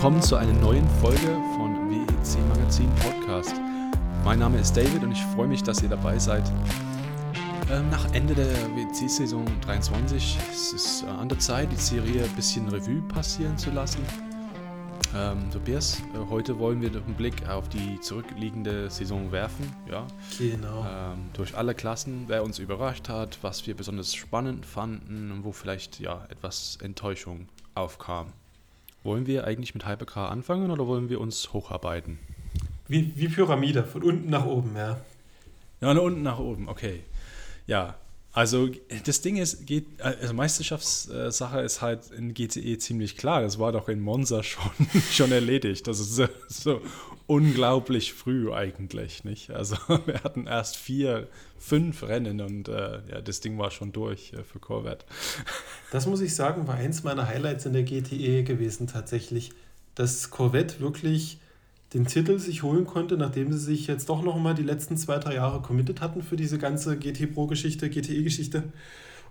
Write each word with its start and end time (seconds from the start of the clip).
willkommen 0.00 0.22
zu 0.22 0.36
einer 0.36 0.54
neuen 0.54 0.88
Folge 1.02 1.36
von 1.58 1.90
WEC 1.90 2.38
Magazin 2.48 2.90
Podcast. 3.02 3.54
Mein 4.24 4.38
Name 4.38 4.58
ist 4.58 4.74
David 4.74 5.02
und 5.02 5.12
ich 5.12 5.22
freue 5.34 5.46
mich, 5.46 5.62
dass 5.62 5.82
ihr 5.82 5.90
dabei 5.90 6.18
seid. 6.18 6.42
Ähm, 7.70 7.90
nach 7.90 8.10
Ende 8.14 8.34
der 8.34 8.50
WEC-Saison 8.74 9.44
23 9.60 10.38
ist 10.50 10.72
es 10.72 11.02
äh, 11.02 11.06
an 11.06 11.28
der 11.28 11.38
Zeit, 11.38 11.70
die 11.70 11.76
Serie 11.76 12.24
ein 12.24 12.34
bisschen 12.34 12.66
Revue 12.70 13.02
passieren 13.08 13.58
zu 13.58 13.72
lassen. 13.72 14.00
Ähm, 15.14 15.50
Tobias, 15.52 16.00
äh, 16.14 16.30
heute 16.30 16.58
wollen 16.58 16.80
wir 16.80 16.88
einen 16.88 17.14
Blick 17.14 17.46
auf 17.46 17.68
die 17.68 18.00
zurückliegende 18.00 18.88
Saison 18.88 19.30
werfen. 19.32 19.70
Ja. 19.86 20.06
Genau. 20.38 20.86
Ähm, 20.88 21.28
durch 21.34 21.54
alle 21.54 21.74
Klassen, 21.74 22.24
wer 22.26 22.42
uns 22.42 22.58
überrascht 22.58 23.10
hat, 23.10 23.36
was 23.42 23.66
wir 23.66 23.76
besonders 23.76 24.14
spannend 24.14 24.64
fanden 24.64 25.30
und 25.30 25.44
wo 25.44 25.52
vielleicht 25.52 26.00
ja 26.00 26.24
etwas 26.30 26.78
Enttäuschung 26.80 27.48
aufkam. 27.74 28.32
Wollen 29.02 29.26
wir 29.26 29.44
eigentlich 29.44 29.74
mit 29.74 29.86
Hypercar 29.86 30.30
anfangen 30.30 30.70
oder 30.70 30.86
wollen 30.86 31.08
wir 31.08 31.20
uns 31.20 31.52
hocharbeiten? 31.52 32.18
Wie, 32.86 33.12
wie 33.16 33.28
Pyramide, 33.28 33.84
von 33.84 34.02
unten 34.02 34.30
nach 34.30 34.44
oben, 34.44 34.76
ja. 34.76 35.00
Ja, 35.80 35.88
von 35.88 35.98
unten 35.98 36.22
nach 36.22 36.38
oben, 36.38 36.68
okay. 36.68 37.00
Ja, 37.66 37.96
also 38.32 38.68
das 39.06 39.22
Ding 39.22 39.38
ist, 39.38 39.66
geht, 39.66 39.86
also 40.00 40.34
Meisterschaftssache 40.34 41.60
ist 41.60 41.82
halt 41.82 42.10
in 42.12 42.32
GTE 42.32 42.78
ziemlich 42.78 43.16
klar. 43.16 43.42
Das 43.42 43.58
war 43.58 43.72
doch 43.72 43.88
in 43.88 44.00
Monza 44.00 44.42
schon, 44.42 44.70
schon 45.10 45.32
erledigt. 45.32 45.86
Das 45.88 45.98
ist 45.98 46.14
so, 46.14 46.28
so 46.48 46.80
unglaublich 47.30 48.12
früh 48.12 48.52
eigentlich, 48.52 49.22
nicht? 49.22 49.50
Also 49.50 49.76
wir 50.06 50.24
hatten 50.24 50.48
erst 50.48 50.76
vier, 50.76 51.28
fünf 51.58 52.02
Rennen 52.02 52.40
und 52.40 52.68
äh, 52.68 53.00
ja, 53.08 53.20
das 53.20 53.38
Ding 53.38 53.56
war 53.56 53.70
schon 53.70 53.92
durch 53.92 54.32
äh, 54.32 54.42
für 54.42 54.58
Corvette. 54.58 55.06
Das 55.92 56.06
muss 56.06 56.20
ich 56.20 56.36
sagen, 56.36 56.68
war 56.68 56.76
eins 56.76 57.02
meiner 57.02 57.26
Highlights 57.26 57.66
in 57.66 57.72
der 57.72 57.82
GTE 57.82 58.44
gewesen 58.44 58.86
tatsächlich, 58.86 59.50
dass 59.96 60.30
Corvette 60.30 60.78
wirklich 60.78 61.38
den 61.94 62.06
Titel 62.06 62.38
sich 62.38 62.62
holen 62.62 62.86
konnte, 62.86 63.16
nachdem 63.16 63.50
sie 63.52 63.58
sich 63.58 63.88
jetzt 63.88 64.08
doch 64.08 64.22
noch 64.22 64.38
mal 64.38 64.54
die 64.54 64.62
letzten 64.62 64.96
zwei, 64.96 65.18
drei 65.18 65.34
Jahre 65.34 65.62
committed 65.62 66.00
hatten 66.00 66.22
für 66.22 66.36
diese 66.36 66.58
ganze 66.58 66.96
GT 66.96 67.34
Pro-Geschichte, 67.34 67.90
GTE-Geschichte. 67.90 68.62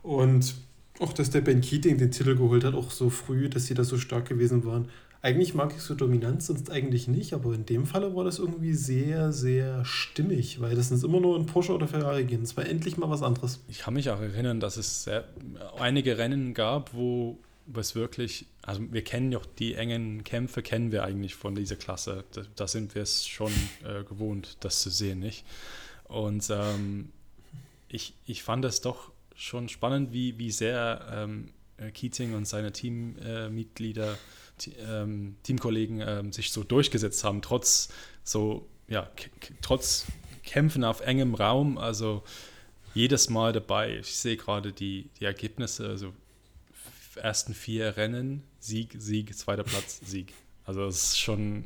Und 0.03 0.55
auch, 0.99 1.13
dass 1.13 1.29
der 1.29 1.39
Ben 1.39 1.61
Keating 1.61 1.97
den 1.97 2.11
Titel 2.11 2.35
geholt 2.35 2.65
hat, 2.65 2.73
auch 2.73 2.91
so 2.91 3.09
früh, 3.09 3.47
dass 3.47 3.67
sie 3.67 3.73
da 3.73 3.85
so 3.85 3.97
stark 3.97 4.27
gewesen 4.27 4.65
waren. 4.65 4.89
Eigentlich 5.21 5.53
mag 5.53 5.73
ich 5.75 5.81
so 5.81 5.95
Dominanz, 5.95 6.47
sonst 6.47 6.71
eigentlich 6.71 7.09
nicht, 7.09 7.33
aber 7.33 7.53
in 7.53 7.65
dem 7.65 7.85
Falle 7.85 8.15
war 8.15 8.23
das 8.23 8.39
irgendwie 8.39 8.73
sehr, 8.73 9.33
sehr 9.33 9.83
stimmig, 9.83 10.61
weil 10.61 10.75
das 10.75 10.91
ist 10.91 11.03
immer 11.03 11.19
nur 11.19 11.35
in 11.35 11.45
Porsche 11.45 11.73
oder 11.73 11.89
Ferrari 11.89 12.23
gehen. 12.23 12.41
Es 12.41 12.55
war 12.55 12.65
endlich 12.65 12.95
mal 12.95 13.09
was 13.09 13.21
anderes. 13.21 13.61
Ich 13.67 13.79
kann 13.79 13.95
mich 13.95 14.09
auch 14.09 14.21
erinnern, 14.21 14.61
dass 14.61 14.77
es 14.77 15.03
sehr, 15.03 15.25
einige 15.77 16.17
Rennen 16.17 16.53
gab, 16.53 16.93
wo 16.93 17.37
was 17.71 17.95
wirklich, 17.95 18.47
also 18.63 18.81
wir 18.91 19.03
kennen 19.03 19.31
ja 19.31 19.39
die 19.59 19.75
engen 19.75 20.23
Kämpfe, 20.23 20.61
kennen 20.61 20.91
wir 20.91 21.03
eigentlich 21.03 21.35
von 21.35 21.53
dieser 21.53 21.75
Klasse. 21.75 22.23
Da, 22.31 22.41
da 22.55 22.67
sind 22.67 22.95
wir 22.95 23.03
es 23.03 23.27
schon 23.27 23.51
äh, 23.83 24.03
gewohnt, 24.03 24.57
das 24.61 24.81
zu 24.81 24.89
sehen, 24.89 25.19
nicht? 25.19 25.45
Und 26.05 26.49
ähm, 26.49 27.09
ich, 27.87 28.13
ich 28.25 28.41
fand 28.41 28.65
es 28.65 28.81
doch 28.81 29.11
schon 29.35 29.69
spannend, 29.69 30.11
wie, 30.11 30.39
wie 30.39 30.51
sehr 30.51 31.07
ähm, 31.11 31.49
äh, 31.77 31.91
Keating 31.91 32.33
und 32.33 32.47
seine 32.47 32.71
Teammitglieder, 32.71 34.13
äh, 34.13 34.17
ähm, 34.67 35.37
Teamkollegen 35.43 36.01
ähm, 36.05 36.31
sich 36.31 36.51
so 36.51 36.63
durchgesetzt 36.63 37.23
haben, 37.23 37.41
trotz 37.41 37.89
so, 38.23 38.67
ja, 38.87 39.09
trotz 39.61 40.05
Kämpfen 40.43 40.83
auf 40.83 41.01
engem 41.01 41.35
Raum, 41.35 41.77
also 41.77 42.23
jedes 42.93 43.29
Mal 43.29 43.53
dabei. 43.53 43.97
Ich 43.99 44.15
sehe 44.15 44.37
gerade 44.37 44.71
die, 44.73 45.09
die 45.19 45.25
Ergebnisse, 45.25 45.87
also 45.87 46.13
ersten 47.15 47.53
vier 47.53 47.97
Rennen 47.97 48.43
Sieg, 48.59 48.95
Sieg, 48.97 49.35
zweiter 49.37 49.63
Platz, 49.63 50.01
Sieg. 50.05 50.33
Also 50.65 50.85
das 50.85 50.95
ist 50.95 51.19
schon 51.19 51.65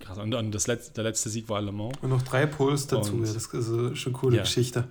krass. 0.00 0.18
Und, 0.18 0.34
und 0.34 0.52
das 0.52 0.66
letzte, 0.66 0.92
der 0.94 1.04
letzte 1.04 1.30
Sieg 1.30 1.48
war 1.48 1.60
Le 1.60 1.72
Mans. 1.72 1.96
Und 2.00 2.10
noch 2.10 2.22
drei 2.22 2.46
Poles 2.46 2.86
dazu, 2.86 3.12
und, 3.12 3.26
ja, 3.26 3.32
das 3.32 3.46
ist 3.46 3.98
schon 3.98 4.12
eine 4.12 4.20
coole 4.20 4.36
ja. 4.36 4.42
Geschichte. 4.42 4.88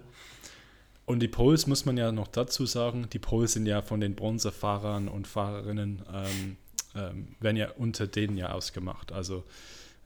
Und 1.06 1.20
die 1.20 1.28
Poles 1.28 1.68
muss 1.68 1.86
man 1.86 1.98
ja 1.98 2.12
noch 2.12 2.28
dazu 2.28 2.66
sagen, 2.66 3.08
die 3.14 3.20
Poles 3.20 3.54
sind 3.54 3.68
ja 3.68 3.84
von 3.84 4.00
den 4.00 4.16
Bronzefahrern 4.16 5.08
und 5.08 5.28
Fahrerinnen, 5.28 6.02
ähm, 6.12 6.58
ähm, 6.96 7.36
werden 7.40 7.58
ja 7.58 7.72
unter 7.72 8.08
denen 8.08 8.38
ja 8.38 8.52
ausgemacht. 8.52 9.12
Also 9.12 9.44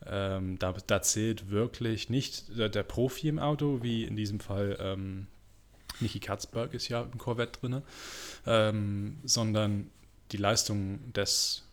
ähm, 0.05 0.57
da, 0.59 0.73
da, 0.87 1.01
zählt 1.01 1.49
wirklich 1.49 2.09
nicht 2.09 2.57
der, 2.57 2.69
der, 2.69 2.83
Profi 2.83 3.27
im 3.27 3.39
Auto, 3.39 3.83
wie 3.83 4.05
in 4.05 4.15
diesem 4.15 4.39
Fall 4.39 4.77
ähm, 4.79 5.27
Niki 5.99 6.19
Katzberg 6.19 6.73
ist 6.73 6.87
ja 6.87 7.01
im 7.01 7.17
Corvette 7.17 7.59
drin, 7.59 7.81
ähm, 8.45 9.17
sondern 9.23 9.89
die 10.31 10.37
Leistung 10.37 11.11
des 11.13 11.63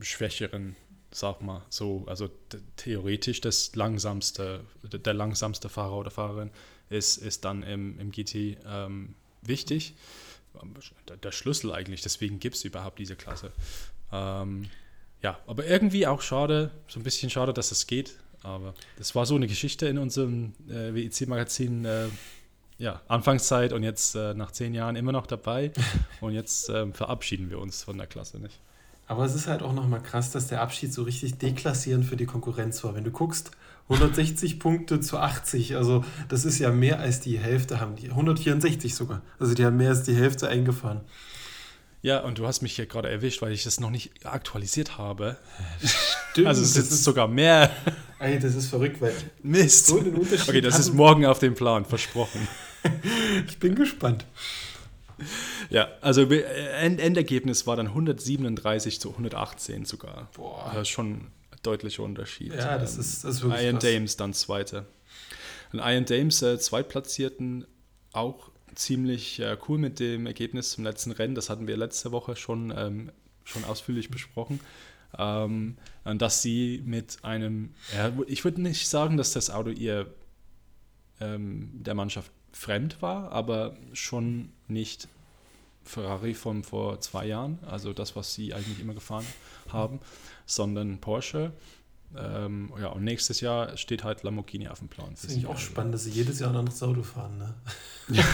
Schwächeren, 0.00 0.76
sag 1.10 1.42
mal 1.42 1.62
so, 1.68 2.04
also 2.06 2.30
theoretisch 2.76 3.40
das 3.40 3.74
langsamste, 3.74 4.64
der 4.82 5.14
langsamste 5.14 5.68
Fahrer 5.68 5.96
oder 5.96 6.10
Fahrerin 6.10 6.50
ist, 6.88 7.16
ist 7.16 7.44
dann 7.44 7.62
im, 7.62 7.98
im 7.98 8.10
GT 8.12 8.58
ähm, 8.66 9.14
wichtig. 9.42 9.94
Der, 11.08 11.16
der, 11.16 11.32
Schlüssel 11.32 11.72
eigentlich, 11.72 12.02
deswegen 12.02 12.40
gibt 12.40 12.56
es 12.56 12.64
überhaupt 12.64 12.98
diese 12.98 13.14
Klasse. 13.14 13.52
Ähm, 14.12 14.66
ja, 15.22 15.38
aber 15.46 15.66
irgendwie 15.66 16.06
auch 16.06 16.22
schade, 16.22 16.70
so 16.88 16.98
ein 16.98 17.02
bisschen 17.02 17.30
schade, 17.30 17.52
dass 17.52 17.70
es 17.72 17.86
geht. 17.86 18.14
Aber 18.42 18.74
das 18.96 19.14
war 19.14 19.26
so 19.26 19.34
eine 19.34 19.46
Geschichte 19.46 19.86
in 19.86 19.98
unserem 19.98 20.54
äh, 20.68 20.94
WEC-Magazin. 20.94 21.84
Äh, 21.84 22.06
ja, 22.78 23.02
Anfangszeit 23.08 23.74
und 23.74 23.82
jetzt 23.82 24.16
äh, 24.16 24.32
nach 24.32 24.52
zehn 24.52 24.72
Jahren 24.72 24.96
immer 24.96 25.12
noch 25.12 25.26
dabei. 25.26 25.72
und 26.20 26.32
jetzt 26.32 26.70
äh, 26.70 26.90
verabschieden 26.92 27.50
wir 27.50 27.58
uns 27.58 27.82
von 27.82 27.98
der 27.98 28.06
Klasse 28.06 28.38
nicht. 28.38 28.58
Aber 29.06 29.24
es 29.24 29.34
ist 29.34 29.48
halt 29.48 29.62
auch 29.62 29.72
nochmal 29.72 30.02
krass, 30.02 30.30
dass 30.30 30.46
der 30.46 30.62
Abschied 30.62 30.92
so 30.94 31.02
richtig 31.02 31.36
deklassierend 31.36 32.06
für 32.06 32.16
die 32.16 32.26
Konkurrenz 32.26 32.82
war. 32.84 32.94
Wenn 32.94 33.04
du 33.04 33.10
guckst, 33.10 33.50
160 33.88 34.60
Punkte 34.60 35.00
zu 35.00 35.18
80, 35.18 35.74
also 35.74 36.04
das 36.28 36.44
ist 36.44 36.60
ja 36.60 36.70
mehr 36.70 37.00
als 37.00 37.20
die 37.20 37.36
Hälfte 37.38 37.80
haben 37.80 37.96
die. 37.96 38.08
164 38.08 38.94
sogar. 38.94 39.20
Also 39.40 39.54
die 39.54 39.64
haben 39.64 39.76
mehr 39.76 39.90
als 39.90 40.04
die 40.04 40.14
Hälfte 40.14 40.48
eingefahren. 40.48 41.00
Ja, 42.02 42.20
und 42.20 42.38
du 42.38 42.46
hast 42.46 42.62
mich 42.62 42.76
hier 42.76 42.86
gerade 42.86 43.10
erwischt, 43.10 43.42
weil 43.42 43.52
ich 43.52 43.64
das 43.64 43.78
noch 43.78 43.90
nicht 43.90 44.26
aktualisiert 44.26 44.96
habe. 44.96 45.36
Stimmt. 46.32 46.46
Also 46.46 46.62
es 46.62 46.76
ist 46.76 47.04
sogar 47.04 47.28
mehr. 47.28 47.70
Ey, 48.18 48.38
das 48.38 48.54
ist 48.54 48.68
verrückt, 48.68 49.00
weil. 49.00 49.12
Mist. 49.42 49.86
So 49.86 49.96
okay, 49.98 50.60
das 50.60 50.78
ist 50.78 50.94
morgen 50.94 51.26
auf 51.26 51.38
dem 51.40 51.54
Plan, 51.54 51.84
versprochen. 51.84 52.48
ich 53.46 53.58
bin 53.58 53.74
gespannt. 53.74 54.24
Ja, 55.68 55.88
also 56.00 56.22
Endergebnis 56.22 57.66
war 57.66 57.76
dann 57.76 57.88
137 57.88 59.00
zu 59.00 59.10
118 59.10 59.84
sogar. 59.84 60.30
Boah. 60.34 60.70
Das 60.72 60.82
ist 60.82 60.88
schon 60.88 61.10
ein 61.10 61.32
deutlicher 61.62 62.02
Unterschied. 62.02 62.54
Ja, 62.54 62.78
das 62.78 62.96
ist, 62.96 63.24
das 63.24 63.36
ist 63.36 63.42
wirklich 63.42 63.62
Iron 63.62 63.78
Dames 63.78 64.16
dann 64.16 64.32
Zweite. 64.32 64.86
Und 65.72 65.80
Iron 65.80 66.06
Dames 66.06 66.40
äh, 66.40 66.58
Zweitplatzierten 66.58 67.66
auch 68.12 68.49
ziemlich 68.74 69.40
äh, 69.40 69.56
cool 69.68 69.78
mit 69.78 70.00
dem 70.00 70.26
Ergebnis 70.26 70.70
zum 70.70 70.84
letzten 70.84 71.10
Rennen. 71.12 71.34
Das 71.34 71.50
hatten 71.50 71.66
wir 71.66 71.76
letzte 71.76 72.12
Woche 72.12 72.36
schon, 72.36 72.72
ähm, 72.76 73.10
schon 73.44 73.64
ausführlich 73.64 74.10
besprochen. 74.10 74.60
Ähm, 75.18 75.76
dass 76.04 76.40
sie 76.40 76.82
mit 76.84 77.18
einem, 77.24 77.74
ja, 77.96 78.12
ich 78.28 78.44
würde 78.44 78.62
nicht 78.62 78.86
sagen, 78.86 79.16
dass 79.16 79.32
das 79.32 79.50
Auto 79.50 79.70
ihr 79.70 80.06
ähm, 81.20 81.70
der 81.72 81.94
Mannschaft 81.94 82.30
fremd 82.52 83.02
war, 83.02 83.32
aber 83.32 83.76
schon 83.92 84.50
nicht 84.68 85.08
Ferrari 85.82 86.34
von 86.34 86.62
vor 86.62 87.00
zwei 87.00 87.26
Jahren, 87.26 87.58
also 87.66 87.92
das, 87.92 88.14
was 88.16 88.34
sie 88.34 88.54
eigentlich 88.54 88.80
immer 88.80 88.94
gefahren 88.94 89.26
haben, 89.68 90.00
sondern 90.46 90.98
Porsche. 90.98 91.52
Ähm, 92.16 92.72
ja, 92.80 92.88
und 92.88 93.04
nächstes 93.04 93.40
Jahr 93.40 93.76
steht 93.76 94.02
halt 94.02 94.22
Lamborghini 94.22 94.68
auf 94.68 94.80
dem 94.80 94.88
Plan. 94.88 95.10
Das 95.12 95.26
finde 95.26 95.36
ich 95.36 95.46
auch 95.46 95.58
spannend, 95.58 95.94
dass 95.94 96.04
sie 96.04 96.10
jedes 96.10 96.40
Jahr 96.40 96.50
ein 96.50 96.56
anderes 96.56 96.82
Auto 96.82 97.02
fahren. 97.02 97.38
Ne? 97.38 97.54
ja, 98.08 98.24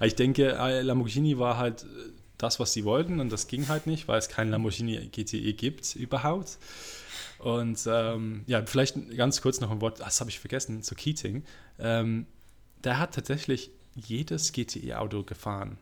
ich 0.06 0.14
denke, 0.14 0.52
äh, 0.52 0.82
Lamborghini 0.82 1.38
war 1.38 1.56
halt 1.56 1.84
äh, 1.84 1.86
das, 2.36 2.60
was 2.60 2.72
sie 2.72 2.84
wollten 2.84 3.20
und 3.20 3.32
das 3.32 3.46
ging 3.46 3.68
halt 3.68 3.86
nicht, 3.86 4.08
weil 4.08 4.18
es 4.18 4.28
kein 4.28 4.50
Lamborghini 4.50 5.08
GTE 5.08 5.54
gibt 5.54 5.96
überhaupt. 5.96 6.58
Und 7.38 7.78
ähm, 7.86 8.44
ja, 8.46 8.64
vielleicht 8.64 9.16
ganz 9.16 9.40
kurz 9.40 9.60
noch 9.60 9.70
ein 9.70 9.80
Wort, 9.80 10.00
das 10.00 10.20
habe 10.20 10.30
ich 10.30 10.40
vergessen, 10.40 10.82
zu 10.82 10.94
Keating. 10.94 11.44
Ähm, 11.78 12.26
der 12.84 12.98
hat 12.98 13.14
tatsächlich 13.14 13.70
jedes 13.94 14.52
GTE-Auto 14.52 15.22
gefahren, 15.22 15.78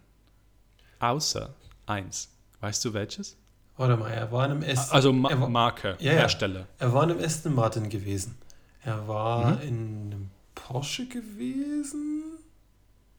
außer 1.00 1.54
eins. 1.86 2.30
Weißt 2.60 2.84
du 2.84 2.94
welches? 2.94 3.36
Warte 3.76 3.96
mal, 3.96 4.10
er 4.10 4.30
war 4.30 4.44
in 4.44 4.52
einem 4.52 4.62
Aston 4.62 4.94
Also 4.94 5.12
Ma 5.12 5.40
war, 5.40 5.48
Marke, 5.48 5.96
ja, 5.98 6.12
Hersteller. 6.12 6.66
Er 6.78 6.92
war 6.92 7.04
in 7.04 7.10
einem 7.10 7.24
Aston 7.24 7.54
Martin 7.54 7.88
gewesen. 7.88 8.36
Er 8.84 9.08
war 9.08 9.56
mhm. 9.56 9.62
in 9.62 10.12
einem 10.12 10.30
Porsche 10.54 11.08
gewesen. 11.08 12.22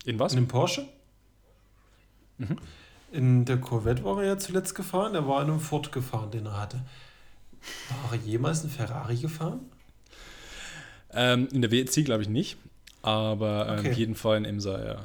In 0.05 0.19
was? 0.19 0.31
In 0.31 0.39
einem 0.39 0.47
Porsche. 0.47 0.87
Mhm. 2.37 2.57
In 3.11 3.45
der 3.45 3.57
Corvette 3.57 4.03
war 4.03 4.21
er 4.21 4.27
ja 4.27 4.37
zuletzt 4.37 4.75
gefahren. 4.75 5.15
Er 5.15 5.27
war 5.27 5.41
in 5.41 5.49
einem 5.49 5.59
Ford 5.59 5.91
gefahren, 5.91 6.31
den 6.31 6.45
er 6.45 6.59
hatte. 6.59 6.81
War 8.03 8.13
er 8.13 8.19
jemals 8.19 8.63
ein 8.63 8.69
Ferrari 8.69 9.17
gefahren? 9.17 9.61
Ähm, 11.11 11.47
in 11.51 11.61
der 11.61 11.71
WEC 11.71 12.05
glaube 12.05 12.23
ich 12.23 12.29
nicht. 12.29 12.57
Aber 13.01 13.67
ähm, 13.69 13.79
okay. 13.79 13.87
ähm, 13.89 13.93
jeden 13.93 14.15
Fall 14.15 14.37
in 14.37 14.45
Imsa, 14.45 14.83
ja. 14.83 14.97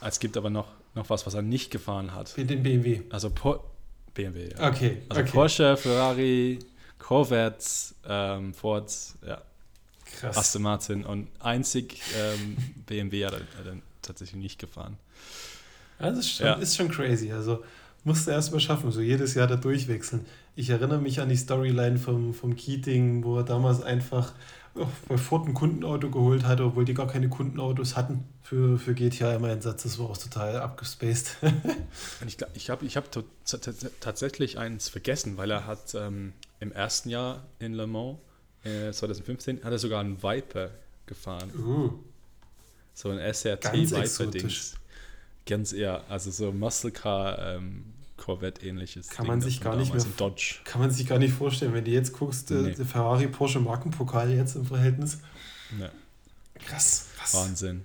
Es 0.00 0.20
gibt 0.20 0.36
aber 0.36 0.50
noch, 0.50 0.68
noch 0.94 1.10
was, 1.10 1.26
was 1.26 1.34
er 1.34 1.42
nicht 1.42 1.70
gefahren 1.70 2.14
hat. 2.14 2.36
Den 2.36 2.62
BMW. 2.62 3.02
Also 3.10 3.30
po 3.30 3.64
BMW. 4.18 4.48
Ja. 4.58 4.68
Okay. 4.68 5.02
Also 5.08 5.22
okay. 5.22 5.30
Porsche, 5.30 5.76
Ferrari, 5.76 6.58
Corvette, 6.98 7.64
ähm, 8.06 8.52
Ford, 8.52 8.92
ja, 9.26 9.40
Krass. 10.18 10.36
Aston 10.36 10.62
Martin 10.62 11.04
und 11.04 11.28
einzig 11.40 12.00
ähm, 12.16 12.56
BMW 12.86 13.26
hat 13.26 13.34
er, 13.34 13.40
hat 13.40 13.66
er 13.66 13.76
tatsächlich 14.02 14.40
nicht 14.42 14.58
gefahren. 14.58 14.98
Das 16.00 16.18
ist 16.18 16.30
schon, 16.36 16.46
Ja. 16.46 16.54
ist 16.54 16.76
schon 16.76 16.88
crazy. 16.88 17.30
Also 17.32 17.62
musst 18.08 18.26
du 18.26 18.32
erst 18.32 18.52
mal 18.52 18.58
schaffen, 18.58 18.90
so 18.90 19.00
jedes 19.00 19.34
Jahr 19.34 19.46
da 19.46 19.56
durchwechseln. 19.56 20.26
Ich 20.56 20.70
erinnere 20.70 21.00
mich 21.00 21.20
an 21.20 21.28
die 21.28 21.36
Storyline 21.36 21.98
vom, 21.98 22.34
vom 22.34 22.56
Keating, 22.56 23.22
wo 23.22 23.36
er 23.36 23.44
damals 23.44 23.82
einfach 23.82 24.32
oh, 24.74 24.86
bei 25.06 25.16
Ford 25.16 25.46
ein 25.46 25.54
Kundenauto 25.54 26.10
geholt 26.10 26.44
hatte, 26.44 26.64
obwohl 26.64 26.84
die 26.84 26.94
gar 26.94 27.06
keine 27.06 27.28
Kundenautos 27.28 27.96
hatten 27.96 28.24
für, 28.42 28.78
für 28.78 28.94
GTA 28.94 29.34
im 29.34 29.44
Einsatz. 29.44 29.84
Das 29.84 29.98
war 29.98 30.10
auch 30.10 30.16
total 30.16 30.56
abgespaced. 30.56 31.36
Und 31.42 32.26
ich 32.26 32.38
ich 32.54 32.70
habe 32.70 32.84
ich 32.86 32.96
hab 32.96 33.08
tatsächlich 34.00 34.58
eins 34.58 34.88
vergessen, 34.88 35.36
weil 35.36 35.50
er 35.50 35.66
hat 35.66 35.94
ähm, 35.94 36.32
im 36.58 36.72
ersten 36.72 37.10
Jahr 37.10 37.44
in 37.60 37.74
Le 37.74 37.86
Mans 37.86 38.18
äh, 38.64 38.90
2015 38.90 39.62
hat 39.62 39.70
er 39.70 39.78
sogar 39.78 40.00
einen 40.00 40.22
Viper 40.22 40.70
gefahren. 41.06 41.50
uh, 41.56 41.92
So 42.94 43.10
ein 43.10 43.18
SRT 43.18 43.62
Ganz 43.62 43.90
Viper 43.90 44.02
exotisch. 44.02 44.42
Dings. 44.42 44.74
Ganz 45.46 45.72
eher, 45.72 46.04
also 46.08 46.30
so 46.30 46.52
Muscle 46.52 46.90
Car 46.90 47.38
ähm, 47.38 47.84
Corvette 48.18 48.66
ähnliches. 48.66 49.08
Kann 49.08 49.26
man 49.26 49.40
das 49.40 49.48
sich 49.48 49.60
gar 49.62 49.76
nicht 49.76 49.94
mehr 49.94 50.04
Dodge. 50.16 50.56
kann 50.64 50.80
man 50.82 50.90
sich 50.90 51.06
gar 51.06 51.18
nicht 51.18 51.32
vorstellen, 51.32 51.72
wenn 51.72 51.84
du 51.84 51.90
jetzt 51.90 52.12
guckst, 52.12 52.50
äh, 52.50 52.54
Nee. 52.54 52.74
der 52.74 52.84
Ferrari 52.84 53.28
Porsche 53.28 53.60
Markenpokal 53.60 54.30
jetzt 54.30 54.56
im 54.56 54.66
Verhältnis. 54.66 55.18
Ja, 55.78 55.90
Krass. 56.66 57.06
Was? 57.20 57.34
Wahnsinn. 57.34 57.84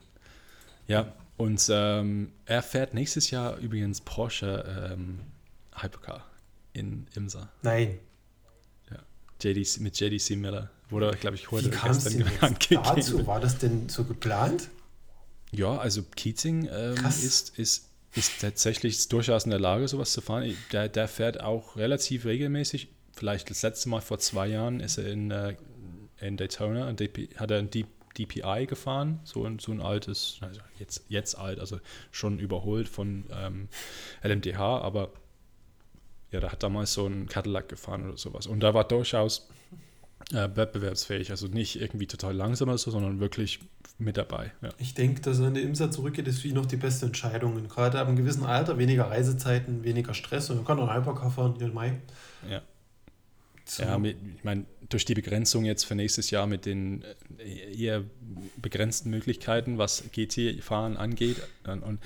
Ja, 0.88 1.14
und 1.38 1.66
ähm, 1.70 2.32
er 2.46 2.62
fährt 2.62 2.94
nächstes 2.94 3.32
Jahr 3.32 3.58
übrigens 3.58 4.02
Porsche 4.02 4.92
ähm, 4.94 5.20
Hypercar 5.76 6.26
in 6.74 7.08
Imsa. 7.16 7.50
Nein. 7.62 8.00
JDC, 9.42 9.82
mit 9.82 10.00
JDC 10.00 10.38
Miller. 10.38 10.70
Wurde, 10.90 11.12
glaube 11.20 11.36
ich, 11.36 11.52
heute 11.52 11.68
Wie 11.72 11.76
gestern 11.78 12.18
bekannt 12.24 12.70
dazu? 12.72 13.28
War 13.28 13.42
das 13.42 13.58
denn 13.58 13.90
so 13.90 14.06
geplant? 14.06 14.70
Ja, 15.52 15.78
also 15.78 16.02
Keating 16.16 16.70
ähm, 16.72 16.96
ist, 17.06 17.58
ist, 17.60 17.90
ist 18.16 18.42
tatsächlich 18.42 19.08
durchaus 19.10 19.46
in 19.46 19.52
der 19.52 19.60
Lage, 19.60 19.88
sowas 19.88 20.12
zu 20.14 20.22
fahren. 20.22 20.56
Der, 20.72 20.88
der 20.88 21.08
fährt 21.08 21.42
auch 21.42 21.76
relativ 21.76 22.26
regelmäßig. 22.26 22.90
Vielleicht 23.14 23.50
das 23.50 23.62
letzte 23.62 23.90
Mal 23.90 24.02
vor 24.02 24.20
zwei 24.20 24.48
Jahren 24.48 24.80
ist 24.80 24.98
er 24.98 25.08
in, 25.08 25.32
äh, 25.32 25.56
in 26.20 26.38
Daytona, 26.38 26.88
ein 26.88 26.96
DP, 26.96 27.36
hat 27.38 27.52
er 27.52 27.60
ein 27.60 27.70
DPI 27.70 28.66
gefahren, 28.68 29.20
so 29.24 29.46
ein, 29.46 29.60
so 29.60 29.72
ein 29.72 29.82
altes, 29.82 30.38
also 30.42 30.62
jetzt, 30.80 31.06
jetzt 31.10 31.38
alt, 31.38 31.60
also 31.60 31.80
schon 32.12 32.40
überholt 32.40 32.88
von 32.88 33.26
ähm, 33.32 33.68
LMDH, 34.24 34.80
aber 34.80 35.12
ja, 36.32 36.40
der 36.40 36.52
hat 36.52 36.64
damals 36.64 36.94
so 36.94 37.06
einen 37.06 37.28
Cadillac 37.28 37.70
gefahren 37.70 38.08
oder 38.08 38.18
sowas. 38.18 38.48
Und 38.48 38.62
da 38.62 38.74
war 38.74 38.88
durchaus 38.88 39.48
äh, 40.32 40.50
wettbewerbsfähig, 40.56 41.32
also 41.32 41.48
nicht 41.48 41.80
irgendwie 41.80 42.08
total 42.08 42.36
langsam 42.36 42.70
oder 42.70 42.78
so, 42.78 42.92
sondern 42.92 43.20
wirklich 43.20 43.60
mit 43.98 44.18
dabei. 44.18 44.52
Ja. 44.62 44.70
Ich 44.78 44.94
denke, 44.94 45.22
dass 45.22 45.40
in 45.40 45.54
der 45.54 45.64
IMSA 45.64 45.92
zurückgeht, 45.92 46.28
ist 46.28 46.42
für 46.42 46.48
ihn 46.48 46.56
noch 46.56 46.66
die 46.66 46.78
beste 46.78 47.06
Entscheidung. 47.06 47.56
Und 47.56 47.70
Gerade 47.70 48.00
ab 48.00 48.08
einem 48.08 48.18
gewissen 48.18 48.46
Alter, 48.46 48.78
weniger 48.78 49.06
Reisezeiten, 49.10 49.84
weniger 49.84 50.14
Stress 50.14 50.50
und 50.50 50.58
er 50.58 50.64
kann 50.66 50.78
noch 50.78 50.88
einen 50.88 51.00
Hypercar 51.02 51.32
fahren, 51.32 51.56
ja, 51.60 51.68
Mai. 51.68 52.00
Ja. 52.50 52.62
So. 53.66 53.84
Ja, 53.84 53.98
ich 54.04 54.44
meine, 54.44 54.66
durch 54.90 55.06
die 55.06 55.14
Begrenzung 55.14 55.64
jetzt 55.64 55.86
für 55.86 55.96
nächstes 55.96 56.32
Jahr 56.32 56.48
mit 56.48 56.66
den 56.66 57.04
äh, 57.38 57.74
eher 57.74 58.04
begrenzten 58.58 59.10
Möglichkeiten, 59.10 59.78
was 59.78 60.04
GT-Fahren 60.12 60.98
angeht. 60.98 61.38
Und, 61.66 62.00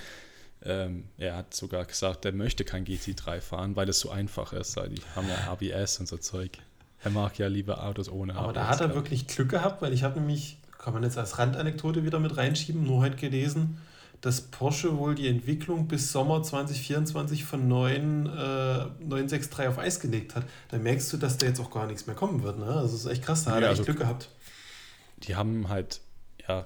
ähm, 0.63 1.05
er 1.17 1.35
hat 1.35 1.53
sogar 1.53 1.85
gesagt, 1.85 2.25
er 2.25 2.31
möchte 2.31 2.63
kein 2.63 2.85
GT3 2.85 3.41
fahren, 3.41 3.75
weil 3.75 3.89
es 3.89 3.99
so 3.99 4.09
einfach 4.11 4.53
ist. 4.53 4.75
Die 4.75 5.01
haben 5.15 5.27
ja 5.27 5.51
ABS 5.51 5.99
und 5.99 6.07
so 6.07 6.17
Zeug. 6.17 6.59
Er 7.03 7.11
mag 7.11 7.37
ja 7.37 7.47
lieber 7.47 7.83
Autos 7.83 8.09
ohne 8.09 8.35
Aber 8.35 8.49
ABS. 8.49 8.55
da 8.55 8.67
hat 8.67 8.81
er 8.81 8.95
wirklich 8.95 9.27
Glück 9.27 9.49
gehabt, 9.49 9.81
weil 9.81 9.93
ich 9.93 10.03
habe 10.03 10.19
nämlich, 10.19 10.57
kann 10.87 10.93
man 10.93 11.03
jetzt 11.03 11.17
als 11.17 11.37
Randanekdote 11.37 12.05
wieder 12.05 12.17
mit 12.17 12.37
reinschieben, 12.37 12.85
nur 12.85 13.01
heute 13.01 13.17
gelesen, 13.17 13.77
dass 14.21 14.39
Porsche 14.39 14.97
wohl 14.97 15.15
die 15.15 15.27
Entwicklung 15.27 15.89
bis 15.89 16.13
Sommer 16.13 16.41
2024 16.41 17.43
von 17.43 17.67
neuen 17.67 18.25
äh, 18.25 18.85
963 19.03 19.67
auf 19.67 19.79
Eis 19.79 19.99
gelegt 19.99 20.33
hat. 20.33 20.45
Da 20.71 20.77
merkst 20.77 21.11
du, 21.11 21.17
dass 21.17 21.35
da 21.35 21.45
jetzt 21.45 21.59
auch 21.59 21.71
gar 21.71 21.87
nichts 21.87 22.07
mehr 22.07 22.15
kommen 22.15 22.41
wird. 22.41 22.57
Ne? 22.59 22.67
Also 22.67 22.93
das 22.93 23.03
ist 23.03 23.05
echt 23.11 23.21
krass, 23.25 23.43
da 23.43 23.51
hat 23.51 23.59
Ja, 23.59 23.65
er 23.65 23.71
echt 23.71 23.79
also- 23.81 23.83
Glück 23.83 23.97
gehabt. 23.99 24.29
Die 25.17 25.35
haben 25.35 25.67
halt, 25.67 25.99
ja, 26.47 26.65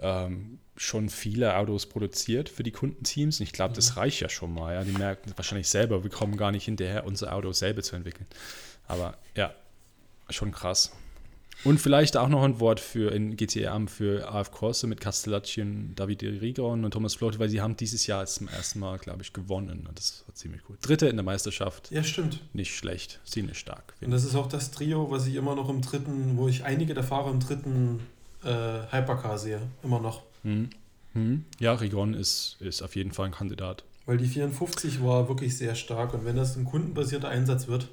ähm, 0.00 0.58
schon 0.76 1.08
viele 1.08 1.56
Autos 1.56 1.86
produziert 1.86 2.50
für 2.50 2.62
die 2.62 2.72
Kundenteams. 2.72 3.40
Und 3.40 3.44
ich 3.44 3.52
glaube, 3.54 3.72
das 3.72 3.96
reicht 3.96 4.20
ja 4.20 4.28
schon 4.28 4.52
mal. 4.52 4.74
Ja. 4.74 4.84
Die 4.84 4.92
merken 4.92 5.32
wahrscheinlich 5.34 5.70
selber, 5.70 6.02
wir 6.02 6.10
kommen 6.10 6.36
gar 6.36 6.52
nicht 6.52 6.66
hinterher, 6.66 7.06
unser 7.06 7.34
Auto 7.34 7.52
selber 7.52 7.82
zu 7.82 7.96
entwickeln. 7.96 8.26
Aber 8.86 9.16
ja, 9.34 9.54
schon 10.28 10.52
krass. 10.52 10.92
Und 11.64 11.80
vielleicht 11.80 12.16
auch 12.16 12.28
noch 12.28 12.44
ein 12.44 12.60
Wort 12.60 12.78
für 12.78 13.12
in 13.12 13.36
GTA 13.36 13.80
für 13.86 14.28
AF 14.32 14.52
Corse 14.52 14.86
mit 14.86 15.00
Castellacci 15.00 15.60
und 15.60 15.96
David 15.96 16.22
Rigon 16.22 16.84
und 16.84 16.92
Thomas 16.92 17.14
Flotte, 17.14 17.38
weil 17.38 17.48
sie 17.48 17.60
haben 17.60 17.76
dieses 17.76 18.06
Jahr 18.06 18.24
zum 18.26 18.48
ersten 18.48 18.78
Mal, 18.78 18.98
glaube 18.98 19.22
ich, 19.22 19.32
gewonnen. 19.32 19.86
Und 19.88 19.98
das 19.98 20.24
war 20.26 20.34
ziemlich 20.34 20.62
gut. 20.62 20.78
Dritte 20.82 21.08
in 21.08 21.16
der 21.16 21.24
Meisterschaft. 21.24 21.90
Ja, 21.90 22.04
stimmt. 22.04 22.40
Nicht 22.52 22.76
schlecht, 22.76 23.20
ziemlich 23.24 23.58
stark. 23.58 23.94
Und 24.00 24.12
das 24.12 24.24
ist 24.24 24.36
auch 24.36 24.46
das 24.46 24.70
Trio, 24.70 25.10
was 25.10 25.26
ich 25.26 25.34
immer 25.34 25.56
noch 25.56 25.68
im 25.68 25.80
dritten, 25.82 26.36
wo 26.36 26.46
ich 26.48 26.64
einige 26.64 26.94
der 26.94 27.04
Fahrer 27.04 27.30
im 27.30 27.40
dritten 27.40 28.00
äh, 28.44 28.48
Hypercar 28.92 29.38
sehe. 29.38 29.60
Immer 29.82 30.00
noch. 30.00 30.22
Hm. 30.44 30.70
Hm. 31.14 31.44
Ja, 31.58 31.74
Rigon 31.74 32.14
ist, 32.14 32.56
ist 32.60 32.82
auf 32.82 32.94
jeden 32.94 33.12
Fall 33.12 33.26
ein 33.26 33.32
Kandidat. 33.32 33.84
Weil 34.06 34.18
die 34.18 34.26
54 34.26 35.02
war 35.02 35.28
wirklich 35.28 35.56
sehr 35.56 35.74
stark 35.74 36.14
und 36.14 36.24
wenn 36.24 36.36
das 36.36 36.56
ein 36.56 36.64
kundenbasierter 36.64 37.28
Einsatz 37.28 37.66
wird, 37.66 37.88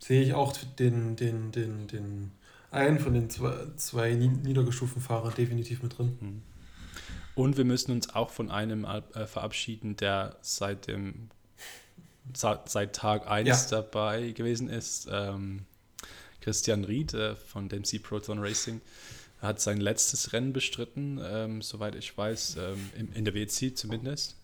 sehe 0.00 0.22
ich 0.22 0.34
auch 0.34 0.56
den, 0.78 1.14
den, 1.14 1.52
den, 1.52 1.86
den 1.86 2.32
einen 2.72 2.98
von 2.98 3.14
den 3.14 3.30
zwei, 3.30 3.54
zwei 3.76 4.14
ni- 4.14 4.28
niedergestuften 4.28 5.00
Fahrern 5.02 5.34
definitiv 5.34 5.82
mit 5.82 5.96
drin. 5.98 6.42
Und 7.34 7.56
wir 7.56 7.64
müssen 7.64 7.92
uns 7.92 8.14
auch 8.14 8.30
von 8.30 8.50
einem 8.50 8.84
äh, 8.84 9.26
verabschieden, 9.26 9.96
der 9.96 10.36
seit 10.42 10.86
dem 10.86 11.28
seit 12.34 12.94
Tag 12.94 13.28
1 13.28 13.48
Ja. 13.48 13.82
dabei 13.82 14.30
gewesen 14.30 14.68
ist. 14.68 15.08
Ähm, 15.10 15.64
Christian 16.40 16.84
Ried 16.84 17.14
äh, 17.14 17.34
von 17.34 17.68
Dempsey 17.68 17.98
Proton 17.98 18.38
Racing 18.38 18.80
hat 19.40 19.60
sein 19.60 19.80
letztes 19.80 20.32
Rennen 20.32 20.52
bestritten, 20.52 21.20
ähm, 21.22 21.62
soweit 21.62 21.94
ich 21.96 22.16
weiß, 22.16 22.56
ähm, 22.60 22.90
in, 22.96 23.12
in 23.12 23.24
der 23.24 23.34
WC 23.34 23.74
zumindest. 23.74 24.36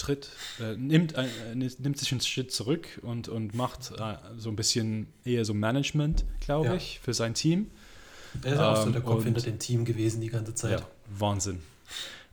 Ähm, 0.00 0.06
tritt, 0.06 0.28
äh, 0.60 0.76
nimmt, 0.76 1.14
ein, 1.16 1.28
äh, 1.62 1.70
nimmt 1.78 1.98
sich 1.98 2.10
einen 2.12 2.20
Schritt 2.20 2.52
zurück 2.52 2.86
und, 3.02 3.28
und 3.28 3.54
macht 3.54 3.92
äh, 3.98 4.14
so 4.38 4.48
ein 4.48 4.56
bisschen 4.56 5.06
eher 5.24 5.44
so 5.44 5.54
Management, 5.54 6.24
glaube 6.40 6.66
Ja. 6.66 6.74
ich, 6.74 7.00
für 7.02 7.14
sein 7.14 7.34
Team. 7.34 7.70
Er 8.42 8.52
ist 8.54 8.58
auch 8.60 8.76
so 8.76 8.86
Ähm, 8.86 8.92
der 8.92 9.02
Kopf 9.02 9.24
hinter 9.24 9.40
dem 9.42 9.58
Team 9.58 9.84
gewesen 9.84 10.20
die 10.20 10.28
ganze 10.28 10.54
Zeit. 10.54 10.80
Ja, 10.80 10.86
Wahnsinn. 11.18 11.60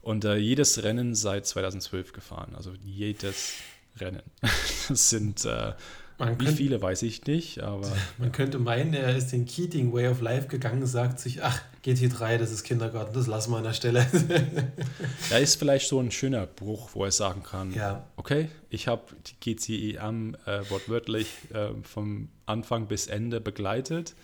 Und 0.02 0.24
äh, 0.24 0.36
jedes 0.36 0.82
Rennen 0.82 1.14
seit 1.14 1.46
2012 1.46 2.12
gefahren, 2.12 2.54
also 2.56 2.72
jedes 2.84 3.54
Rennen. 3.98 4.22
Das 4.88 5.10
sind, 5.10 5.44
äh, 5.44 5.72
Man, 6.18 6.40
wie 6.40 6.46
könnt, 6.46 6.56
viele 6.56 6.82
weiß 6.82 7.02
ich 7.02 7.24
nicht, 7.26 7.60
aber 7.60 7.90
man 8.18 8.32
könnte 8.32 8.58
meinen, 8.58 8.92
er 8.92 9.16
ist 9.16 9.30
den 9.30 9.46
Keating 9.46 9.92
Way 9.92 10.08
of 10.08 10.20
Life 10.20 10.48
gegangen, 10.48 10.84
sagt 10.84 11.20
sich, 11.20 11.44
ach, 11.44 11.62
GT3, 11.84 12.38
das 12.38 12.50
ist 12.50 12.64
Kindergarten, 12.64 13.14
das 13.14 13.28
lassen 13.28 13.52
wir 13.52 13.58
an 13.58 13.64
der 13.64 13.72
Stelle. 13.72 14.04
da 15.30 15.38
ist 15.38 15.56
vielleicht 15.56 15.88
so 15.88 16.00
ein 16.00 16.10
schöner 16.10 16.46
Bruch, 16.46 16.90
wo 16.94 17.04
er 17.04 17.12
sagen 17.12 17.44
kann, 17.44 17.72
ja, 17.72 18.04
okay, 18.16 18.48
ich 18.68 18.88
habe 18.88 19.02
die 19.26 19.54
GCEM 19.54 20.36
äh, 20.44 20.68
wortwörtlich 20.70 21.28
äh, 21.54 21.68
vom 21.82 22.28
Anfang 22.46 22.88
bis 22.88 23.06
Ende 23.06 23.40
begleitet 23.40 24.16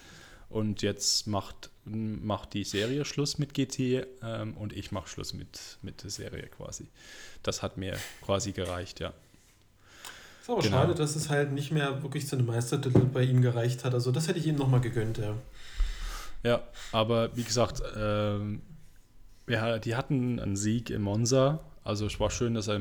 und 0.48 0.82
jetzt 0.82 1.26
macht, 1.28 1.70
macht 1.84 2.54
die 2.54 2.64
Serie 2.64 3.04
Schluss 3.04 3.38
mit 3.38 3.54
GT 3.54 4.06
ähm, 4.22 4.56
und 4.56 4.72
ich 4.72 4.90
mache 4.90 5.08
Schluss 5.08 5.32
mit, 5.32 5.78
mit 5.82 6.02
der 6.02 6.10
Serie 6.10 6.48
quasi. 6.48 6.88
Das 7.42 7.62
hat 7.62 7.76
mir 7.76 7.96
quasi 8.22 8.52
gereicht, 8.52 9.00
ja. 9.00 9.12
Ist 10.44 10.50
aber 10.50 10.62
Genau. 10.62 10.76
schade, 10.76 10.94
dass 10.94 11.16
es 11.16 11.30
halt 11.30 11.52
nicht 11.52 11.72
mehr 11.72 12.02
wirklich 12.02 12.26
zu 12.26 12.36
einem 12.36 12.46
Meistertitel 12.46 13.00
bei 13.00 13.22
ihm 13.22 13.40
gereicht 13.40 13.84
hat. 13.84 13.94
Also 13.94 14.12
das 14.12 14.28
hätte 14.28 14.38
ich 14.38 14.46
ihm 14.46 14.56
nochmal 14.56 14.80
gegönnt, 14.80 15.18
ja. 15.18 15.34
Ja, 16.42 16.60
aber 16.92 17.34
wie 17.34 17.44
gesagt, 17.44 17.82
ähm, 17.96 18.60
ja, 19.48 19.78
die 19.78 19.96
hatten 19.96 20.38
einen 20.38 20.56
Sieg 20.56 20.90
in 20.90 21.00
Monza. 21.00 21.60
Also 21.82 22.06
es 22.06 22.20
war 22.20 22.30
schön, 22.30 22.52
dass 22.54 22.68
er, 22.68 22.76
äh, 22.76 22.80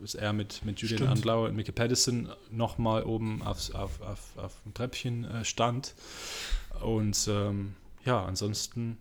dass 0.00 0.14
er 0.14 0.32
mit, 0.32 0.64
mit 0.64 0.80
Julian 0.80 0.98
Stimmt. 0.98 1.10
Andlau 1.12 1.44
und 1.44 1.54
Mickey 1.56 1.72
Pedersen 1.72 2.30
nochmal 2.50 3.02
oben 3.02 3.42
aufs, 3.42 3.70
auf, 3.70 4.00
auf, 4.00 4.20
auf 4.38 4.54
dem 4.64 4.72
Treppchen 4.72 5.24
äh, 5.24 5.44
stand. 5.44 5.94
Und 6.82 7.28
ähm, 7.30 7.74
ja, 8.06 8.24
ansonsten 8.24 8.96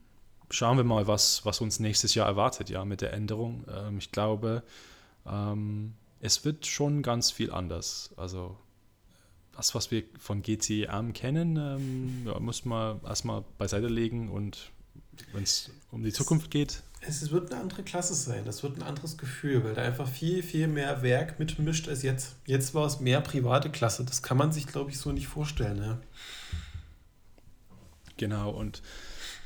schauen 0.50 0.76
wir 0.76 0.84
mal, 0.84 1.08
was, 1.08 1.46
was 1.46 1.62
uns 1.62 1.80
nächstes 1.80 2.14
Jahr 2.16 2.28
erwartet, 2.28 2.70
ja, 2.70 2.84
mit 2.84 3.00
der 3.00 3.14
Änderung. 3.14 3.64
Ähm, 3.74 3.98
ich 4.00 4.12
glaube, 4.12 4.64
ähm, 5.26 5.94
es 6.20 6.46
wird 6.46 6.66
schon 6.66 7.02
ganz 7.02 7.32
viel 7.32 7.52
anders. 7.52 8.14
Also 8.18 8.58
das, 9.56 9.74
was 9.76 9.92
wir 9.92 10.04
von 10.20 10.42
GTM 10.42 11.14
kennen, 11.14 11.58
ähm, 11.58 12.28
ja, 12.28 12.40
muss 12.40 12.66
man 12.66 13.02
erstmal 13.04 13.44
beiseite 13.58 13.88
legen 13.88 14.30
und 14.30 14.72
wenn 15.34 15.44
es 15.44 15.72
um 15.92 16.04
die 16.04 16.14
Zukunft 16.14 16.52
geht, 16.52 16.84
Es 17.02 17.32
wird 17.32 17.52
eine 17.52 17.62
andere 17.62 17.84
Klasse 17.84 18.14
sein, 18.14 18.46
das 18.46 18.64
wird 18.64 18.78
ein 18.78 18.84
anderes 18.84 19.18
Gefühl, 19.18 19.64
weil 19.64 19.74
da 19.74 19.82
einfach 19.82 20.08
viel, 20.08 20.44
viel 20.44 20.68
mehr 20.68 21.02
Werk 21.02 21.40
mitmischt 21.40 21.88
als 21.88 22.04
jetzt. 22.04 22.36
Jetzt 22.46 22.74
war 22.74 22.86
es 22.86 23.00
mehr 23.00 23.22
private 23.22 23.70
Klasse, 23.72 24.04
das 24.04 24.22
kann 24.22 24.38
man 24.38 24.52
sich, 24.52 24.68
glaube 24.68 24.92
ich, 24.92 25.00
so 25.00 25.12
nicht 25.12 25.28
vorstellen. 25.28 25.82
Ja. 25.82 26.00
Genau, 28.18 28.50
und 28.52 28.82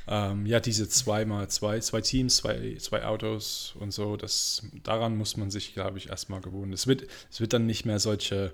ähm, 0.08 0.46
ja, 0.46 0.60
diese 0.60 0.88
zweimal 0.88 1.48
zwei, 1.48 1.80
zwei 1.80 2.00
Teams, 2.00 2.36
zwei, 2.36 2.76
zwei 2.78 3.04
Autos 3.04 3.74
und 3.78 3.92
so, 3.92 4.16
das, 4.16 4.62
daran 4.82 5.16
muss 5.16 5.36
man 5.36 5.50
sich, 5.50 5.74
glaube 5.74 5.98
ich, 5.98 6.08
erstmal 6.08 6.40
gewöhnen. 6.40 6.72
Es 6.72 6.86
wird, 6.86 7.06
es 7.30 7.40
wird 7.40 7.52
dann 7.52 7.66
nicht 7.66 7.84
mehr 7.84 7.98
solche 7.98 8.52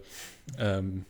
ähm, 0.58 1.04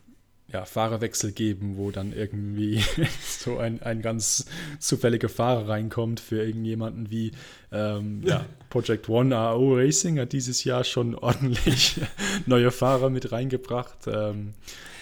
ja, 0.51 0.65
Fahrerwechsel 0.65 1.33
geben, 1.33 1.77
wo 1.77 1.91
dann 1.91 2.13
irgendwie 2.13 2.83
so 3.21 3.59
ein, 3.59 3.83
ein 3.83 4.01
ganz 4.01 4.47
zufälliger 4.79 5.29
Fahrer 5.29 5.69
reinkommt 5.69 6.21
für 6.21 6.43
irgendjemanden 6.43 7.11
wie 7.11 7.33
ähm, 7.71 8.23
ja, 8.25 8.47
Project 8.71 9.09
One 9.09 9.37
AO 9.37 9.75
Racing 9.75 10.19
hat 10.19 10.33
dieses 10.33 10.65
Jahr 10.65 10.85
schon 10.85 11.15
ordentlich 11.15 12.01
neue 12.47 12.71
Fahrer 12.71 13.11
mit 13.11 13.31
reingebracht. 13.31 14.07
Ähm, 14.07 14.55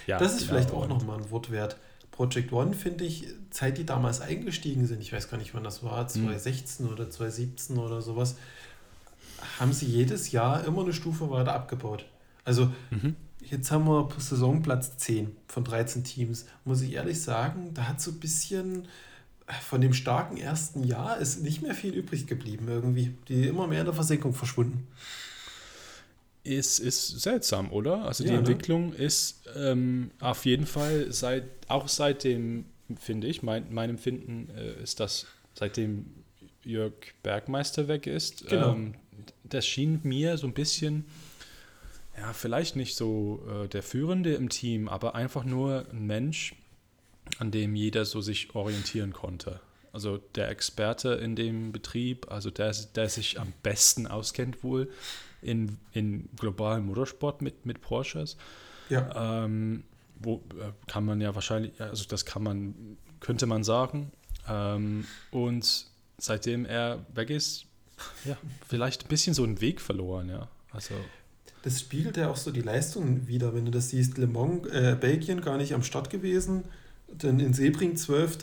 ja, 0.06 0.18
das 0.18 0.32
ist 0.32 0.40
genau, 0.40 0.52
vielleicht 0.52 0.70
auch 0.72 0.88
nochmal 0.88 1.18
ein 1.18 1.30
Wort 1.30 1.50
wert. 1.50 1.76
Project 2.16 2.50
One 2.52 2.73
finde 2.73 3.04
ich, 3.04 3.26
seit 3.50 3.76
die 3.76 3.85
damals 3.85 4.23
eingestiegen 4.23 4.87
sind, 4.87 5.02
ich 5.02 5.12
weiß 5.12 5.28
gar 5.28 5.37
nicht, 5.37 5.54
wann 5.54 5.64
das 5.64 5.85
war, 5.85 6.08
2016 6.08 6.87
mhm. 6.87 6.92
oder 6.92 7.11
2017 7.11 7.76
oder 7.76 8.00
sowas, 8.00 8.37
haben 9.61 9.73
sie 9.75 9.87
jedes 9.87 10.32
Jahr 10.32 10.64
immer 10.64 10.82
eine 10.82 10.94
Stufe 10.94 11.30
weiter 11.30 11.52
abgebaut. 11.52 12.06
Also 12.44 12.73
mhm. 12.90 13.16
jetzt 13.40 13.70
haben 13.70 13.85
wir 13.85 14.08
Saisonplatz 14.16 14.96
10 14.96 15.37
von 15.46 15.64
13 15.64 16.04
Teams. 16.04 16.46
Muss 16.64 16.80
ich 16.80 16.94
ehrlich 16.94 17.20
sagen, 17.20 17.75
da 17.75 17.87
hat 17.87 18.00
so 18.00 18.12
ein 18.12 18.20
bisschen 18.20 18.88
von 19.61 19.80
dem 19.82 19.92
starken 19.92 20.38
ersten 20.38 20.85
Jahr 20.85 21.18
ist 21.18 21.42
nicht 21.42 21.62
mehr 21.62 21.75
viel 21.75 21.92
übrig 21.92 22.26
geblieben 22.26 22.66
irgendwie. 22.68 23.14
Die 23.28 23.46
immer 23.46 23.66
mehr 23.66 23.80
in 23.80 23.87
der 23.87 23.94
Versenkung 23.94 24.32
verschwunden 24.32 24.87
ist, 26.46 26.78
ist 26.78 27.20
seltsam, 27.20 27.72
oder? 27.72 28.04
Also 28.04 28.24
ja, 28.24 28.30
die 28.30 28.32
ne? 28.34 28.38
Entwicklung 28.40 28.90
ne? 28.90 28.96
ist 28.96 29.42
ähm, 29.56 30.10
auf 30.20 30.44
jeden 30.44 30.66
Fall 30.66 31.12
seit, 31.12 31.44
auch 31.68 31.88
seitdem, 31.88 32.66
finde 32.98 33.26
ich, 33.26 33.42
mein, 33.42 33.66
mein 33.70 33.90
Empfinden 33.90 34.48
äh, 34.56 34.82
ist, 34.82 35.00
dass 35.00 35.26
seitdem 35.54 36.06
Jörg 36.64 36.92
Bergmeister 37.22 37.88
weg 37.88 38.06
ist, 38.06 38.48
genau. 38.48 38.74
ähm, 38.74 38.94
das 39.44 39.66
schien 39.66 40.00
mir 40.02 40.36
so 40.36 40.46
ein 40.46 40.52
bisschen, 40.52 41.04
ja, 42.16 42.32
vielleicht 42.32 42.76
nicht 42.76 42.96
so 42.96 43.46
äh, 43.48 43.68
der 43.68 43.82
Führende 43.82 44.34
im 44.34 44.48
Team, 44.48 44.88
aber 44.88 45.14
einfach 45.14 45.44
nur 45.44 45.86
ein 45.90 46.06
Mensch, 46.06 46.54
an 47.38 47.50
dem 47.50 47.74
jeder 47.74 48.04
so 48.04 48.20
sich 48.20 48.54
orientieren 48.54 49.12
konnte. 49.12 49.60
Also 49.92 50.18
der 50.34 50.50
Experte 50.50 51.14
in 51.14 51.36
dem 51.36 51.72
Betrieb, 51.72 52.30
also 52.30 52.50
der, 52.50 52.74
der 52.94 53.08
sich 53.08 53.40
am 53.40 53.52
besten 53.62 54.06
auskennt 54.06 54.62
wohl 54.62 54.90
in, 55.46 55.78
in 55.92 56.28
globalen 56.36 56.86
Motorsport 56.86 57.40
mit, 57.42 57.64
mit 57.64 57.80
Porsches. 57.80 58.36
Ja. 58.88 59.44
Ähm, 59.44 59.84
wo 60.18 60.36
äh, 60.58 60.72
kann 60.86 61.04
man 61.04 61.20
ja 61.20 61.34
wahrscheinlich, 61.34 61.80
also 61.80 62.04
das 62.08 62.24
kann 62.24 62.42
man, 62.42 62.74
könnte 63.20 63.46
man 63.46 63.64
sagen. 63.64 64.10
Ähm, 64.48 65.06
und 65.30 65.86
seitdem 66.18 66.64
er 66.64 67.04
weg 67.14 67.30
ist, 67.30 67.66
ja, 68.24 68.36
vielleicht 68.66 69.04
ein 69.04 69.08
bisschen 69.08 69.34
so 69.34 69.44
einen 69.44 69.60
Weg 69.60 69.80
verloren, 69.80 70.28
ja. 70.28 70.48
Also. 70.70 70.94
Das 71.62 71.80
spiegelt 71.80 72.16
ja 72.16 72.30
auch 72.30 72.36
so 72.36 72.50
die 72.50 72.60
Leistung 72.60 73.26
wieder, 73.26 73.54
wenn 73.54 73.64
du 73.64 73.70
das 73.70 73.90
siehst. 73.90 74.18
Le 74.18 74.26
Mans, 74.26 74.66
äh, 74.68 74.96
Belgien 74.98 75.40
gar 75.40 75.56
nicht 75.56 75.74
am 75.74 75.82
Start 75.82 76.10
gewesen, 76.10 76.64
dann 77.08 77.40
in 77.40 77.52
Sebring 77.52 77.96
12. 77.96 78.42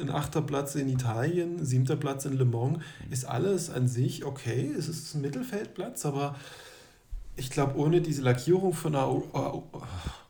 ein 0.00 0.10
8. 0.10 0.46
Platz 0.46 0.74
in 0.74 0.88
Italien, 0.88 1.64
7. 1.64 1.98
Platz 1.98 2.24
in 2.24 2.36
Le 2.36 2.44
Mans, 2.44 2.78
ist 3.10 3.24
alles 3.24 3.70
an 3.70 3.88
sich 3.88 4.24
okay. 4.24 4.70
Es 4.76 4.88
ist 4.88 5.14
ein 5.14 5.22
Mittelfeldplatz, 5.22 6.04
aber 6.04 6.36
ich 7.36 7.50
glaube, 7.50 7.78
ohne 7.78 8.00
diese 8.00 8.22
Lackierung 8.22 8.74
von 8.74 8.94
AO, 8.94 9.24
AO, 9.32 9.64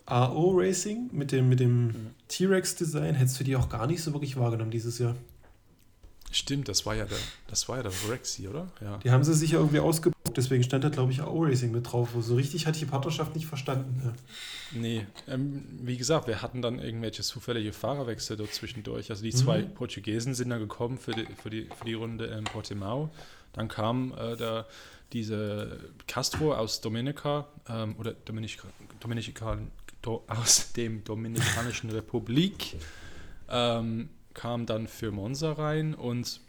AO 0.07 0.51
Racing 0.55 1.11
mit 1.13 1.33
dem, 1.33 1.49
mit 1.49 1.61
dem 1.61 1.87
mhm. 1.87 2.11
T-Rex-Design 2.29 3.15
hättest 3.15 3.41
du 3.41 3.45
die 3.45 3.57
auch 3.57 3.69
gar 3.69 3.87
nicht 3.87 4.03
so 4.03 4.13
wirklich 4.13 4.37
wahrgenommen 4.37 4.71
dieses 4.71 4.99
Jahr. 4.99 5.17
Stimmt, 6.33 6.69
das 6.69 6.87
war 6.87 6.95
ja 6.95 7.05
der, 7.05 7.19
das 7.47 7.69
war 7.69 7.77
ja 7.77 7.83
der 7.83 7.93
Rexy, 8.09 8.49
oder? 8.49 8.67
Ja. 8.81 8.97
Die 8.99 9.11
haben 9.11 9.23
sie 9.23 9.35
sich 9.35 9.51
ja 9.51 9.59
irgendwie 9.59 9.81
ausgebaut, 9.81 10.35
deswegen 10.35 10.65
stand 10.65 10.83
da, 10.83 10.89
glaube 10.89 11.13
ich, 11.13 11.21
AO 11.21 11.45
Racing 11.45 11.73
mit 11.73 11.93
drauf. 11.93 12.09
So 12.21 12.37
richtig 12.37 12.67
hat 12.67 12.81
die 12.81 12.87
Partnerschaft 12.87 13.35
nicht 13.35 13.47
verstanden. 13.47 14.01
Ja. 14.03 14.13
Nee, 14.81 15.07
ähm, 15.29 15.63
wie 15.83 15.99
gesagt, 15.99 16.27
wir 16.27 16.41
hatten 16.41 16.63
dann 16.63 16.79
irgendwelche 16.79 17.23
zufällige 17.23 17.75
Fahrerwechsel 17.75 18.39
dort 18.39 18.55
zwischendurch. 18.55 19.11
Also 19.11 19.23
die 19.23 19.33
zwei 19.33 19.61
mhm. 19.61 19.75
Portugiesen 19.75 20.35
sind 20.35 20.49
dann 20.49 20.61
gekommen 20.61 20.99
für 20.99 21.13
die, 21.13 21.27
für 21.43 21.51
die, 21.51 21.69
für 21.77 21.85
die 21.85 21.95
Runde 21.95 22.25
in 22.25 22.45
Portimao. 22.45 23.11
Dann 23.53 23.69
kam 23.69 24.15
äh, 24.17 24.35
der, 24.37 24.67
diese 25.13 25.81
Castro 26.07 26.55
aus 26.55 26.81
Dominica 26.81 27.47
ähm, 27.69 27.95
oder 27.99 28.15
Dominica, 28.15 28.69
Dominica, 29.01 29.59
do, 30.01 30.25
aus 30.27 30.73
dem 30.73 31.05
Dominikanischen 31.05 31.91
Republik. 31.91 32.77
Ähm, 33.51 34.09
kam 34.35 34.67
dann 34.67 34.87
für 34.87 35.11
Monza 35.11 35.53
rein 35.53 35.95
und 35.95 36.41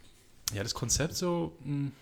ja, 0.52 0.62
das 0.62 0.74
Konzept 0.74 1.14
so 1.14 1.56
ein 1.64 1.68
hm, 1.68 1.92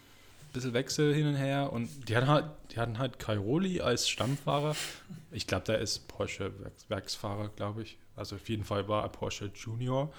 bisschen 0.52 0.74
Wechsel 0.74 1.14
hin 1.14 1.26
und 1.26 1.36
her 1.36 1.72
und 1.72 1.88
die 2.08 2.16
hatten 2.16 2.28
halt, 2.28 2.46
die 2.70 2.78
hatten 2.78 2.98
halt 2.98 3.18
Cairoli 3.18 3.80
als 3.80 4.08
Stammfahrer. 4.08 4.76
Ich 5.30 5.46
glaube, 5.46 5.64
der 5.64 5.78
ist 5.78 6.08
Porsche 6.08 6.52
Werksfahrer, 6.88 7.50
glaube 7.56 7.82
ich. 7.82 7.98
Also 8.16 8.36
auf 8.36 8.48
jeden 8.48 8.64
Fall 8.64 8.88
war 8.88 9.02
er 9.02 9.08
Porsche 9.08 9.50
Junior. 9.54 10.12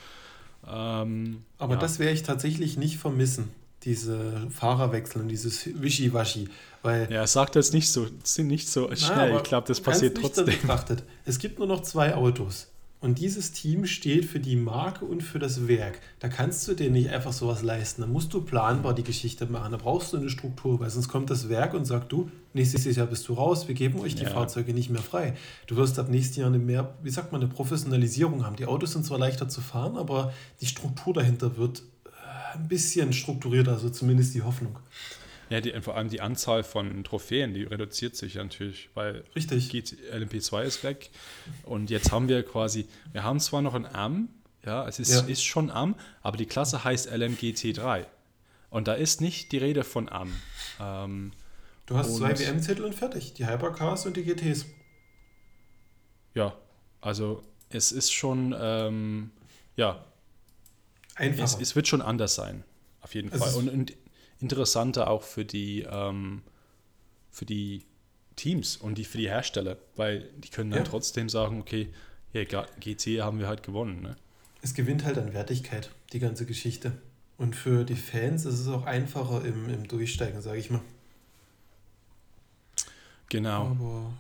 Ähm, 0.68 1.44
Aber 1.58 1.76
ja. 1.76 1.80
das 1.80 2.00
werde 2.00 2.14
ich 2.14 2.24
tatsächlich 2.24 2.78
nicht 2.78 2.98
vermissen, 2.98 3.52
diese 3.84 4.50
Fahrerwechsel 4.50 5.22
und 5.22 5.28
dieses 5.28 5.82
Wischiwaschi. 5.82 6.50
Weil 6.82 7.12
ja, 7.12 7.28
sagt 7.28 7.56
das 7.56 7.74
nicht 7.74 7.92
so, 7.92 8.08
nicht 8.38 8.70
so 8.70 8.94
schnell. 8.96 9.36
ich 9.38 9.44
glaube, 9.44 9.68
das 9.68 9.82
passiert 9.82 10.18
trotzdem. 10.18 10.46
Betrachtet. 10.46 11.04
Es 11.26 11.38
gibt 11.38 11.60
nur 11.60 11.68
noch 11.68 11.82
zwei 11.82 12.16
Autos. 12.16 12.73
Und 13.04 13.20
dieses 13.20 13.52
Team 13.52 13.86
steht 13.86 14.24
für 14.24 14.40
die 14.40 14.56
Marke 14.56 15.04
und 15.04 15.24
für 15.24 15.38
das 15.38 15.68
Werk. 15.68 16.00
Da 16.22 16.30
kannst 16.30 16.66
du 16.70 16.74
dir 16.74 16.90
nicht 16.90 17.10
einfach 17.10 17.34
sowas 17.34 17.62
leisten. 17.62 18.02
Da 18.02 18.08
musst 18.08 18.34
du 18.34 18.40
planbar 18.40 18.96
die 18.96 19.04
Geschichte 19.04 19.46
machen. 19.46 19.74
Da 19.74 19.78
brauchst 19.78 20.14
du 20.14 20.18
eine 20.18 20.30
Struktur, 20.30 20.80
weil 20.80 20.90
sonst 20.90 21.10
kommt 21.10 21.30
das 21.30 21.50
Werk 21.50 21.74
und 21.74 21.84
sagt, 21.84 22.14
du, 22.14 22.32
nächstes 22.54 22.86
Jahr 22.96 23.08
bist 23.08 23.28
du 23.28 23.34
raus, 23.34 23.68
wir 23.68 23.76
geben 23.76 24.00
euch 24.00 24.16
die 24.16 24.24
ja. 24.24 24.30
Fahrzeuge 24.30 24.74
nicht 24.74 24.90
mehr 24.90 25.02
frei. 25.02 25.34
Du 25.68 25.76
wirst 25.76 26.00
ab 26.00 26.08
nächstes 26.10 26.38
Jahr 26.38 26.48
eine 26.48 26.60
mehr, 26.60 26.94
wie 27.04 27.10
sagt 27.10 27.34
man, 27.34 27.42
eine 27.42 27.52
Professionalisierung 27.52 28.46
haben. 28.46 28.56
Die 28.56 28.68
Autos 28.68 28.94
sind 28.94 29.06
zwar 29.06 29.20
leichter 29.20 29.50
zu 29.50 29.60
fahren, 29.60 29.98
aber 29.98 30.32
die 30.62 30.66
Struktur 30.66 31.14
dahinter 31.14 31.58
wird 31.58 31.84
äh, 32.06 32.58
ein 32.58 32.70
bisschen 32.70 33.12
strukturierter, 33.12 33.74
also 33.74 33.90
zumindest 33.90 34.34
die 34.34 34.44
Hoffnung. 34.44 34.80
Ja, 35.50 35.62
die, 35.62 35.72
vor 35.82 35.96
allem 35.96 36.10
die 36.10 36.22
Anzahl 36.22 36.64
von 36.64 37.04
Trophäen, 37.04 37.54
die 37.54 37.64
reduziert 37.64 38.16
sich 38.16 38.36
natürlich, 38.36 38.90
weil 38.94 39.24
Richtig. 39.36 39.72
LMP2 39.72 40.64
ist 40.64 40.84
weg 40.84 41.10
und 41.64 41.90
jetzt 41.90 42.12
haben 42.12 42.28
wir 42.28 42.44
quasi, 42.44 42.88
wir 43.12 43.24
haben 43.24 43.40
zwar 43.40 43.62
noch 43.62 43.74
ein 43.74 43.86
AM, 43.86 44.30
ja, 44.66 44.88
es 44.88 45.00
ist, 45.00 45.12
ja. 45.12 45.22
ist 45.22 45.44
schon 45.44 45.70
AM, 45.70 45.96
aber 46.22 46.38
die 46.38 46.46
Klasse 46.46 46.84
heißt 46.84 47.12
LMGT3 47.12 48.06
und 48.70 48.88
da 48.88 48.94
ist 48.94 49.22
nicht 49.22 49.52
die 49.52 49.58
Rede 49.58 49.84
von 49.84 50.10
AM. 50.10 50.34
Ähm, 50.80 51.32
du 51.86 51.98
hast 51.98 52.16
zwei 52.16 52.38
WM-Titel 52.38 52.84
und 52.84 52.96
fertig, 52.96 53.34
die 53.34 53.46
Hypercars 53.46 54.06
und 54.06 54.18
die 54.18 54.24
GTs. 54.24 54.66
Ja, 56.34 56.58
also 57.02 57.44
es 57.70 57.92
ist 57.92 58.12
schon, 58.12 58.56
ähm, 58.58 59.32
ja, 59.76 60.04
Einfacher. 61.16 61.44
Es, 61.44 61.60
es, 61.60 61.76
wird 61.76 61.88
schon 61.88 62.02
anders 62.02 62.36
sein, 62.36 62.64
auf 63.02 63.14
jeden 63.14 63.30
Fall. 63.30 63.54
Und, 63.54 63.70
und 63.70 63.94
interessanter 64.44 65.10
auch 65.10 65.24
für 65.24 65.46
die, 65.46 65.88
ähm, 65.90 66.44
für 67.32 67.46
die 67.46 67.84
Teams 68.36 68.78
und 68.78 68.98
die, 68.98 69.06
für 69.06 69.18
die 69.18 69.30
Hersteller, 69.30 69.78
weil 69.96 70.30
die 70.38 70.50
können 70.50 70.70
dann 70.70 70.84
ja. 70.84 70.86
trotzdem 70.86 71.30
sagen, 71.30 71.62
okay, 71.62 71.90
ja, 72.34 72.44
GC 72.44 73.22
haben 73.22 73.40
wir 73.40 73.48
halt 73.48 73.64
gewonnen. 73.64 74.02
Ne? 74.02 74.16
Es 74.62 74.74
gewinnt 74.74 75.06
halt 75.06 75.18
an 75.18 75.34
Wertigkeit, 75.34 75.92
die 76.12 76.20
ganze 76.20 76.46
Geschichte. 76.46 76.92
Und 77.38 77.56
für 77.56 77.84
die 77.84 77.96
Fans 77.96 78.46
ist 78.46 78.60
es 78.60 78.68
auch 78.68 78.86
einfacher 78.86 79.44
im, 79.46 79.70
im 79.70 79.88
Durchsteigen, 79.88 80.42
sage 80.42 80.60
ich 80.60 80.70
mal. 80.70 80.82
Genau. 83.30 83.68
Aber 83.68 84.14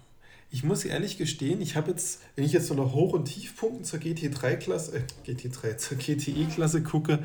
ich 0.49 0.63
muss 0.63 0.85
ehrlich 0.85 1.17
gestehen, 1.17 1.61
ich 1.61 1.75
habe 1.75 1.91
jetzt, 1.91 2.21
wenn 2.35 2.45
ich 2.45 2.53
jetzt 2.53 2.67
so 2.67 2.75
nach 2.75 2.93
Hoch- 2.93 3.13
und 3.13 3.25
Tiefpunkten 3.25 3.83
zur 3.83 3.99
GT3-Klasse, 3.99 4.97
äh, 4.97 5.31
GT3, 5.31 5.77
zur 5.77 5.97
GTE-Klasse 5.97 6.81
gucke, 6.81 7.19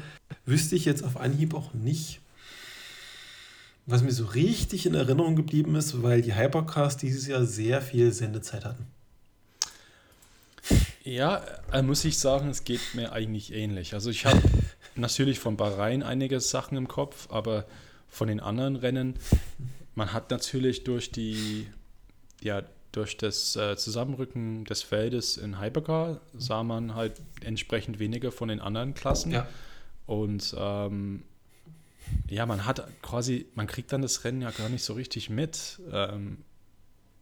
wüsste 0.44 0.76
ich 0.76 0.84
jetzt 0.84 1.04
auf 1.04 1.16
Anhieb 1.16 1.54
auch 1.54 1.74
nicht, 1.74 2.20
was 3.88 4.02
mir 4.02 4.12
so 4.12 4.26
richtig 4.26 4.84
in 4.84 4.94
Erinnerung 4.94 5.34
geblieben 5.34 5.74
ist, 5.74 6.02
weil 6.02 6.20
die 6.20 6.36
Hypercars 6.36 6.98
dieses 6.98 7.26
Jahr 7.26 7.44
sehr 7.46 7.80
viel 7.80 8.12
Sendezeit 8.12 8.66
hatten. 8.66 8.86
Ja, 11.04 11.42
äh, 11.72 11.80
muss 11.80 12.04
ich 12.04 12.18
sagen, 12.18 12.50
es 12.50 12.64
geht 12.64 12.82
mir 12.92 13.12
eigentlich 13.12 13.50
ähnlich. 13.50 13.94
Also 13.94 14.10
ich 14.10 14.26
habe 14.26 14.42
natürlich 14.94 15.38
von 15.38 15.56
Bahrain 15.56 16.02
einige 16.02 16.38
Sachen 16.40 16.76
im 16.76 16.86
Kopf, 16.86 17.28
aber 17.30 17.64
von 18.10 18.28
den 18.28 18.40
anderen 18.40 18.76
Rennen, 18.76 19.14
man 19.94 20.12
hat 20.12 20.30
natürlich 20.30 20.84
durch 20.84 21.10
die, 21.10 21.66
ja, 22.42 22.62
durch 22.92 23.16
das 23.16 23.56
äh, 23.56 23.78
Zusammenrücken 23.78 24.66
des 24.66 24.82
Feldes 24.82 25.38
in 25.38 25.62
Hypercar 25.62 26.20
sah 26.36 26.62
man 26.62 26.94
halt 26.94 27.22
entsprechend 27.42 27.98
weniger 27.98 28.32
von 28.32 28.48
den 28.48 28.60
anderen 28.60 28.92
Klassen. 28.92 29.32
Ja. 29.32 29.48
Und 30.04 30.54
ähm, 30.58 31.22
ja, 32.28 32.46
man 32.46 32.66
hat 32.66 32.86
quasi, 33.02 33.46
man 33.54 33.66
kriegt 33.66 33.92
dann 33.92 34.02
das 34.02 34.24
Rennen 34.24 34.42
ja 34.42 34.50
gar 34.50 34.68
nicht 34.68 34.84
so 34.84 34.92
richtig 34.94 35.30
mit. 35.30 35.80
Ähm, 35.92 36.38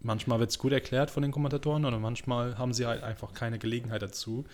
manchmal 0.00 0.40
wird 0.40 0.50
es 0.50 0.58
gut 0.58 0.72
erklärt 0.72 1.10
von 1.10 1.22
den 1.22 1.32
Kommentatoren 1.32 1.84
und 1.84 2.00
manchmal 2.00 2.58
haben 2.58 2.72
sie 2.72 2.86
halt 2.86 3.02
einfach 3.02 3.34
keine 3.34 3.58
Gelegenheit 3.58 4.02
dazu. 4.02 4.44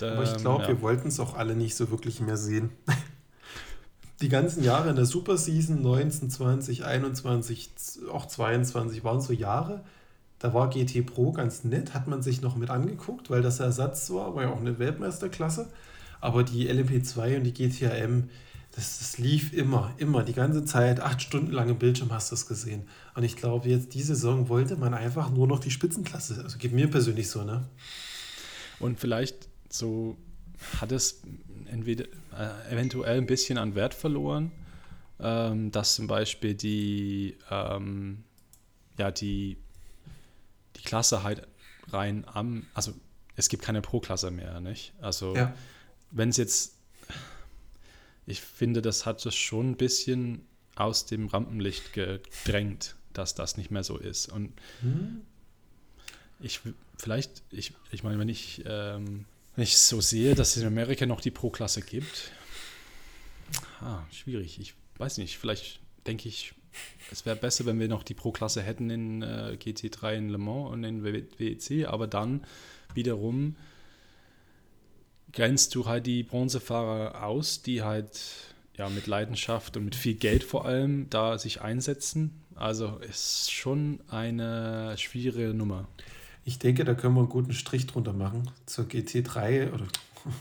Aber 0.00 0.22
ich 0.22 0.36
glaube, 0.36 0.62
ja. 0.62 0.68
wir 0.68 0.80
wollten 0.80 1.08
es 1.08 1.18
auch 1.18 1.34
alle 1.34 1.54
nicht 1.54 1.74
so 1.74 1.90
wirklich 1.90 2.20
mehr 2.20 2.36
sehen. 2.36 2.70
Die 4.20 4.28
ganzen 4.28 4.64
Jahre 4.64 4.90
in 4.90 4.96
der 4.96 5.04
Super 5.04 5.36
Season 5.36 5.80
19, 5.80 6.30
20, 6.30 6.84
21, 6.84 7.70
auch 8.12 8.26
22 8.26 9.04
waren 9.04 9.20
so 9.20 9.32
Jahre. 9.32 9.84
Da 10.40 10.54
war 10.54 10.70
GT 10.70 11.06
Pro 11.06 11.32
ganz 11.32 11.64
nett, 11.64 11.94
hat 11.94 12.06
man 12.06 12.22
sich 12.22 12.42
noch 12.42 12.56
mit 12.56 12.70
angeguckt, 12.70 13.30
weil 13.30 13.42
das 13.42 13.60
Ersatz 13.60 14.10
war, 14.10 14.34
war 14.34 14.44
ja 14.44 14.52
auch 14.52 14.60
eine 14.60 14.78
Weltmeisterklasse. 14.78 15.68
Aber 16.20 16.42
die 16.42 16.68
LMP2 16.68 17.36
und 17.36 17.44
die 17.44 17.54
GTAM, 17.54 18.28
das, 18.78 19.00
das 19.00 19.18
lief 19.18 19.52
immer, 19.52 19.92
immer, 19.98 20.22
die 20.22 20.34
ganze 20.34 20.64
Zeit, 20.64 21.00
acht 21.00 21.20
Stunden 21.20 21.50
lang 21.50 21.68
im 21.68 21.78
Bildschirm 21.78 22.12
hast 22.12 22.30
du 22.30 22.36
es 22.36 22.46
gesehen. 22.46 22.86
Und 23.16 23.24
ich 23.24 23.34
glaube, 23.34 23.68
jetzt 23.68 23.92
diese 23.92 24.14
Saison 24.14 24.48
wollte 24.48 24.76
man 24.76 24.94
einfach 24.94 25.30
nur 25.30 25.48
noch 25.48 25.58
die 25.58 25.72
Spitzenklasse. 25.72 26.40
Also 26.44 26.58
geht 26.58 26.72
mir 26.72 26.88
persönlich 26.88 27.28
so, 27.28 27.42
ne? 27.42 27.68
Und 28.78 29.00
vielleicht 29.00 29.48
so 29.68 30.16
hat 30.80 30.92
es 30.92 31.22
entweder 31.66 32.04
äh, 32.36 32.72
eventuell 32.72 33.18
ein 33.18 33.26
bisschen 33.26 33.58
an 33.58 33.74
Wert 33.74 33.94
verloren, 33.94 34.52
ähm, 35.18 35.72
dass 35.72 35.96
zum 35.96 36.06
Beispiel 36.06 36.54
die, 36.54 37.36
ähm, 37.50 38.22
ja, 38.96 39.10
die, 39.10 39.56
die 40.76 40.82
Klasse 40.82 41.24
halt 41.24 41.48
rein 41.88 42.24
am, 42.32 42.66
also 42.74 42.94
es 43.34 43.48
gibt 43.48 43.64
keine 43.64 43.82
Pro-Klasse 43.82 44.30
mehr, 44.30 44.60
nicht? 44.60 44.92
Also 45.00 45.34
ja. 45.34 45.52
wenn 46.12 46.28
es 46.28 46.36
jetzt, 46.36 46.77
ich 48.28 48.40
finde, 48.40 48.82
das 48.82 49.06
hat 49.06 49.24
es 49.24 49.34
schon 49.34 49.70
ein 49.70 49.76
bisschen 49.76 50.46
aus 50.76 51.06
dem 51.06 51.26
Rampenlicht 51.26 51.92
gedrängt, 51.92 52.94
dass 53.12 53.34
das 53.34 53.56
nicht 53.56 53.70
mehr 53.70 53.82
so 53.82 53.96
ist. 53.96 54.30
Und 54.30 54.52
hm. 54.80 55.22
ich 56.40 56.60
vielleicht, 56.98 57.42
ich, 57.50 57.72
ich 57.90 58.02
meine, 58.04 58.18
wenn 58.18 58.28
ich 58.28 58.62
ähm, 58.66 59.24
wenn 59.58 59.64
ich 59.64 59.76
so 59.76 60.00
sehe, 60.00 60.36
dass 60.36 60.56
es 60.56 60.62
in 60.62 60.68
Amerika 60.68 61.04
noch 61.04 61.20
die 61.20 61.32
Pro-Klasse 61.32 61.82
gibt, 61.82 62.30
ah, 63.80 64.04
schwierig. 64.12 64.60
Ich 64.60 64.74
weiß 64.98 65.18
nicht, 65.18 65.36
vielleicht 65.36 65.80
denke 66.06 66.28
ich, 66.28 66.54
es 67.10 67.26
wäre 67.26 67.34
besser, 67.34 67.66
wenn 67.66 67.80
wir 67.80 67.88
noch 67.88 68.04
die 68.04 68.14
Pro-Klasse 68.14 68.62
hätten 68.62 68.88
in 68.88 69.22
äh, 69.22 69.56
GT3 69.60 70.14
in 70.14 70.28
Le 70.28 70.38
Mans 70.38 70.70
und 70.70 70.84
in 70.84 71.02
WEC, 71.02 71.88
aber 71.88 72.06
dann 72.06 72.44
wiederum 72.94 73.56
grenzt 75.32 75.74
du 75.74 75.86
halt 75.86 76.06
die 76.06 76.22
Bronzefahrer 76.22 77.24
aus, 77.24 77.62
die 77.62 77.82
halt 77.82 78.20
ja 78.76 78.88
mit 78.88 79.06
Leidenschaft 79.06 79.76
und 79.76 79.84
mit 79.84 79.94
viel 79.94 80.14
Geld 80.14 80.44
vor 80.44 80.64
allem 80.64 81.10
da 81.10 81.38
sich 81.38 81.60
einsetzen. 81.60 82.42
Also 82.54 82.98
ist 83.08 83.52
schon 83.52 84.00
eine 84.08 84.94
schwierige 84.96 85.54
Nummer. 85.54 85.86
Ich 86.44 86.58
denke, 86.58 86.84
da 86.84 86.94
können 86.94 87.14
wir 87.14 87.20
einen 87.20 87.28
guten 87.28 87.52
Strich 87.52 87.86
drunter 87.86 88.12
machen. 88.12 88.50
Zur 88.66 88.86
GT3 88.86 89.72
oder 89.72 89.86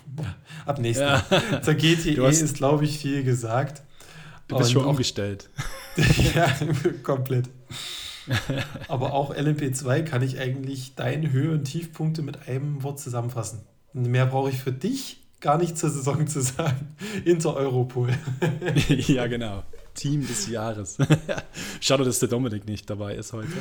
ab 0.65 0.79
nächsten 0.79 1.03
ja. 1.03 1.61
Zur 1.61 1.73
GTE 1.73 2.27
ist, 2.27 2.55
glaube 2.55 2.85
ich, 2.85 2.97
viel 2.97 3.23
gesagt. 3.23 3.83
Du 4.47 4.57
bist 4.57 4.71
schon 4.71 4.85
umgestellt. 4.85 5.49
ja, 6.35 6.55
komplett. 7.03 7.49
Aber 8.87 9.13
auch 9.13 9.35
LMP2 9.35 10.03
kann 10.03 10.21
ich 10.21 10.39
eigentlich 10.39 10.95
deine 10.95 11.31
Höhe- 11.31 11.51
und 11.51 11.65
Tiefpunkte 11.65 12.21
mit 12.21 12.47
einem 12.47 12.83
Wort 12.83 12.99
zusammenfassen. 12.99 13.61
Mehr 14.03 14.25
brauche 14.25 14.49
ich 14.49 14.57
für 14.57 14.71
dich 14.71 15.21
gar 15.39 15.57
nicht 15.57 15.77
zur 15.77 15.89
Saison 15.89 16.27
zu 16.27 16.41
sagen. 16.41 16.95
Inter 17.25 17.55
Europol. 17.55 18.09
ja, 18.89 19.27
genau. 19.27 19.63
Team 19.93 20.25
des 20.25 20.47
Jahres. 20.47 20.97
Schade, 21.81 22.03
dass 22.03 22.19
der 22.19 22.29
Dominik 22.29 22.65
nicht 22.65 22.89
dabei 22.89 23.15
ist 23.15 23.33
heute. 23.33 23.51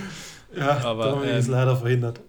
Ja, 0.54 0.84
aber 0.84 1.11
Dominik 1.11 1.32
ähm, 1.32 1.38
ist 1.38 1.48
leider 1.48 1.76
verhindert. 1.76 2.20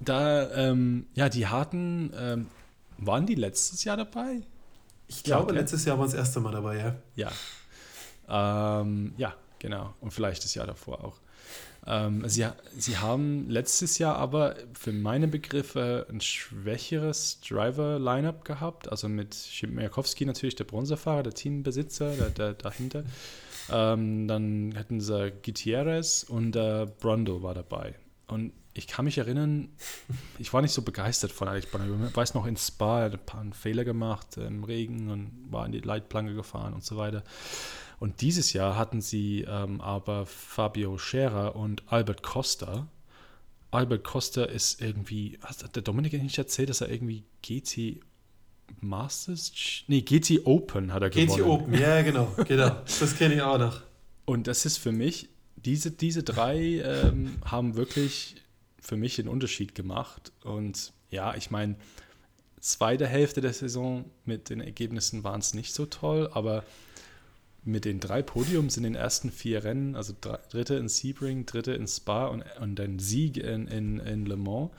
Da, 0.00 0.50
ähm, 0.52 1.06
ja, 1.14 1.28
die 1.28 1.46
harten, 1.46 2.12
ähm, 2.16 2.46
waren 2.98 3.26
die 3.26 3.34
letztes 3.34 3.84
Jahr 3.84 3.96
dabei? 3.96 4.42
Ich 5.08 5.22
glaube, 5.22 5.52
ja, 5.52 5.60
letztes 5.60 5.84
Jahr 5.84 5.98
waren 5.98 6.06
das 6.06 6.14
erste 6.14 6.40
Mal 6.40 6.52
dabei, 6.52 6.78
ja. 7.16 7.30
Ja. 8.28 8.80
Ähm, 8.80 9.12
ja, 9.16 9.34
genau. 9.58 9.94
Und 10.00 10.12
vielleicht 10.12 10.42
das 10.44 10.54
Jahr 10.54 10.66
davor 10.66 11.04
auch. 11.04 11.20
Ähm, 11.86 12.28
sie, 12.28 12.46
sie 12.76 12.98
haben 12.98 13.48
letztes 13.48 13.98
Jahr 13.98 14.16
aber 14.16 14.56
für 14.74 14.92
meine 14.92 15.28
Begriffe 15.28 16.06
ein 16.10 16.20
schwächeres 16.20 17.40
Driver-Lineup 17.40 18.44
gehabt. 18.44 18.90
Also 18.90 19.08
mit 19.08 19.34
Schimpmiakowski 19.34 20.26
natürlich 20.26 20.56
der 20.56 20.64
Bronzefahrer, 20.64 21.22
der 21.22 21.34
Teambesitzer, 21.34 22.16
der, 22.16 22.30
der 22.30 22.54
dahinter. 22.54 23.04
Ähm, 23.70 24.28
dann 24.28 24.74
hatten 24.76 25.00
sie 25.00 25.32
Gutierrez 25.44 26.24
und 26.24 26.56
äh, 26.56 26.86
Brundle 27.00 27.42
war 27.42 27.54
dabei. 27.54 27.94
Und 28.26 28.52
ich 28.74 28.86
kann 28.86 29.04
mich 29.04 29.18
erinnern, 29.18 29.68
ich 30.38 30.52
war 30.52 30.60
nicht 30.62 30.72
so 30.72 30.82
begeistert 30.82 31.32
von 31.32 31.48
Alex 31.48 31.66
Brundle. 31.66 32.08
Ich 32.08 32.16
weiß 32.16 32.34
noch, 32.34 32.46
in 32.46 32.56
Spa, 32.56 33.02
hat 33.02 33.14
ein 33.14 33.24
paar 33.24 33.44
Fehler 33.52 33.84
gemacht 33.84 34.36
im 34.36 34.64
Regen 34.64 35.10
und 35.10 35.30
war 35.50 35.64
in 35.64 35.72
die 35.72 35.80
Leitplanke 35.80 36.34
gefahren 36.34 36.74
und 36.74 36.84
so 36.84 36.96
weiter. 36.96 37.22
Und 37.98 38.20
dieses 38.20 38.52
Jahr 38.52 38.76
hatten 38.76 39.00
sie 39.00 39.42
ähm, 39.48 39.80
aber 39.80 40.26
Fabio 40.26 40.98
Scherer 40.98 41.56
und 41.56 41.82
Albert 41.86 42.22
Costa. 42.22 42.88
Albert 43.70 44.04
Costa 44.04 44.44
ist 44.44 44.80
irgendwie, 44.80 45.38
hat 45.42 45.74
der 45.74 45.82
Dominik 45.82 46.12
nicht 46.22 46.38
erzählt, 46.38 46.68
dass 46.68 46.80
er 46.80 46.90
irgendwie 46.90 47.24
GT 47.42 48.00
Masters, 48.80 49.52
nee, 49.86 50.00
GT 50.00 50.44
Open 50.44 50.92
hat 50.92 51.02
er 51.02 51.10
gewonnen. 51.10 51.28
GT 51.28 51.46
Open, 51.46 51.74
ja, 51.74 52.02
genau, 52.02 52.34
genau. 52.48 52.82
Das 52.84 53.16
kenne 53.16 53.34
ich 53.34 53.42
auch 53.42 53.58
noch. 53.58 53.82
Und 54.24 54.48
das 54.48 54.66
ist 54.66 54.78
für 54.78 54.92
mich, 54.92 55.28
diese, 55.56 55.90
diese 55.90 56.22
drei 56.22 56.80
ähm, 56.80 57.38
haben 57.44 57.76
wirklich 57.76 58.36
für 58.80 58.96
mich 58.96 59.16
den 59.16 59.28
Unterschied 59.28 59.74
gemacht. 59.74 60.32
Und 60.42 60.92
ja, 61.10 61.34
ich 61.36 61.50
meine, 61.50 61.76
zweite 62.60 63.06
Hälfte 63.06 63.40
der 63.40 63.52
Saison 63.52 64.04
mit 64.24 64.50
den 64.50 64.60
Ergebnissen 64.60 65.24
waren 65.24 65.40
es 65.40 65.54
nicht 65.54 65.72
so 65.72 65.86
toll, 65.86 66.28
aber 66.32 66.64
mit 67.66 67.84
den 67.84 68.00
drei 68.00 68.22
Podiums 68.22 68.76
in 68.76 68.84
den 68.84 68.94
ersten 68.94 69.30
vier 69.30 69.64
Rennen, 69.64 69.96
also 69.96 70.14
dritte 70.50 70.76
in 70.76 70.88
Sebring, 70.88 71.46
dritte 71.46 71.72
in 71.72 71.86
Spa 71.86 72.26
und, 72.26 72.44
und 72.60 72.76
dann 72.76 72.98
Sieg 72.98 73.36
in, 73.36 73.66
in, 73.66 73.98
in 73.98 74.26
Le 74.26 74.36
Mans, 74.36 74.70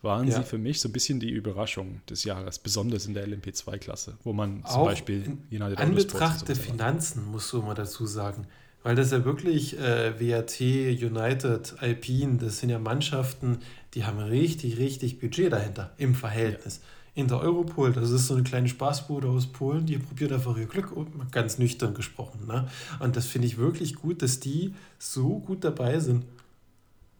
waren 0.00 0.26
ja. 0.26 0.38
sie 0.38 0.42
für 0.42 0.58
mich 0.58 0.80
so 0.80 0.88
ein 0.88 0.92
bisschen 0.92 1.20
die 1.20 1.30
Überraschung 1.30 2.00
des 2.08 2.24
Jahres, 2.24 2.58
besonders 2.58 3.06
in 3.06 3.14
der 3.14 3.28
LMP2-Klasse, 3.28 4.18
wo 4.24 4.32
man 4.32 4.64
zum 4.64 4.80
Auch 4.80 4.86
Beispiel 4.86 5.38
United 5.50 5.78
An 5.78 5.94
Betracht 5.94 6.48
der 6.48 6.56
Finanzen, 6.56 7.24
musst 7.30 7.52
du 7.52 7.62
mal 7.62 7.74
dazu 7.74 8.06
sagen. 8.06 8.46
Weil 8.82 8.96
das 8.96 9.12
ja 9.12 9.24
wirklich 9.24 9.78
äh, 9.78 10.18
WAT, 10.18 10.60
United, 10.60 11.76
Alpine, 11.78 12.38
das 12.38 12.58
sind 12.58 12.70
ja 12.70 12.80
Mannschaften, 12.80 13.58
die 13.94 14.04
haben 14.04 14.18
richtig, 14.18 14.78
richtig 14.78 15.20
Budget 15.20 15.52
dahinter 15.52 15.92
im 15.98 16.16
Verhältnis. 16.16 16.80
Ja 16.82 17.01
in 17.14 17.28
der 17.28 17.40
Europol. 17.40 17.92
Das 17.92 18.10
ist 18.10 18.26
so 18.26 18.34
eine 18.34 18.42
kleine 18.42 18.68
Spaßbude 18.68 19.28
aus 19.28 19.46
Polen, 19.46 19.86
die 19.86 19.98
probiert 19.98 20.32
einfach 20.32 20.56
ihr 20.56 20.66
Glück, 20.66 20.92
ganz 21.30 21.58
nüchtern 21.58 21.94
gesprochen. 21.94 22.46
Ne? 22.46 22.68
Und 23.00 23.16
das 23.16 23.26
finde 23.26 23.48
ich 23.48 23.58
wirklich 23.58 23.96
gut, 23.96 24.22
dass 24.22 24.40
die 24.40 24.74
so 24.98 25.38
gut 25.38 25.64
dabei 25.64 25.98
sind. 26.00 26.24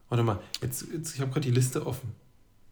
Warte 0.09 0.25
mal, 0.25 0.41
jetzt, 0.61 0.87
jetzt 0.93 1.15
ich 1.15 1.21
habe 1.21 1.31
gerade 1.31 1.47
die 1.47 1.55
Liste 1.55 1.87
offen. 1.87 2.15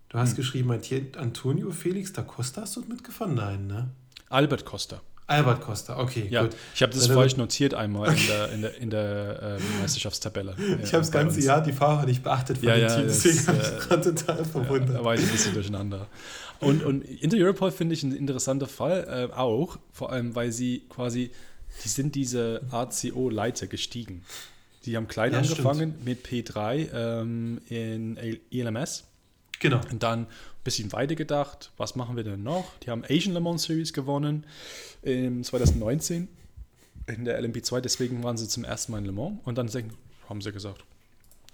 Du 0.08 0.18
hast 0.18 0.30
hm. 0.30 0.36
geschrieben, 0.36 0.72
Antonio 1.16 1.70
Felix 1.70 2.12
da 2.12 2.22
Costa 2.22 2.62
hast 2.62 2.76
du 2.76 2.80
mitgefahren? 2.80 3.34
Nein, 3.34 3.66
ne? 3.66 3.90
Albert 4.28 4.64
Costa. 4.64 5.00
Albert 5.30 5.60
Costa, 5.60 5.96
okay, 5.96 6.26
ja, 6.28 6.42
gut. 6.42 6.56
Ich 6.74 6.82
habe 6.82 6.92
das 6.92 7.06
Dann 7.06 7.16
falsch 7.16 7.36
notiert 7.36 7.72
einmal 7.72 8.08
okay. 8.08 8.20
in 8.20 8.26
der, 8.26 8.52
in 8.52 8.60
der, 8.62 8.76
in 8.78 8.90
der 8.90 9.58
ähm, 9.60 9.80
Meisterschaftstabelle. 9.80 10.56
ich 10.82 10.92
habe 10.92 11.02
das 11.02 11.12
ganze 11.12 11.36
uns. 11.36 11.44
Jahr 11.44 11.62
die 11.62 11.72
Fahrer 11.72 12.04
nicht 12.04 12.24
beachtet 12.24 12.58
von 12.58 12.68
ja, 12.68 12.74
den 12.74 12.88
ja, 12.88 12.96
Teams, 12.96 13.22
deswegen 13.22 13.46
habe 13.46 13.58
ich 13.62 13.88
gerade 13.88 14.14
total 14.14 14.44
verwundert. 14.44 14.88
Ja, 14.88 14.98
da 14.98 15.04
war 15.04 15.14
ich 15.14 15.20
ein 15.20 15.28
bisschen 15.28 15.54
durcheinander. 15.54 16.08
Und, 16.60 16.82
und 16.82 17.02
Inter 17.02 17.38
Europol 17.38 17.70
finde 17.70 17.94
ich 17.94 18.02
ein 18.02 18.12
interessanter 18.12 18.66
Fall 18.66 19.30
äh, 19.30 19.34
auch, 19.34 19.78
vor 19.92 20.12
allem 20.12 20.34
weil 20.34 20.52
sie 20.52 20.82
quasi, 20.88 21.30
die 21.84 21.88
sind 21.88 22.14
diese 22.14 22.62
ACO-Leiter 22.70 23.66
gestiegen. 23.66 24.22
Die 24.84 24.96
haben 24.96 25.08
klein 25.08 25.32
ja, 25.32 25.38
angefangen 25.38 25.94
stimmt. 26.00 26.04
mit 26.04 26.26
P3 26.26 26.88
ähm, 26.92 27.60
in 27.68 28.16
ELMS. 28.50 29.04
Genau. 29.58 29.80
Und 29.90 30.02
dann 30.02 30.20
ein 30.20 30.26
bisschen 30.64 30.90
weiter 30.92 31.14
gedacht, 31.14 31.70
was 31.76 31.96
machen 31.96 32.16
wir 32.16 32.24
denn 32.24 32.42
noch? 32.42 32.72
Die 32.78 32.90
haben 32.90 33.04
Asian 33.08 33.34
Le 33.34 33.40
Mans 33.40 33.64
Series 33.64 33.92
gewonnen 33.92 34.46
im 35.02 35.44
2019 35.44 36.28
in 37.06 37.24
der 37.24 37.42
LMP2, 37.42 37.80
deswegen 37.80 38.22
waren 38.22 38.36
sie 38.36 38.48
zum 38.48 38.64
ersten 38.64 38.92
Mal 38.92 38.98
in 38.98 39.04
Le 39.06 39.12
Mans. 39.12 39.38
Und 39.44 39.58
dann 39.58 39.70
haben 40.28 40.40
sie 40.40 40.52
gesagt, 40.52 40.84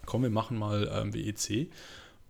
komm, 0.04 0.22
wir 0.22 0.30
machen 0.30 0.58
mal 0.58 0.88
ähm, 0.92 1.14
WEC. 1.14 1.68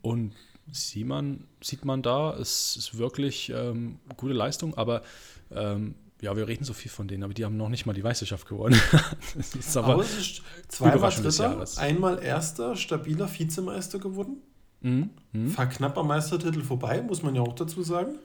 Und 0.02 0.32
sieht 0.72 1.06
man, 1.06 1.44
sieht 1.62 1.84
man 1.84 2.02
da, 2.02 2.34
es 2.34 2.76
ist 2.76 2.98
wirklich 2.98 3.50
ähm, 3.54 3.98
gute 4.16 4.34
Leistung, 4.34 4.76
aber 4.76 5.02
ähm, 5.50 5.94
ja, 6.20 6.36
wir 6.36 6.48
reden 6.48 6.64
so 6.64 6.72
viel 6.72 6.90
von 6.90 7.08
denen, 7.08 7.22
aber 7.22 7.34
die 7.34 7.44
haben 7.44 7.56
noch 7.56 7.68
nicht 7.68 7.86
mal 7.86 7.92
die 7.92 8.02
Meisterschaft 8.02 8.48
gewonnen. 8.48 8.80
das 9.36 9.54
ist 9.54 9.76
aber, 9.76 9.94
aber 9.94 10.02
es 10.02 10.16
ist 10.16 10.42
zweimal 10.68 11.10
Dritter, 11.10 11.64
einmal 11.76 12.22
erster, 12.22 12.74
stabiler 12.74 13.28
Vizemeister 13.28 13.98
geworden. 13.98 14.38
Mhm. 14.80 15.10
Mhm. 15.32 15.56
War 15.56 15.66
knapper 15.66 16.02
Meistertitel 16.02 16.62
vorbei, 16.62 17.02
muss 17.02 17.22
man 17.22 17.34
ja 17.34 17.42
auch 17.42 17.54
dazu 17.54 17.82
sagen. 17.82 18.18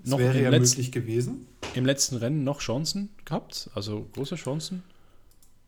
Das 0.00 0.10
noch 0.10 0.18
wäre 0.18 0.40
ja 0.40 0.50
möglich 0.50 0.92
gewesen. 0.92 1.46
im 1.74 1.86
letzten 1.86 2.16
Rennen 2.16 2.44
noch 2.44 2.60
Chancen 2.60 3.10
gehabt, 3.24 3.70
also 3.74 4.06
große 4.12 4.36
Chancen. 4.36 4.82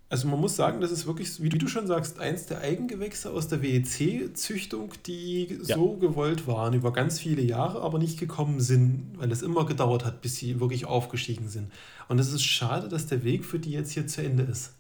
Also 0.09 0.29
man 0.29 0.41
muss 0.41 0.55
sagen, 0.55 0.81
das 0.81 0.93
ist 0.93 1.07
wirklich, 1.07 1.43
wie 1.43 1.49
du 1.49 1.67
schon 1.67 1.89
sagst, 1.89 2.21
eins 2.21 2.47
der 2.47 2.61
Eigengewächse 2.61 3.31
aus 3.31 3.49
der 3.49 3.61
WEC-Züchtung, 3.61 4.93
die 5.05 5.59
ja. 5.65 5.75
so 5.75 5.97
gewollt 5.97 6.47
waren 6.47 6.75
über 6.75 6.93
ganz 6.93 7.19
viele 7.19 7.43
Jahre, 7.43 7.81
aber 7.81 7.99
nicht 7.99 8.19
gekommen 8.21 8.61
sind, 8.61 9.15
weil 9.17 9.33
es 9.33 9.43
immer 9.43 9.67
gedauert 9.67 10.05
hat, 10.05 10.23
bis 10.23 10.37
sie 10.37 10.61
wirklich 10.61 10.85
aufgestiegen 10.85 11.49
sind. 11.49 11.73
Und 12.09 12.21
es 12.21 12.33
ist 12.33 12.45
schade, 12.45 12.89
dass 12.89 13.07
der 13.07 13.25
Weg 13.25 13.45
für 13.45 13.59
die 13.59 13.73
jetzt 13.73 13.91
hier 13.91 14.07
zu 14.07 14.23
Ende 14.23 14.45
ist. 14.45 14.75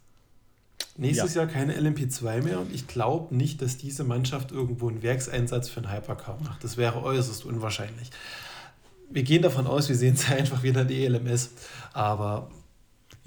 Nächstes 0.97 1.35
ja. 1.35 1.43
Jahr 1.43 1.51
keine 1.51 1.75
LMP2 1.77 2.43
mehr 2.43 2.61
und 2.61 2.73
ich 2.73 2.87
glaube 2.87 3.35
nicht, 3.35 3.61
dass 3.61 3.77
diese 3.77 4.05
Mannschaft 4.05 4.53
irgendwo 4.53 4.89
einen 4.89 5.03
Werkseinsatz 5.03 5.69
für 5.69 5.83
einen 5.83 5.93
Hypercar 5.93 6.39
macht. 6.43 6.63
Das 6.63 6.77
wäre 6.77 7.03
äußerst 7.03 7.45
unwahrscheinlich. 7.45 8.11
Wir 9.11 9.23
gehen 9.23 9.43
davon 9.43 9.67
aus, 9.67 9.89
wir 9.89 9.97
sehen 9.97 10.15
es 10.15 10.31
einfach 10.31 10.63
wieder 10.63 10.83
in 10.83 10.89
die 10.89 11.05
ELMS, 11.05 11.51
aber 11.93 12.49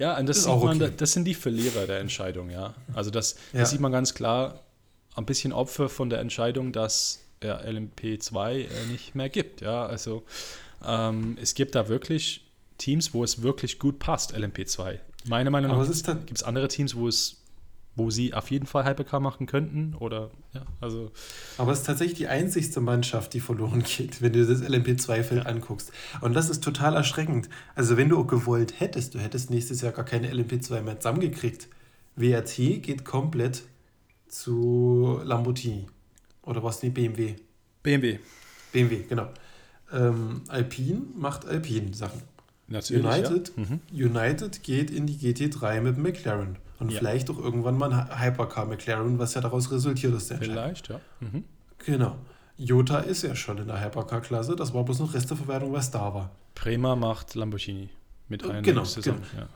ja, 0.00 0.18
und 0.18 0.26
das, 0.26 0.46
man, 0.46 0.82
okay. 0.82 0.92
das 0.96 1.12
sind 1.12 1.26
die 1.26 1.34
Verlierer 1.34 1.86
der 1.86 2.00
Entscheidung, 2.00 2.48
ja. 2.48 2.74
Also 2.94 3.10
das, 3.10 3.36
ja. 3.52 3.60
das 3.60 3.70
sieht 3.70 3.80
man 3.80 3.92
ganz 3.92 4.14
klar, 4.14 4.60
ein 5.14 5.26
bisschen 5.26 5.52
Opfer 5.52 5.90
von 5.90 6.08
der 6.08 6.20
Entscheidung, 6.20 6.72
dass 6.72 7.20
ja, 7.42 7.60
LMP2 7.60 8.52
äh, 8.52 8.66
nicht 8.90 9.14
mehr 9.14 9.28
gibt, 9.28 9.60
ja. 9.60 9.84
Also 9.84 10.24
ähm, 10.84 11.36
es 11.40 11.52
gibt 11.54 11.74
da 11.74 11.88
wirklich 11.88 12.46
Teams, 12.78 13.12
wo 13.12 13.22
es 13.22 13.42
wirklich 13.42 13.78
gut 13.78 13.98
passt, 13.98 14.34
LMP2. 14.34 14.98
Meiner 15.26 15.50
Meinung 15.50 15.72
nach 15.72 15.86
gibt 15.86 16.32
es 16.34 16.42
andere 16.42 16.68
Teams, 16.68 16.96
wo 16.96 17.06
es 17.06 17.39
wo 17.96 18.10
sie 18.10 18.34
auf 18.34 18.50
jeden 18.50 18.66
Fall 18.66 18.84
Hypercar 18.84 19.20
machen 19.20 19.46
könnten 19.46 19.94
oder 19.94 20.30
ja, 20.54 20.62
also. 20.80 21.10
Aber 21.58 21.72
es 21.72 21.80
ist 21.80 21.86
tatsächlich 21.86 22.18
die 22.18 22.28
einzigste 22.28 22.80
Mannschaft, 22.80 23.34
die 23.34 23.40
verloren 23.40 23.82
geht, 23.82 24.22
wenn 24.22 24.32
du 24.32 24.46
das 24.46 24.62
LMP2-Feld 24.62 25.46
anguckst. 25.46 25.92
Und 26.20 26.34
das 26.34 26.48
ist 26.48 26.62
total 26.62 26.94
erschreckend. 26.94 27.48
Also 27.74 27.96
wenn 27.96 28.08
du 28.08 28.18
auch 28.18 28.26
gewollt 28.26 28.80
hättest, 28.80 29.14
du 29.14 29.18
hättest 29.18 29.50
nächstes 29.50 29.80
Jahr 29.80 29.92
gar 29.92 30.04
keine 30.04 30.32
LMP2 30.32 30.82
mehr 30.82 30.98
zusammengekriegt. 31.00 31.68
WRT 32.16 32.82
geht 32.82 33.04
komplett 33.04 33.62
zu 34.28 35.20
Lamborghini. 35.24 35.86
Oder 36.42 36.62
was 36.62 36.82
nicht 36.82 36.94
BMW? 36.94 37.34
BMW. 37.82 38.18
BMW, 38.72 39.04
genau. 39.08 39.28
Ähm, 39.92 40.42
Alpine 40.48 41.02
macht 41.16 41.46
Alpine-Sachen. 41.46 42.22
United, 42.68 43.52
ja. 43.56 43.64
mhm. 43.64 43.80
United 43.92 44.62
geht 44.62 44.90
in 44.92 45.06
die 45.06 45.16
GT3 45.16 45.80
mit 45.80 45.98
McLaren. 45.98 46.56
Und 46.80 46.90
ja. 46.90 46.98
vielleicht 46.98 47.30
auch 47.30 47.38
irgendwann 47.38 47.76
mal 47.76 47.92
ein 47.92 48.20
Hypercar 48.20 48.66
McLaren, 48.66 49.18
was 49.18 49.34
ja 49.34 49.40
daraus 49.42 49.70
resultiert 49.70 50.14
ist. 50.14 50.32
Vielleicht, 50.32 50.88
ja. 50.88 51.00
Mhm. 51.20 51.44
Genau. 51.84 52.16
Jota 52.56 52.98
ist 52.98 53.22
ja 53.22 53.34
schon 53.34 53.58
in 53.58 53.66
der 53.66 53.82
Hypercar-Klasse. 53.82 54.56
Das 54.56 54.74
war 54.74 54.84
bloß 54.84 55.00
noch 55.00 55.14
Resteverwertung, 55.14 55.72
was 55.72 55.90
da 55.90 56.12
war. 56.12 56.30
Prima 56.54 56.96
macht 56.96 57.34
Lamborghini 57.34 57.88
mit 58.28 58.44
einer 58.44 58.62
genau, 58.62 58.84
Saison. 58.84 59.16
Genau. 59.16 59.42
Ja. 59.42 59.48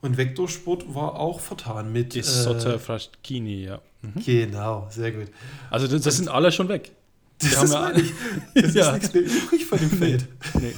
Und 0.00 0.18
Vektorsport 0.18 0.94
war 0.94 1.18
auch 1.18 1.40
vertan 1.40 1.92
mit. 1.92 2.14
Isotta 2.14 2.74
äh, 2.74 2.78
Fraschini, 2.78 3.64
ja. 3.64 3.80
Mhm. 4.02 4.22
Genau, 4.24 4.86
sehr 4.90 5.12
gut. 5.12 5.28
Also, 5.70 5.86
das, 5.86 6.02
das 6.02 6.16
sind 6.16 6.28
alle 6.28 6.52
schon 6.52 6.68
weg. 6.68 6.92
Das, 7.38 7.62
ist, 7.62 7.72
ja, 7.72 7.92
das 8.54 8.74
ja. 8.74 8.96
ist 8.96 9.14
nichts 9.14 9.14
mehr 9.14 9.22
übrig 9.22 9.64
von 9.64 9.78
dem 9.78 9.90
Feld. 9.98 10.28
Nee. 10.60 10.74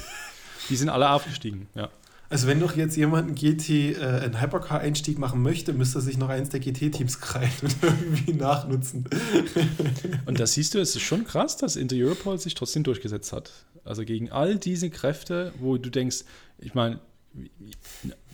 Die 0.68 0.76
sind 0.76 0.88
alle 0.88 1.10
aufgestiegen, 1.10 1.68
ja. 1.74 1.88
Also 2.28 2.46
wenn 2.46 2.60
doch 2.60 2.76
jetzt 2.76 2.96
jemand 2.96 3.28
einen 3.28 3.34
GT, 3.34 3.70
äh, 3.70 4.04
einen 4.04 4.40
Hypercar-Einstieg 4.40 5.18
machen 5.18 5.42
möchte, 5.42 5.72
müsste 5.72 5.98
er 5.98 6.02
sich 6.02 6.18
noch 6.18 6.28
eins 6.28 6.48
der 6.48 6.60
GT-Teams 6.60 7.20
krallen 7.20 7.50
und 7.62 7.76
irgendwie 7.82 8.32
nachnutzen. 8.32 9.04
und 10.26 10.40
da 10.40 10.46
siehst 10.46 10.74
du, 10.74 10.80
es 10.80 10.96
ist 10.96 11.02
schon 11.02 11.24
krass, 11.24 11.56
dass 11.56 11.76
Inter 11.76 11.96
Europol 11.96 12.38
sich 12.38 12.54
trotzdem 12.54 12.82
durchgesetzt 12.82 13.32
hat. 13.32 13.52
Also 13.84 14.04
gegen 14.04 14.32
all 14.32 14.56
diese 14.56 14.90
Kräfte, 14.90 15.52
wo 15.60 15.76
du 15.76 15.90
denkst, 15.90 16.24
ich 16.58 16.74
meine, 16.74 16.98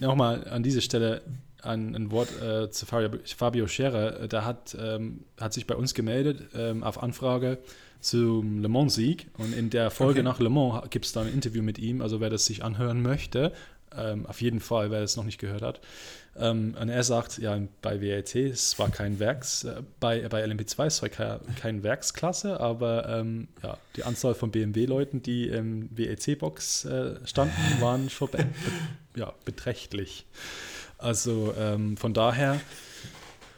nochmal 0.01 0.49
an 0.49 0.63
dieser 0.63 0.81
Stelle 0.81 1.23
ein, 1.63 1.95
ein 1.95 2.11
Wort 2.11 2.31
äh, 2.41 2.71
zu 2.71 2.87
Fabio, 2.87 3.19
Fabio 3.25 3.67
Scherer, 3.67 4.27
der 4.29 4.45
hat, 4.45 4.77
ähm, 4.81 5.25
hat 5.39 5.53
sich 5.53 5.67
bei 5.67 5.77
uns 5.77 5.95
gemeldet 5.95 6.49
ähm, 6.55 6.83
auf 6.83 7.03
Anfrage 7.03 7.59
zum 8.01 8.61
Le 8.61 8.69
Mans-Sieg 8.69 9.29
und 9.39 9.55
in 9.55 9.71
der 9.71 9.91
Folge 9.91 10.21
okay. 10.21 10.29
nach 10.29 10.41
Le 10.41 10.51
Mans 10.51 10.91
gibt 10.91 11.05
es 11.05 11.13
da 11.13 11.23
ein 11.23 11.33
Interview 11.33 11.63
mit 11.63 11.79
ihm, 11.79 12.01
also 12.03 12.21
wer 12.21 12.31
das 12.31 12.47
sich 12.47 12.65
anhören 12.65 13.01
möchte, 13.01 13.53
ähm, 13.97 14.27
auf 14.27 14.41
jeden 14.41 14.61
Fall, 14.61 14.91
wer 14.91 15.03
es 15.03 15.17
noch 15.17 15.25
nicht 15.25 15.39
gehört 15.39 15.63
hat. 15.63 15.81
Ähm, 16.35 16.75
und 16.81 16.89
er 16.89 17.03
sagt, 17.03 17.39
ja, 17.39 17.59
bei 17.83 18.01
WRT, 18.01 18.37
es 18.37 18.79
war 18.79 18.89
kein 18.91 19.19
Werks, 19.19 19.65
äh, 19.65 19.83
bei, 20.01 20.27
bei 20.29 20.45
LMP2 20.45 20.87
es 20.87 21.03
war 21.03 21.09
keine, 21.11 21.41
kein 21.61 21.83
Werksklasse, 21.83 22.59
aber 22.59 23.07
ähm, 23.09 23.49
ja, 23.63 23.77
die 23.97 24.05
Anzahl 24.05 24.35
von 24.35 24.51
BMW-Leuten, 24.51 25.23
die 25.23 25.49
im 25.49 25.91
WEC-Box 25.97 26.87
äh, 26.87 27.27
standen, 27.27 27.55
waren 27.81 28.09
schon 28.09 28.31
be 28.31 28.47
ja, 29.15 29.35
beträchtlich. 29.45 30.25
Also 30.97 31.53
ähm, 31.59 31.99
von 31.99 32.15
daher, 32.15 32.61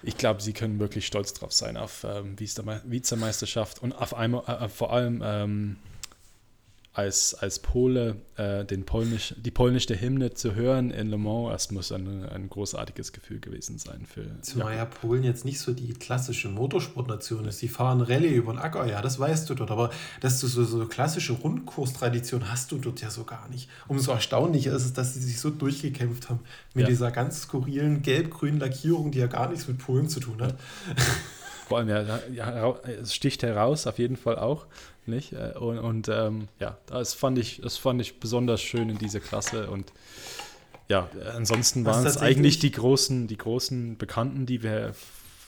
ich 0.02 0.16
glaube, 0.16 0.42
sie 0.42 0.52
können 0.52 0.80
wirklich 0.80 1.06
stolz 1.06 1.32
drauf 1.32 1.52
sein 1.52 1.76
auf 1.76 2.04
ähm, 2.04 2.36
Vizemeisterschaft 2.38 3.82
und 3.82 3.92
auf 3.92 4.14
einmal, 4.14 4.42
äh, 4.46 4.68
vor 4.68 4.92
allem 4.92 5.22
ähm, 5.24 5.76
als, 6.94 7.34
als 7.34 7.58
Pole 7.58 8.16
äh, 8.36 8.64
den 8.64 8.86
polnisch, 8.86 9.34
die 9.36 9.50
polnische 9.50 10.00
Hymne 10.00 10.34
zu 10.34 10.54
hören 10.54 10.92
in 10.92 11.10
Le 11.10 11.18
Mans, 11.18 11.50
das 11.50 11.70
muss 11.72 11.90
ein, 11.90 12.24
ein 12.28 12.48
großartiges 12.48 13.12
Gefühl 13.12 13.40
gewesen 13.40 13.78
sein. 13.78 14.06
Für, 14.06 14.40
Zumal 14.42 14.76
ja. 14.76 14.84
Polen 14.84 15.24
jetzt 15.24 15.44
nicht 15.44 15.58
so 15.58 15.72
die 15.72 15.92
klassische 15.94 16.48
Motorsportnation 16.48 17.46
ist. 17.46 17.60
Die 17.62 17.68
fahren 17.68 18.00
Rallye 18.00 18.34
über 18.34 18.52
den 18.52 18.60
Acker, 18.60 18.86
ja, 18.86 19.02
das 19.02 19.18
weißt 19.18 19.50
du 19.50 19.54
dort. 19.54 19.72
Aber 19.72 19.90
dass 20.20 20.40
du 20.40 20.46
so, 20.46 20.62
so 20.62 20.86
klassische 20.86 21.32
Rundkurstradition 21.32 22.48
hast 22.48 22.70
du 22.70 22.78
dort 22.78 23.00
ja 23.00 23.10
so 23.10 23.24
gar 23.24 23.48
nicht. 23.48 23.68
Umso 23.88 24.12
erstaunlicher 24.12 24.72
ist 24.72 24.84
es, 24.84 24.92
dass 24.92 25.14
sie 25.14 25.20
sich 25.20 25.40
so 25.40 25.50
durchgekämpft 25.50 26.30
haben 26.30 26.40
mit 26.74 26.82
ja. 26.82 26.88
dieser 26.88 27.10
ganz 27.10 27.42
skurrilen 27.42 28.02
gelb-grünen 28.02 28.60
Lackierung, 28.60 29.10
die 29.10 29.18
ja 29.18 29.26
gar 29.26 29.48
nichts 29.48 29.66
mit 29.66 29.78
Polen 29.78 30.08
zu 30.08 30.20
tun 30.20 30.40
hat. 30.40 30.54
Vor 31.66 31.78
allem, 31.78 31.88
ja, 31.88 32.20
ja, 32.32 32.74
es 32.84 33.14
sticht 33.14 33.42
heraus, 33.42 33.86
auf 33.86 33.98
jeden 33.98 34.16
Fall 34.16 34.38
auch. 34.38 34.66
Nicht? 35.06 35.32
Äh, 35.32 35.52
und, 35.58 35.78
und 35.78 36.08
ähm, 36.08 36.48
ja, 36.58 36.78
das 36.86 37.14
fand, 37.14 37.38
ich, 37.38 37.60
das 37.62 37.76
fand 37.76 38.00
ich 38.00 38.20
besonders 38.20 38.62
schön 38.62 38.88
in 38.90 38.98
dieser 38.98 39.20
Klasse. 39.20 39.70
Und 39.70 39.92
ja, 40.88 41.08
ansonsten 41.34 41.84
waren 41.84 42.06
es 42.06 42.18
eigentlich 42.18 42.58
die 42.58 42.70
großen, 42.70 43.26
die 43.26 43.36
großen 43.38 43.96
Bekannten, 43.96 44.46
die 44.46 44.62
wir 44.62 44.94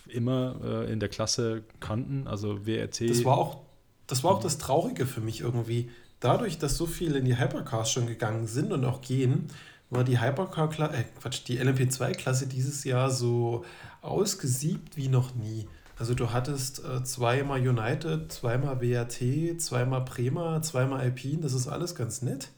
immer 0.08 0.56
äh, 0.64 0.92
in 0.92 1.00
der 1.00 1.08
Klasse 1.08 1.62
kannten. 1.80 2.26
Also 2.26 2.66
WRT. 2.66 3.10
Das 3.10 3.24
war 3.24 3.38
auch 3.38 3.58
das, 4.06 4.22
war 4.22 4.32
auch 4.32 4.40
das 4.40 4.58
Traurige 4.58 5.06
für 5.06 5.20
mich 5.20 5.40
irgendwie. 5.40 5.90
Dadurch, 6.20 6.58
dass 6.58 6.76
so 6.76 6.86
viele 6.86 7.18
in 7.18 7.24
die 7.24 7.38
Hypercars 7.38 7.90
schon 7.90 8.06
gegangen 8.06 8.46
sind 8.46 8.72
und 8.72 8.84
auch 8.84 9.00
gehen, 9.00 9.48
war 9.90 10.04
die 10.04 10.20
Hypercar, 10.20 10.70
äh, 10.92 11.04
Quatsch, 11.20 11.42
die 11.46 11.60
LMP2-Klasse 11.60 12.46
dieses 12.46 12.84
Jahr 12.84 13.10
so 13.10 13.64
ausgesiebt 14.02 14.96
wie 14.96 15.08
noch 15.08 15.34
nie. 15.34 15.66
Also 15.98 16.14
du 16.14 16.30
hattest 16.30 16.84
äh, 16.84 17.02
zweimal 17.04 17.66
United, 17.66 18.30
zweimal 18.30 18.80
WRT, 18.80 19.60
zweimal 19.60 20.04
Prema, 20.04 20.60
zweimal 20.60 21.00
Alpine, 21.00 21.40
das 21.42 21.54
ist 21.54 21.68
alles 21.68 21.94
ganz 21.94 22.22
nett. 22.22 22.50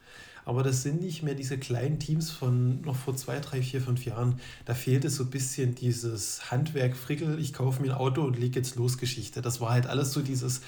Aber 0.44 0.62
das 0.62 0.82
sind 0.82 1.02
nicht 1.02 1.22
mehr 1.22 1.34
diese 1.34 1.58
kleinen 1.58 2.00
Teams 2.00 2.30
von 2.30 2.80
noch 2.80 2.96
vor 2.96 3.14
zwei, 3.14 3.38
drei, 3.38 3.60
vier, 3.60 3.82
fünf 3.82 4.04
Jahren. 4.06 4.40
Da 4.64 4.74
fehlt 4.74 5.04
es 5.04 5.16
so 5.16 5.24
ein 5.24 5.30
bisschen 5.30 5.74
dieses 5.74 6.50
Handwerk, 6.50 6.96
Frickel, 6.96 7.38
ich 7.38 7.52
kaufe 7.52 7.82
mir 7.82 7.92
ein 7.92 7.98
Auto 7.98 8.22
und 8.22 8.38
leg 8.38 8.56
jetzt 8.56 8.76
los 8.76 8.96
Geschichte. 8.96 9.42
Das 9.42 9.60
war 9.60 9.70
halt 9.70 9.86
alles 9.86 10.12
so 10.12 10.22
dieses, 10.22 10.62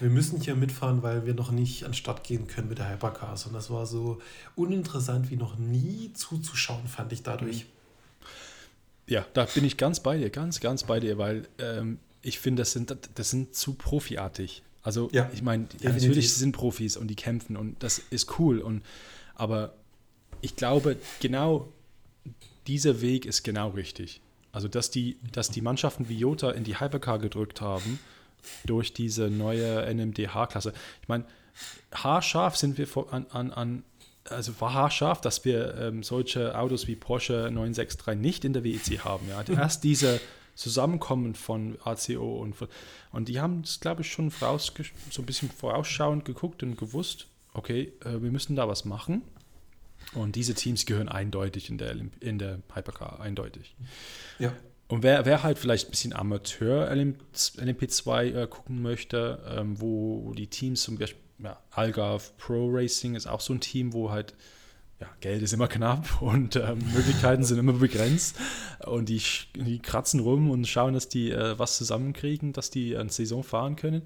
wir 0.00 0.08
müssen 0.08 0.40
hier 0.40 0.56
mitfahren, 0.56 1.02
weil 1.02 1.26
wir 1.26 1.34
noch 1.34 1.50
nicht 1.50 1.84
an 1.84 1.94
Start 1.94 2.24
gehen 2.24 2.46
können 2.46 2.68
mit 2.68 2.78
der 2.78 2.88
Hypercars. 2.90 3.46
Und 3.46 3.52
das 3.52 3.70
war 3.70 3.86
so 3.86 4.20
uninteressant 4.56 5.30
wie 5.30 5.36
noch 5.36 5.58
nie 5.58 6.12
zuzuschauen, 6.14 6.88
fand 6.88 7.12
ich 7.12 7.22
dadurch. 7.22 7.64
Mhm. 7.64 7.83
Ja, 9.06 9.26
da 9.34 9.44
bin 9.44 9.64
ich 9.64 9.76
ganz 9.76 10.00
bei 10.00 10.16
dir, 10.16 10.30
ganz, 10.30 10.60
ganz 10.60 10.84
bei 10.84 11.00
dir, 11.00 11.18
weil 11.18 11.46
ähm, 11.58 11.98
ich 12.22 12.38
finde, 12.38 12.62
das 12.62 12.72
sind, 12.72 12.96
das 13.14 13.30
sind 13.30 13.54
zu 13.54 13.74
profiartig. 13.74 14.62
Also 14.82 15.08
ja, 15.12 15.30
ich 15.32 15.42
meine, 15.42 15.66
natürlich 15.82 16.34
sind 16.34 16.52
Profis 16.52 16.96
und 16.96 17.08
die 17.08 17.14
kämpfen 17.14 17.56
und 17.56 17.82
das 17.82 18.00
ist 18.10 18.38
cool. 18.38 18.60
Und, 18.60 18.82
aber 19.34 19.74
ich 20.40 20.56
glaube, 20.56 20.96
genau 21.20 21.68
dieser 22.66 23.00
Weg 23.00 23.24
ist 23.24 23.42
genau 23.42 23.70
richtig. 23.70 24.20
Also 24.52 24.68
dass 24.68 24.90
die, 24.90 25.16
dass 25.32 25.50
die 25.50 25.62
Mannschaften 25.62 26.08
wie 26.08 26.16
Jota 26.16 26.50
in 26.50 26.64
die 26.64 26.80
Hypercar 26.80 27.18
gedrückt 27.18 27.60
haben 27.60 27.98
durch 28.64 28.92
diese 28.92 29.30
neue 29.30 29.84
NMDH-Klasse. 29.92 30.72
Ich 31.02 31.08
meine, 31.08 31.24
haarscharf 31.92 32.56
sind 32.56 32.78
wir 32.78 32.86
an, 33.10 33.26
an, 33.30 33.52
an 33.52 33.84
also 34.28 34.58
war 34.60 34.72
haarscharf, 34.72 35.20
dass 35.20 35.44
wir 35.44 35.76
ähm, 35.76 36.02
solche 36.02 36.58
Autos 36.58 36.86
wie 36.86 36.96
Porsche 36.96 37.50
963 37.52 38.16
nicht 38.16 38.44
in 38.44 38.52
der 38.52 38.64
WEC 38.64 39.00
haben. 39.04 39.28
Ja. 39.28 39.42
Erst 39.54 39.84
diese 39.84 40.20
Zusammenkommen 40.54 41.34
von 41.34 41.78
ACO 41.84 42.40
und, 42.40 42.54
und 43.10 43.28
die 43.28 43.40
haben 43.40 43.62
es, 43.62 43.80
glaube 43.80 44.02
ich, 44.02 44.10
schon 44.10 44.30
voraus, 44.30 44.72
so 45.10 45.22
ein 45.22 45.26
bisschen 45.26 45.50
vorausschauend 45.50 46.24
geguckt 46.24 46.62
und 46.62 46.76
gewusst, 46.78 47.26
okay, 47.54 47.92
äh, 48.04 48.22
wir 48.22 48.30
müssen 48.30 48.56
da 48.56 48.68
was 48.68 48.84
machen. 48.84 49.22
Und 50.12 50.36
diese 50.36 50.54
Teams 50.54 50.86
gehören 50.86 51.08
eindeutig 51.08 51.70
in 51.70 51.78
der, 51.78 51.96
in 52.20 52.38
der 52.38 52.60
Hypercar, 52.72 53.20
eindeutig. 53.20 53.74
Ja. 54.38 54.52
Und 54.86 55.02
wer, 55.02 55.24
wer 55.24 55.42
halt 55.42 55.58
vielleicht 55.58 55.88
ein 55.88 55.90
bisschen 55.90 56.12
Amateur 56.12 56.90
LMP2 56.92 58.34
äh, 58.34 58.46
gucken 58.46 58.82
möchte, 58.82 59.42
ähm, 59.48 59.80
wo 59.80 60.32
die 60.34 60.46
Teams 60.46 60.82
zum 60.82 60.98
Beispiel 60.98 61.23
ja, 61.44 61.58
Algarve 61.70 62.24
Pro 62.38 62.68
Racing 62.70 63.14
ist 63.14 63.26
auch 63.26 63.40
so 63.40 63.52
ein 63.52 63.60
Team, 63.60 63.92
wo 63.92 64.10
halt 64.10 64.34
ja, 65.00 65.08
Geld 65.20 65.42
ist 65.42 65.52
immer 65.52 65.68
knapp 65.68 66.08
und 66.22 66.56
äh, 66.56 66.74
Möglichkeiten 66.74 67.44
sind 67.44 67.58
immer 67.58 67.74
begrenzt. 67.74 68.36
Und 68.86 69.08
die, 69.08 69.20
die 69.54 69.80
kratzen 69.80 70.20
rum 70.20 70.50
und 70.50 70.66
schauen, 70.66 70.94
dass 70.94 71.08
die 71.08 71.30
äh, 71.30 71.58
was 71.58 71.76
zusammenkriegen, 71.76 72.52
dass 72.52 72.70
die 72.70 72.96
eine 72.96 73.10
Saison 73.10 73.42
fahren 73.42 73.76
können. 73.76 74.02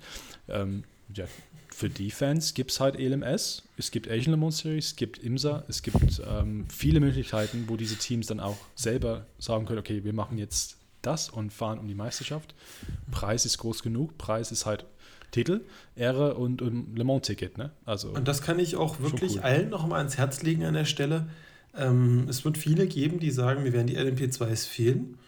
Ähm, 0.48 0.84
ja, 1.14 1.26
für 1.70 1.88
die 1.88 2.10
Fans 2.10 2.54
gibt 2.54 2.72
es 2.72 2.80
halt 2.80 2.98
ELMS, 2.98 3.62
es 3.76 3.92
gibt 3.92 4.10
Asian 4.10 4.32
Le 4.32 4.36
Mans 4.36 4.58
Series, 4.58 4.86
es 4.86 4.96
gibt 4.96 5.18
IMSA, 5.18 5.64
es 5.68 5.82
gibt 5.82 6.20
ähm, 6.28 6.66
viele 6.68 6.98
Möglichkeiten, 6.98 7.66
wo 7.68 7.76
diese 7.76 7.96
Teams 7.96 8.26
dann 8.26 8.40
auch 8.40 8.56
selber 8.74 9.26
sagen 9.38 9.64
können, 9.64 9.78
okay, 9.78 10.02
wir 10.02 10.12
machen 10.12 10.38
jetzt 10.38 10.76
das 11.02 11.28
und 11.28 11.52
fahren 11.52 11.78
um 11.78 11.86
die 11.86 11.94
Meisterschaft. 11.94 12.54
Preis 13.12 13.46
ist 13.46 13.58
groß 13.58 13.84
genug, 13.84 14.18
Preis 14.18 14.50
ist 14.50 14.66
halt 14.66 14.86
Titel, 15.30 15.60
Ehre 15.94 16.34
und, 16.34 16.62
und 16.62 16.96
Le 16.96 17.04
Mans-Ticket. 17.04 17.58
Ne? 17.58 17.70
Also, 17.84 18.10
und 18.10 18.26
das 18.26 18.42
kann 18.42 18.58
ich 18.58 18.76
auch 18.76 19.00
wirklich 19.00 19.36
cool. 19.36 19.42
allen 19.42 19.68
noch 19.68 19.86
mal 19.86 19.98
ans 19.98 20.16
Herz 20.16 20.42
legen 20.42 20.64
an 20.64 20.74
der 20.74 20.84
Stelle. 20.84 21.28
Ähm, 21.76 22.26
es 22.28 22.44
wird 22.44 22.58
viele 22.58 22.86
geben, 22.86 23.20
die 23.20 23.30
sagen, 23.30 23.62
mir 23.62 23.72
werden 23.72 23.86
die 23.86 23.98
LMP2s 23.98 24.66
fehlen. 24.66 25.18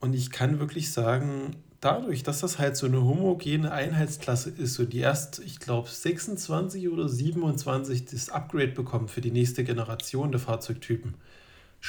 Und 0.00 0.14
ich 0.14 0.30
kann 0.30 0.58
wirklich 0.58 0.92
sagen, 0.92 1.56
dadurch, 1.80 2.22
dass 2.22 2.40
das 2.40 2.58
halt 2.58 2.76
so 2.76 2.86
eine 2.86 3.02
homogene 3.02 3.70
Einheitsklasse 3.70 4.50
ist, 4.50 4.74
so 4.74 4.84
die 4.84 4.98
erst, 4.98 5.38
ich 5.38 5.58
glaube, 5.60 5.88
26 5.88 6.88
oder 6.88 7.08
27 7.08 8.06
das 8.06 8.28
Upgrade 8.28 8.72
bekommen 8.72 9.08
für 9.08 9.20
die 9.20 9.30
nächste 9.30 9.64
Generation 9.64 10.32
der 10.32 10.40
Fahrzeugtypen, 10.40 11.14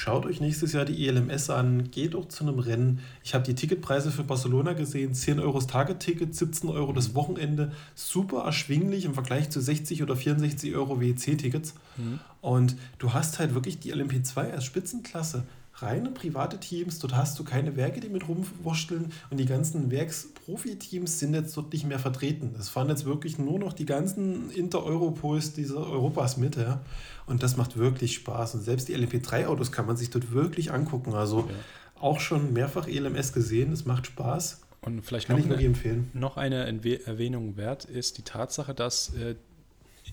Schaut 0.00 0.26
euch 0.26 0.40
nächstes 0.40 0.74
Jahr 0.74 0.84
die 0.84 1.08
ELMS 1.08 1.50
an, 1.50 1.90
geht 1.90 2.14
auch 2.14 2.28
zu 2.28 2.44
einem 2.44 2.60
Rennen. 2.60 3.00
Ich 3.24 3.34
habe 3.34 3.42
die 3.42 3.56
Ticketpreise 3.56 4.12
für 4.12 4.22
Barcelona 4.22 4.74
gesehen, 4.74 5.12
10 5.12 5.40
Euro 5.40 5.58
das 5.58 5.66
Tageticket, 5.66 6.36
17 6.36 6.70
Euro 6.70 6.92
das. 6.92 7.16
Wochenende, 7.16 7.72
super 7.96 8.44
erschwinglich 8.44 9.06
im 9.06 9.14
Vergleich 9.14 9.50
zu 9.50 9.60
60 9.60 10.04
oder 10.04 10.14
64 10.14 10.76
Euro 10.76 11.00
WEC-Tickets. 11.00 11.74
Mhm. 11.96 12.20
Und 12.40 12.76
du 13.00 13.12
hast 13.12 13.40
halt 13.40 13.54
wirklich 13.54 13.80
die 13.80 13.92
LMP2 13.92 14.52
als 14.52 14.64
Spitzenklasse 14.64 15.42
reine 15.82 16.10
private 16.10 16.58
Teams, 16.58 16.98
dort 16.98 17.16
hast 17.16 17.38
du 17.38 17.44
keine 17.44 17.76
Werke, 17.76 18.00
die 18.00 18.08
mit 18.08 18.28
rumwurschteln 18.28 19.12
und 19.30 19.36
die 19.38 19.46
ganzen 19.46 19.90
Werksprofi-Teams 19.90 21.18
sind 21.18 21.34
jetzt 21.34 21.56
dort 21.56 21.72
nicht 21.72 21.86
mehr 21.86 21.98
vertreten. 21.98 22.54
Es 22.58 22.68
fahren 22.68 22.88
jetzt 22.88 23.04
wirklich 23.04 23.38
nur 23.38 23.58
noch 23.58 23.72
die 23.72 23.86
ganzen 23.86 24.50
Inter-Europols 24.50 25.52
dieser 25.52 25.86
Europas 25.86 26.36
mit. 26.36 26.56
Ja? 26.56 26.80
Und 27.26 27.42
das 27.42 27.56
macht 27.56 27.76
wirklich 27.76 28.14
Spaß. 28.14 28.56
Und 28.56 28.62
selbst 28.62 28.88
die 28.88 28.96
LMP3-Autos 28.96 29.72
kann 29.72 29.86
man 29.86 29.96
sich 29.96 30.10
dort 30.10 30.32
wirklich 30.32 30.72
angucken. 30.72 31.14
Also 31.14 31.40
ja. 31.40 31.54
auch 32.00 32.20
schon 32.20 32.52
mehrfach 32.52 32.88
ELMS 32.88 33.32
gesehen, 33.32 33.72
es 33.72 33.84
macht 33.84 34.06
Spaß. 34.06 34.62
Und 34.80 35.02
vielleicht 35.02 35.28
noch, 35.28 35.36
eine, 35.36 35.56
empfehlen. 35.56 36.10
noch 36.14 36.36
eine 36.36 36.66
Erwähnung 36.66 37.56
wert 37.56 37.84
ist 37.84 38.18
die 38.18 38.22
Tatsache, 38.22 38.74
dass 38.74 39.12
äh, 39.14 39.34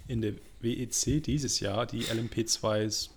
in 0.07 0.21
der 0.21 0.33
WEC 0.61 1.23
dieses 1.23 1.59
Jahr 1.59 1.85
die 1.85 2.03
LMP2s 2.03 3.09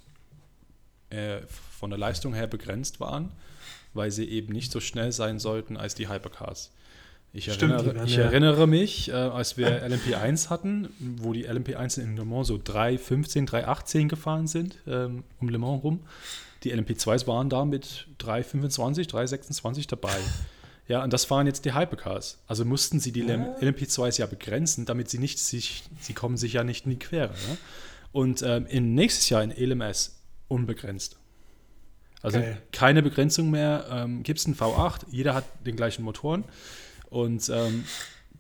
äh, 1.11 1.39
von 1.79 1.91
der 1.91 1.99
Leistung 1.99 2.35
her 2.35 2.47
begrenzt 2.47 3.01
waren, 3.01 3.31
weil 3.95 4.11
sie 4.11 4.29
eben 4.29 4.53
nicht 4.53 4.73
so 4.73 4.81
schnell 4.81 5.13
sein 5.13 5.39
sollten 5.39 5.77
als 5.77 5.95
die 5.95 6.09
Hypercars. 6.09 6.71
Ich, 7.33 7.53
Stimmt, 7.53 7.73
erinnere, 7.73 8.07
ich 8.07 8.17
ja. 8.17 8.25
erinnere 8.25 8.67
mich, 8.67 9.11
äh, 9.11 9.13
als 9.13 9.59
wir 9.59 9.87
LMP1 9.87 10.49
hatten, 10.49 10.89
wo 10.99 11.33
die 11.33 11.49
LMP1 11.49 12.01
in 12.01 12.17
Le 12.17 12.25
Mans 12.25 12.49
so 12.49 12.55
3,15, 12.55 13.49
3,18 13.49 14.09
gefahren 14.09 14.47
sind, 14.47 14.77
ähm, 14.87 15.25
um 15.39 15.49
Le 15.49 15.59
Mans 15.59 15.85
rum. 15.85 16.01
Die 16.65 16.75
LMP2s 16.75 17.27
waren 17.27 17.51
da 17.51 17.65
mit 17.65 18.07
3,25, 18.19 19.11
3,26 19.11 19.89
dabei. 19.89 20.17
Ja, 20.89 21.05
und 21.05 21.13
das 21.13 21.31
waren 21.31 21.47
jetzt 21.47 21.67
die 21.67 21.75
Hypercars. 21.75 22.39
Also 22.47 22.65
mussten 22.65 22.99
sie 22.99 23.13
die 23.13 23.21
ja. 23.21 23.35
LMP2s 23.61 24.19
ja 24.19 24.27
begrenzen, 24.27 24.87
damit 24.87 25.11
sie 25.11 25.19
nicht 25.19 25.39
sich, 25.39 25.85
sie 26.01 26.15
kommen 26.15 26.39
sich 26.39 26.55
ja 26.55 26.65
nicht 26.65 26.87
in 26.87 26.93
die 26.93 26.99
Quere. 26.99 27.29
Ne? 27.29 27.59
Und 28.11 28.43
ähm, 28.43 28.67
in 28.67 28.95
nächstes 28.95 29.29
Jahr 29.29 29.43
in 29.43 29.51
LMS 29.51 30.18
unbegrenzt. 30.49 31.19
Also 32.23 32.41
Geil. 32.41 32.61
keine 32.73 33.03
Begrenzung 33.03 33.51
mehr. 33.51 33.87
Ähm, 33.91 34.23
Gibt 34.23 34.41
es 34.41 34.47
einen 34.47 34.57
V8, 34.57 35.03
jeder 35.11 35.35
hat 35.35 35.45
den 35.65 35.77
gleichen 35.77 36.03
Motoren. 36.03 36.45
Und 37.11 37.49
ähm, 37.49 37.85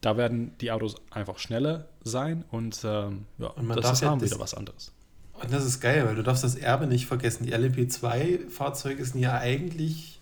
da 0.01 0.16
werden 0.16 0.53
die 0.61 0.71
Autos 0.71 0.97
einfach 1.11 1.38
schneller 1.38 1.88
sein 2.03 2.44
und, 2.51 2.81
ähm, 2.85 3.27
ja, 3.38 3.49
und 3.49 3.68
das 3.77 3.92
ist 3.92 4.03
haben 4.03 4.21
wieder 4.21 4.38
was 4.38 4.55
anderes. 4.55 4.92
Und 5.33 5.53
das 5.53 5.64
ist 5.64 5.81
geil, 5.81 6.05
weil 6.07 6.16
du 6.16 6.23
darfst 6.23 6.42
das 6.42 6.57
Erbe 6.57 6.87
nicht 6.87 7.07
vergessen. 7.07 7.47
Die 7.47 7.55
LMP2-Fahrzeuge 7.55 9.05
sind 9.05 9.21
ja 9.21 9.38
eigentlich 9.38 10.21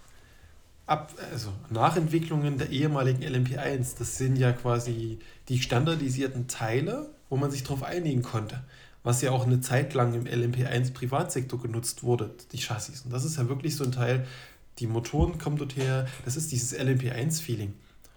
ab, 0.86 1.12
also 1.32 1.52
Nachentwicklungen 1.70 2.58
der 2.58 2.70
ehemaligen 2.70 3.22
LMP1. 3.22 3.98
Das 3.98 4.18
sind 4.18 4.36
ja 4.36 4.52
quasi 4.52 5.18
die 5.48 5.58
standardisierten 5.58 6.48
Teile, 6.48 7.10
wo 7.30 7.36
man 7.36 7.50
sich 7.50 7.62
darauf 7.62 7.82
einigen 7.82 8.22
konnte. 8.22 8.62
Was 9.06 9.22
ja 9.22 9.30
auch 9.30 9.46
eine 9.46 9.60
Zeit 9.60 9.94
lang 9.94 10.14
im 10.14 10.24
LMP1 10.24 10.92
Privatsektor 10.92 11.62
genutzt 11.62 12.02
wurde, 12.02 12.34
die 12.50 12.58
Chassis. 12.58 13.02
Und 13.02 13.12
das 13.12 13.24
ist 13.24 13.36
ja 13.36 13.48
wirklich 13.48 13.76
so 13.76 13.84
ein 13.84 13.92
Teil, 13.92 14.26
die 14.80 14.88
Motoren 14.88 15.38
kommen 15.38 15.58
dort 15.58 15.76
her, 15.76 16.08
das 16.24 16.36
ist 16.36 16.50
dieses 16.50 16.76
LMP1-Feeling. 16.76 17.72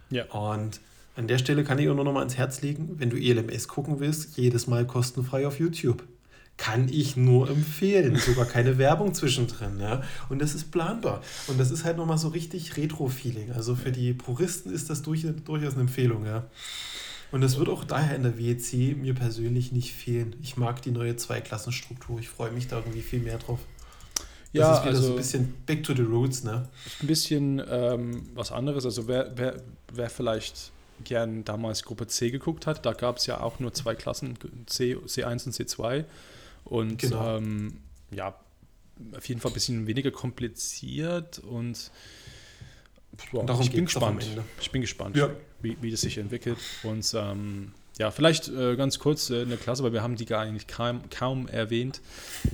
Ja. 0.10 0.26
Und 0.32 0.80
an 1.16 1.28
der 1.28 1.38
Stelle 1.38 1.64
kann 1.64 1.78
ich 1.78 1.88
auch 1.90 1.94
nur 1.94 2.06
noch 2.06 2.14
mal 2.14 2.22
ans 2.22 2.38
Herz 2.38 2.64
legen, 2.64 2.96
wenn 2.98 3.12
du 3.12 3.18
ELMS 3.18 3.68
gucken 3.68 4.00
willst, 4.00 4.36
jedes 4.36 4.66
Mal 4.66 4.88
kostenfrei 4.88 5.46
auf 5.46 5.60
YouTube. 5.60 6.02
Kann 6.58 6.90
ich 6.90 7.16
nur 7.16 7.52
empfehlen. 7.52 8.16
Sogar 8.16 8.48
keine 8.48 8.78
Werbung 8.80 9.14
zwischendrin. 9.14 9.80
Ja? 9.80 10.02
Und 10.30 10.42
das 10.42 10.56
ist 10.56 10.72
planbar. 10.72 11.22
Und 11.46 11.60
das 11.60 11.70
ist 11.70 11.84
halt 11.84 11.98
nochmal 11.98 12.18
so 12.18 12.30
richtig 12.30 12.78
Retro-Feeling. 12.78 13.52
Also 13.52 13.76
für 13.76 13.92
die 13.92 14.14
Puristen 14.14 14.74
ist 14.74 14.90
das 14.90 15.04
durch, 15.04 15.24
durchaus 15.46 15.74
eine 15.74 15.82
Empfehlung. 15.82 16.26
Ja? 16.26 16.48
Und 17.32 17.42
das 17.42 17.58
wird 17.60 17.70
auch 17.70 17.84
daher 17.84 18.16
in 18.16 18.24
der 18.24 18.38
WEC 18.40 18.98
mir 18.98 19.14
persönlich 19.14 19.72
nicht 19.72 19.94
fehlen. 19.94 20.36
Ich 20.42 20.58
mag 20.58 20.82
die 20.82 20.92
neue 20.92 21.16
Zweiklassenstruktur. 21.16 22.20
Ich 22.20 22.30
freue 22.30 22.52
mich 22.52 22.68
da 22.68 22.78
irgendwie 22.78 23.02
viel 23.02 23.20
mehr 23.20 23.38
drauf. 23.38 23.60
Das 24.52 24.62
ja, 24.62 24.74
ist 24.74 24.82
wieder 24.82 24.90
also, 24.90 25.04
so 25.04 25.10
ein 25.12 25.18
bisschen 25.18 25.54
back 25.68 25.84
to 25.84 25.94
the 25.94 26.02
roots, 26.02 26.44
ne? 26.44 26.68
Ein 27.02 27.08
bisschen 27.08 27.62
ähm, 27.70 28.30
was 28.34 28.52
anderes. 28.52 28.84
Also 28.84 29.08
wer, 29.08 29.32
wer, 29.36 29.62
wer 29.94 30.10
vielleicht 30.10 30.72
gern 31.04 31.46
damals 31.46 31.84
Gruppe 31.84 32.08
C 32.08 32.32
geguckt 32.32 32.66
hat, 32.66 32.86
da 32.86 32.94
gab 32.94 33.18
es 33.18 33.28
ja 33.28 33.42
auch 33.42 33.60
nur 33.60 33.74
zwei 33.74 33.94
Klassen, 33.94 34.38
C, 34.66 34.96
C1 34.96 35.46
und 35.46 35.54
C2. 35.54 36.06
Und 36.66 36.98
genau. 36.98 37.38
ähm, 37.38 37.78
ja, 38.12 38.36
auf 39.16 39.28
jeden 39.28 39.40
Fall 39.40 39.52
ein 39.52 39.54
bisschen 39.54 39.88
weniger 39.88 40.12
kompliziert 40.12 41.40
und 41.40 41.92
boah, 43.32 43.60
ich 43.62 43.72
bin 43.72 43.86
gespannt. 43.86 44.28
Ich 44.60 44.72
bin 44.72 44.82
gespannt, 44.82 45.16
ja. 45.16 45.30
wie, 45.62 45.78
wie 45.82 45.92
das 45.92 46.02
sich 46.02 46.18
entwickelt. 46.18 46.58
Und 46.84 47.14
ähm, 47.16 47.72
ja, 47.98 48.12
vielleicht 48.12 48.48
äh, 48.48 48.76
ganz 48.76 49.00
kurz 49.00 49.30
äh, 49.30 49.42
in 49.44 49.50
der 49.50 49.58
Klasse, 49.58 49.84
weil 49.84 49.94
wir 49.94 50.02
haben 50.02 50.16
die 50.16 50.26
gar 50.26 50.42
eigentlich 50.42 50.68
kaum, 50.68 51.02
kaum 51.10 51.48
erwähnt. 51.48 52.02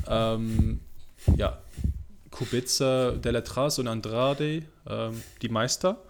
Ähm, 0.07 0.79
ja, 1.37 1.59
Kubica, 2.31 3.11
Deletras 3.11 3.79
und 3.79 3.87
Andrade, 3.87 4.63
ähm, 4.87 5.21
die 5.41 5.49
Meister. 5.49 6.01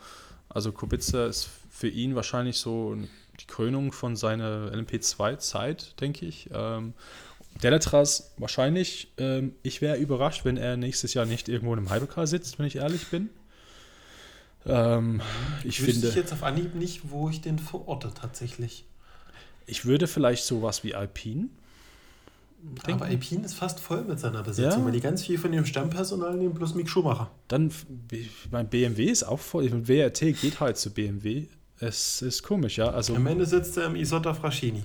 Also 0.49 0.71
Kubica 0.71 1.25
ist 1.25 1.49
für 1.69 1.89
ihn 1.89 2.15
wahrscheinlich 2.15 2.57
so 2.57 2.95
die 3.39 3.47
Krönung 3.47 3.91
von 3.91 4.15
seiner 4.15 4.71
LMP2-Zeit, 4.71 5.99
denke 5.99 6.25
ich. 6.25 6.49
Ähm, 6.53 6.93
Deletras 7.61 8.33
wahrscheinlich. 8.37 9.09
Ähm, 9.17 9.53
ich 9.63 9.81
wäre 9.81 9.97
überrascht, 9.97 10.45
wenn 10.45 10.57
er 10.57 10.77
nächstes 10.77 11.13
Jahr 11.13 11.25
nicht 11.25 11.49
irgendwo 11.49 11.73
in 11.73 11.79
einem 11.79 11.93
Hypercar 11.93 12.27
sitzt, 12.27 12.57
wenn 12.57 12.65
ich 12.65 12.77
ehrlich 12.77 13.07
bin. 13.07 13.29
Ähm, 14.65 15.21
ich 15.63 15.79
Wüsste 15.81 15.91
finde. 15.93 16.07
ich 16.09 16.15
jetzt 16.15 16.33
auf 16.33 16.43
Anhieb 16.43 16.75
nicht, 16.75 17.11
wo 17.11 17.29
ich 17.29 17.41
den 17.41 17.59
verorte 17.59 18.11
tatsächlich. 18.13 18.85
Ich 19.67 19.85
würde 19.85 20.07
vielleicht 20.07 20.45
sowas 20.45 20.83
wie 20.83 20.95
Alpine 20.95 21.49
denken. 22.87 23.01
Aber 23.01 23.05
Alpine 23.05 23.45
ist 23.45 23.53
fast 23.53 23.79
voll 23.79 24.03
mit 24.03 24.19
seiner 24.19 24.43
Besetzung, 24.43 24.81
ja. 24.81 24.85
weil 24.85 24.91
die 24.91 25.01
ganz 25.01 25.23
viel 25.23 25.37
von 25.37 25.53
ihrem 25.53 25.65
Stammpersonal 25.65 26.35
nehmen, 26.35 26.53
plus 26.53 26.73
Mick 26.75 26.89
Schumacher. 26.89 27.31
Dann, 27.47 27.71
mein 28.51 28.69
BMW 28.69 29.05
ist 29.05 29.23
auch 29.23 29.39
voll. 29.39 29.69
WRT 29.87 30.19
geht 30.41 30.59
halt 30.59 30.77
zu 30.77 30.91
BMW. 30.91 31.47
Es 31.79 32.21
ist 32.21 32.43
komisch, 32.43 32.77
ja. 32.77 32.89
Also, 32.89 33.15
Am 33.15 33.27
Ende 33.27 33.45
sitzt 33.45 33.77
er 33.77 33.85
im 33.87 33.95
Isotta 33.95 34.33
Fraschini. 34.33 34.83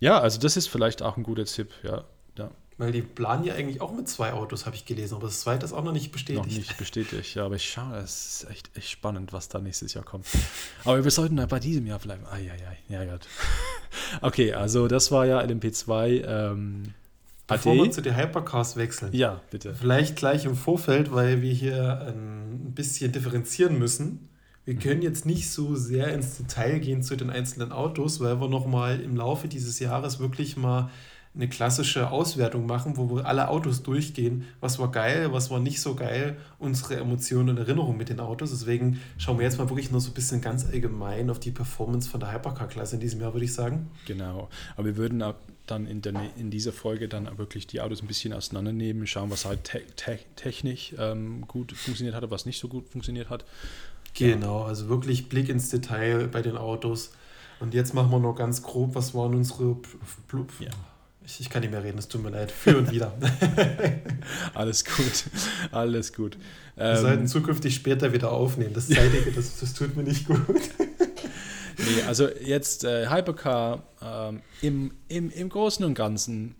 Ja, 0.00 0.20
also 0.20 0.40
das 0.40 0.56
ist 0.56 0.66
vielleicht 0.66 1.00
auch 1.00 1.16
ein 1.16 1.22
guter 1.22 1.44
Tipp, 1.44 1.70
ja. 1.82 2.04
ja. 2.36 2.50
Weil 2.78 2.92
die 2.92 3.02
planen 3.02 3.44
ja 3.44 3.54
eigentlich 3.54 3.80
auch 3.80 3.92
mit 3.92 4.08
zwei 4.08 4.32
Autos, 4.32 4.66
habe 4.66 4.74
ich 4.76 4.84
gelesen, 4.86 5.14
aber 5.14 5.26
das 5.26 5.40
zweite 5.40 5.64
ist 5.64 5.72
auch 5.72 5.84
noch 5.84 5.92
nicht 5.92 6.10
bestätigt. 6.10 6.44
Noch 6.44 6.52
nicht 6.52 6.76
bestätigt, 6.78 7.34
ja, 7.34 7.44
aber 7.44 7.56
ich 7.56 7.70
schaue, 7.70 7.96
es 7.98 8.42
ist 8.42 8.50
echt, 8.50 8.70
echt 8.76 8.90
spannend, 8.90 9.32
was 9.32 9.48
da 9.48 9.60
nächstes 9.60 9.94
Jahr 9.94 10.04
kommt. 10.04 10.26
Aber 10.84 11.04
wir 11.04 11.10
sollten 11.10 11.36
bei 11.46 11.60
diesem 11.60 11.86
Jahr 11.86 11.98
bleiben. 11.98 12.24
Eieiei, 12.26 12.78
ja 12.88 13.04
Gott. 13.04 13.26
Okay, 14.20 14.52
also 14.52 14.88
das 14.88 15.10
war 15.10 15.26
ja 15.26 15.40
LMP2. 15.40 16.24
Ähm, 16.24 16.94
Bevor 17.46 17.72
AD. 17.72 17.82
wir 17.82 17.90
zu 17.90 18.00
den 18.00 18.16
Hypercars 18.16 18.76
wechseln. 18.76 19.12
Ja, 19.12 19.40
bitte. 19.50 19.74
Vielleicht 19.74 20.16
gleich 20.16 20.44
im 20.44 20.54
Vorfeld, 20.54 21.12
weil 21.12 21.42
wir 21.42 21.52
hier 21.52 22.00
ein 22.08 22.72
bisschen 22.74 23.12
differenzieren 23.12 23.78
müssen. 23.78 24.28
Wir 24.64 24.76
können 24.76 25.02
jetzt 25.02 25.26
nicht 25.26 25.50
so 25.50 25.74
sehr 25.74 26.14
ins 26.14 26.36
Detail 26.36 26.78
gehen 26.78 27.02
zu 27.02 27.16
den 27.16 27.30
einzelnen 27.30 27.72
Autos, 27.72 28.20
weil 28.20 28.40
wir 28.40 28.48
nochmal 28.48 29.00
im 29.00 29.16
Laufe 29.16 29.48
dieses 29.48 29.80
Jahres 29.80 30.20
wirklich 30.20 30.56
mal 30.56 30.90
eine 31.34 31.48
klassische 31.48 32.10
Auswertung 32.10 32.66
machen, 32.66 32.98
wo 32.98 33.16
wir 33.16 33.26
alle 33.26 33.48
Autos 33.48 33.82
durchgehen. 33.82 34.46
Was 34.60 34.78
war 34.78 34.90
geil, 34.90 35.32
was 35.32 35.50
war 35.50 35.60
nicht 35.60 35.80
so 35.80 35.94
geil, 35.94 36.36
unsere 36.58 36.96
Emotionen 36.96 37.50
und 37.50 37.58
Erinnerungen 37.58 37.96
mit 37.96 38.10
den 38.10 38.20
Autos. 38.20 38.50
Deswegen 38.50 39.00
schauen 39.16 39.38
wir 39.38 39.44
jetzt 39.44 39.56
mal 39.58 39.68
wirklich 39.70 39.90
nur 39.90 40.00
so 40.00 40.10
ein 40.10 40.14
bisschen 40.14 40.42
ganz 40.42 40.66
allgemein 40.66 41.30
auf 41.30 41.40
die 41.40 41.50
Performance 41.50 42.08
von 42.08 42.20
der 42.20 42.32
Hypercar-Klasse 42.32 42.96
in 42.96 43.00
diesem 43.00 43.20
Jahr, 43.22 43.32
würde 43.32 43.46
ich 43.46 43.54
sagen. 43.54 43.90
Genau. 44.06 44.50
Aber 44.76 44.84
wir 44.84 44.96
würden 44.98 45.24
dann 45.66 45.86
in, 45.86 46.02
der, 46.02 46.14
in 46.36 46.50
dieser 46.50 46.72
Folge 46.72 47.08
dann 47.08 47.38
wirklich 47.38 47.66
die 47.66 47.80
Autos 47.80 48.02
ein 48.02 48.08
bisschen 48.08 48.34
auseinandernehmen, 48.34 49.06
schauen, 49.06 49.30
was 49.30 49.46
halt 49.46 49.64
te 49.64 49.80
te 49.96 50.18
technisch 50.36 50.94
ähm, 50.98 51.46
gut 51.48 51.72
funktioniert 51.72 52.14
hat, 52.14 52.30
was 52.30 52.44
nicht 52.44 52.60
so 52.60 52.68
gut 52.68 52.90
funktioniert 52.90 53.30
hat. 53.30 53.46
Genau, 54.14 54.64
also 54.64 54.88
wirklich 54.90 55.30
Blick 55.30 55.48
ins 55.48 55.70
Detail 55.70 56.28
bei 56.28 56.42
den 56.42 56.58
Autos. 56.58 57.12
Und 57.60 57.72
jetzt 57.72 57.94
machen 57.94 58.10
wir 58.10 58.18
noch 58.18 58.34
ganz 58.34 58.62
grob, 58.62 58.94
was 58.94 59.14
waren 59.14 59.34
unsere. 59.34 59.76
Ja. 60.60 60.70
Ich, 61.24 61.40
ich, 61.40 61.50
kann 61.50 61.62
nicht 61.62 61.70
mehr 61.70 61.82
reden, 61.84 61.98
es 61.98 62.08
tut 62.08 62.22
mir 62.22 62.30
leid. 62.30 62.50
Für 62.50 62.78
und 62.78 62.90
wieder. 62.90 63.12
alles 64.54 64.84
gut, 64.84 65.24
alles 65.70 66.12
gut. 66.12 66.36
Wir 66.76 66.84
ähm, 66.84 66.96
sollten 67.00 67.26
zukünftig 67.28 67.74
später 67.74 68.12
wieder 68.12 68.32
aufnehmen. 68.32 68.74
Das 68.74 68.88
Zeitige, 68.88 69.30
das, 69.32 69.60
das 69.60 69.74
tut 69.74 69.96
mir 69.96 70.02
nicht 70.02 70.26
gut. 70.26 70.40
nee, 71.78 72.02
also 72.06 72.28
jetzt 72.28 72.84
äh, 72.84 73.08
Hypercar 73.08 73.84
ähm, 74.02 74.42
im, 74.62 74.92
im, 75.08 75.30
im 75.30 75.48
Großen 75.48 75.84
und 75.84 75.94
Ganzen. 75.94 76.56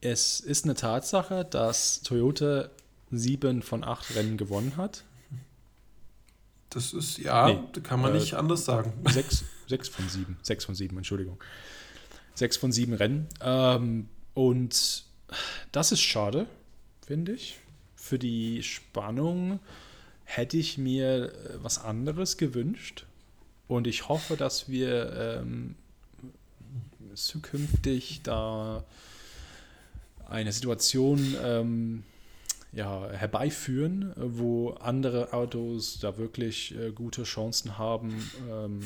Es 0.00 0.40
ist 0.40 0.64
eine 0.64 0.74
Tatsache, 0.74 1.44
dass 1.44 2.02
Toyota 2.02 2.68
sieben 3.10 3.62
von 3.62 3.84
acht 3.84 4.14
Rennen 4.16 4.36
gewonnen 4.36 4.76
hat. 4.76 5.04
Das 6.70 6.94
ist, 6.94 7.18
ja, 7.18 7.48
nee, 7.48 7.80
kann 7.82 8.00
man 8.00 8.12
äh, 8.12 8.18
nicht 8.18 8.34
anders 8.34 8.64
sagen. 8.64 8.92
Sechs, 9.10 9.44
sechs 9.68 9.88
von 9.88 10.08
sieben. 10.08 10.38
Sechs 10.42 10.64
von 10.64 10.74
sieben, 10.74 10.96
Entschuldigung. 10.96 11.38
Sechs 12.34 12.56
von 12.56 12.72
sieben 12.72 12.94
Rennen. 12.94 13.28
Ähm, 13.40 14.08
und 14.34 15.04
das 15.70 15.92
ist 15.92 16.00
schade, 16.00 16.46
finde 17.06 17.32
ich. 17.32 17.58
Für 17.94 18.18
die 18.18 18.62
Spannung 18.62 19.60
hätte 20.24 20.56
ich 20.56 20.78
mir 20.78 21.32
äh, 21.32 21.62
was 21.62 21.78
anderes 21.78 22.36
gewünscht. 22.36 23.06
Und 23.68 23.86
ich 23.86 24.08
hoffe, 24.08 24.36
dass 24.36 24.68
wir 24.68 25.40
ähm, 25.40 25.74
zukünftig 27.14 28.22
da 28.22 28.84
eine 30.28 30.52
Situation 30.52 31.36
ähm, 31.42 32.04
ja, 32.72 33.08
herbeiführen, 33.10 34.12
wo 34.16 34.70
andere 34.70 35.32
Autos 35.32 35.98
da 36.00 36.16
wirklich 36.16 36.74
äh, 36.74 36.90
gute 36.90 37.24
Chancen 37.24 37.76
haben, 37.78 38.30
ähm, 38.50 38.80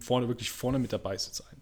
vorne 0.00 0.28
wirklich 0.28 0.50
vorne 0.50 0.78
mit 0.78 0.92
dabei 0.92 1.16
zu 1.16 1.32
sein. 1.32 1.56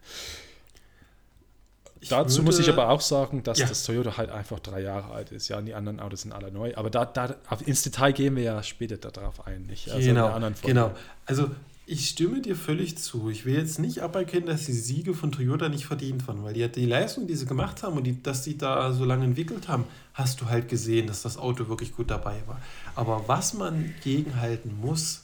Ich 2.01 2.11
Dazu 2.11 2.37
würde, 2.37 2.45
muss 2.45 2.59
ich 2.59 2.69
aber 2.69 2.91
auch 2.91 3.01
sagen, 3.01 3.43
dass 3.43 3.59
ja. 3.59 3.67
das 3.67 3.85
Toyota 3.85 4.19
halt 4.19 4.29
einfach 4.29 4.61
drei 4.61 4.83
Jahre 4.83 5.15
alt 5.15 5.33
ist. 5.33 5.49
Ja, 5.49 5.57
und 5.57 5.65
die 5.65 5.73
anderen 5.73 6.01
Autos 6.01 6.21
sind 6.21 6.33
alle 6.33 6.53
neu. 6.53 6.75
Aber 6.77 6.91
da, 6.91 7.07
da 7.07 7.35
ins 7.65 7.83
Detail 7.83 8.13
gehen 8.13 8.37
wir 8.37 8.43
ja 8.43 8.63
später 8.63 8.99
darauf 8.99 9.47
ein. 9.47 9.65
Nicht? 9.65 9.91
Also 9.91 10.07
genau, 10.07 10.39
genau. 10.63 10.91
Also 11.25 11.49
ich 11.87 12.09
stimme 12.09 12.41
dir 12.41 12.57
völlig 12.57 12.99
zu. 12.99 13.29
Ich 13.31 13.45
will 13.45 13.55
jetzt 13.55 13.79
nicht 13.79 14.03
aberkennen, 14.03 14.47
dass 14.47 14.65
die 14.65 14.73
Siege 14.73 15.15
von 15.15 15.33
Toyota 15.33 15.69
nicht 15.69 15.87
verdient 15.87 16.27
waren, 16.27 16.43
weil 16.43 16.55
die, 16.55 16.67
die 16.69 16.87
Leistung, 16.87 17.27
die 17.27 17.37
sie 17.37 17.47
gemacht 17.47 17.83
haben 17.83 17.97
und 17.97 18.05
die, 18.05 18.23
dass 18.23 18.45
sie 18.45 18.57
da 18.57 18.93
so 18.93 19.05
lange 19.05 19.25
entwickelt 19.25 19.69
haben, 19.69 19.85
hast 20.15 20.41
du 20.41 20.47
halt 20.47 20.69
gesehen, 20.69 21.07
dass 21.07 21.23
das 21.23 21.37
Auto 21.37 21.69
wirklich 21.69 21.95
gut 21.95 22.11
dabei 22.11 22.37
war. 22.47 22.61
Aber 22.95 23.25
was 23.29 23.55
man 23.55 23.95
gegenhalten 24.03 24.79
muss, 24.81 25.24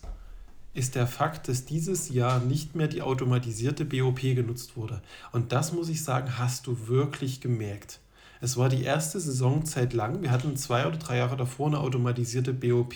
ist 0.72 0.94
der 0.94 1.06
Fakt, 1.06 1.48
dass 1.48 1.64
dieses 1.64 2.11
Jahr 2.11 2.40
nicht 2.40 2.76
mehr 2.76 2.88
die 2.88 3.02
automatisierte 3.02 3.85
BOP 3.85 4.20
genutzt 4.20 4.76
wurde. 4.76 5.02
Und 5.33 5.52
das 5.52 5.72
muss 5.72 5.88
ich 5.88 6.04
sagen, 6.04 6.38
hast 6.38 6.66
du 6.66 6.87
wirklich 6.87 7.40
gemerkt. 7.40 8.00
Es 8.40 8.56
war 8.56 8.68
die 8.68 8.85
erste 8.85 9.20
Saisonzeit 9.20 9.92
lang. 9.92 10.22
Wir 10.22 10.30
hatten 10.30 10.56
zwei 10.56 10.87
oder 10.87 10.96
drei 10.96 11.18
Jahre 11.18 11.37
davor 11.37 11.66
eine 11.66 11.80
automatisierte 11.80 12.52
BOP. 12.52 12.94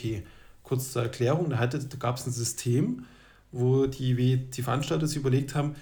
Kurz 0.62 0.92
zur 0.92 1.02
Erklärung, 1.02 1.50
da, 1.50 1.66
da 1.66 1.78
gab 1.98 2.16
es 2.16 2.26
ein 2.26 2.32
System, 2.32 3.04
wo 3.52 3.86
die, 3.86 4.36
die 4.36 4.62
Veranstalter 4.62 5.06
sich 5.06 5.18
überlegt 5.18 5.54
haben, 5.54 5.74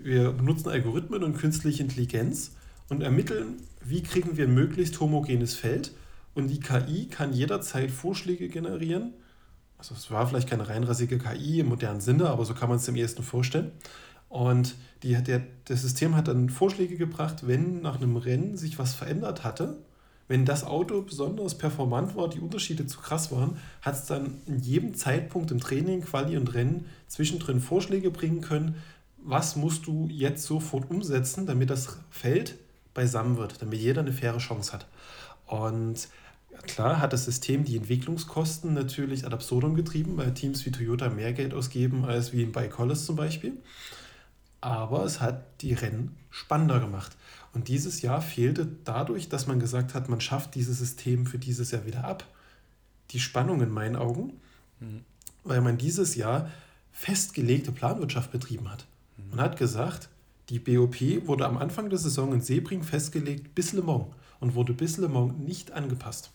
wir 0.00 0.30
benutzen 0.30 0.68
Algorithmen 0.68 1.24
und 1.24 1.36
künstliche 1.36 1.82
Intelligenz 1.82 2.52
und 2.88 3.02
ermitteln, 3.02 3.56
wie 3.84 4.02
kriegen 4.02 4.36
wir 4.36 4.46
ein 4.46 4.54
möglichst 4.54 5.00
homogenes 5.00 5.54
Feld. 5.54 5.92
Und 6.34 6.48
die 6.48 6.60
KI 6.60 7.06
kann 7.10 7.32
jederzeit 7.32 7.90
Vorschläge 7.90 8.48
generieren. 8.48 9.14
Also 9.78 9.94
es 9.94 10.10
war 10.10 10.26
vielleicht 10.26 10.50
keine 10.50 10.68
reinrassige 10.68 11.18
KI 11.18 11.60
im 11.60 11.68
modernen 11.68 12.00
Sinne, 12.00 12.28
aber 12.28 12.44
so 12.44 12.54
kann 12.54 12.68
man 12.68 12.78
es 12.78 12.88
im 12.88 12.96
ersten 12.96 13.22
vorstellen. 13.22 13.72
Und 14.28 14.74
die, 15.02 15.14
der, 15.22 15.42
das 15.64 15.82
System 15.82 16.16
hat 16.16 16.28
dann 16.28 16.50
Vorschläge 16.50 16.96
gebracht, 16.96 17.46
wenn 17.46 17.80
nach 17.80 17.96
einem 17.96 18.16
Rennen 18.16 18.56
sich 18.56 18.78
was 18.78 18.94
verändert 18.94 19.44
hatte, 19.44 19.78
wenn 20.26 20.44
das 20.44 20.62
Auto 20.62 21.00
besonders 21.00 21.56
performant 21.56 22.14
war, 22.14 22.28
die 22.28 22.40
Unterschiede 22.40 22.86
zu 22.86 23.00
krass 23.00 23.32
waren, 23.32 23.56
hat 23.80 23.94
es 23.94 24.04
dann 24.04 24.42
in 24.46 24.58
jedem 24.58 24.94
Zeitpunkt 24.94 25.50
im 25.50 25.58
Training, 25.58 26.02
Quali 26.02 26.36
und 26.36 26.52
Rennen 26.52 26.84
zwischendrin 27.06 27.60
Vorschläge 27.60 28.10
bringen 28.10 28.42
können, 28.42 28.74
was 29.16 29.56
musst 29.56 29.86
du 29.86 30.06
jetzt 30.10 30.44
sofort 30.44 30.90
umsetzen, 30.90 31.46
damit 31.46 31.70
das 31.70 31.98
Feld 32.10 32.56
beisammen 32.92 33.38
wird, 33.38 33.62
damit 33.62 33.78
jeder 33.78 34.02
eine 34.02 34.12
faire 34.12 34.38
Chance 34.38 34.72
hat. 34.72 34.86
Und 35.46 36.08
klar 36.66 37.00
hat 37.00 37.12
das 37.12 37.24
System 37.24 37.64
die 37.64 37.76
Entwicklungskosten 37.76 38.74
natürlich 38.74 39.24
ad 39.24 39.34
absurdum 39.34 39.74
getrieben, 39.74 40.16
weil 40.16 40.34
Teams 40.34 40.64
wie 40.66 40.70
Toyota 40.70 41.08
mehr 41.08 41.32
Geld 41.32 41.54
ausgeben 41.54 42.04
als 42.04 42.32
wie 42.32 42.44
bei 42.46 42.68
Collis 42.68 43.06
zum 43.06 43.16
Beispiel. 43.16 43.52
Aber 44.60 45.04
es 45.04 45.20
hat 45.20 45.44
die 45.62 45.74
Rennen 45.74 46.16
spannender 46.30 46.80
gemacht. 46.80 47.16
Und 47.54 47.68
dieses 47.68 48.02
Jahr 48.02 48.20
fehlte 48.20 48.68
dadurch, 48.84 49.28
dass 49.28 49.46
man 49.46 49.60
gesagt 49.60 49.94
hat, 49.94 50.08
man 50.08 50.20
schafft 50.20 50.54
dieses 50.54 50.78
System 50.78 51.26
für 51.26 51.38
dieses 51.38 51.70
Jahr 51.70 51.86
wieder 51.86 52.04
ab, 52.04 52.24
die 53.10 53.20
Spannung 53.20 53.62
in 53.62 53.70
meinen 53.70 53.96
Augen, 53.96 54.34
mhm. 54.80 55.02
weil 55.44 55.60
man 55.60 55.78
dieses 55.78 56.14
Jahr 56.14 56.50
festgelegte 56.92 57.72
Planwirtschaft 57.72 58.32
betrieben 58.32 58.70
hat. 58.70 58.86
Mhm. 59.16 59.30
Man 59.30 59.40
hat 59.40 59.56
gesagt, 59.56 60.08
die 60.50 60.58
BOP 60.58 61.26
wurde 61.26 61.46
am 61.46 61.58
Anfang 61.58 61.90
der 61.90 61.98
Saison 61.98 62.32
in 62.32 62.40
Sebring 62.40 62.82
festgelegt 62.82 63.54
bis 63.54 63.72
Le 63.72 63.82
Mans 63.82 64.06
und 64.40 64.54
wurde 64.54 64.72
bis 64.72 64.96
Le 64.96 65.08
Mans 65.08 65.34
nicht 65.38 65.72
angepasst. 65.72 66.30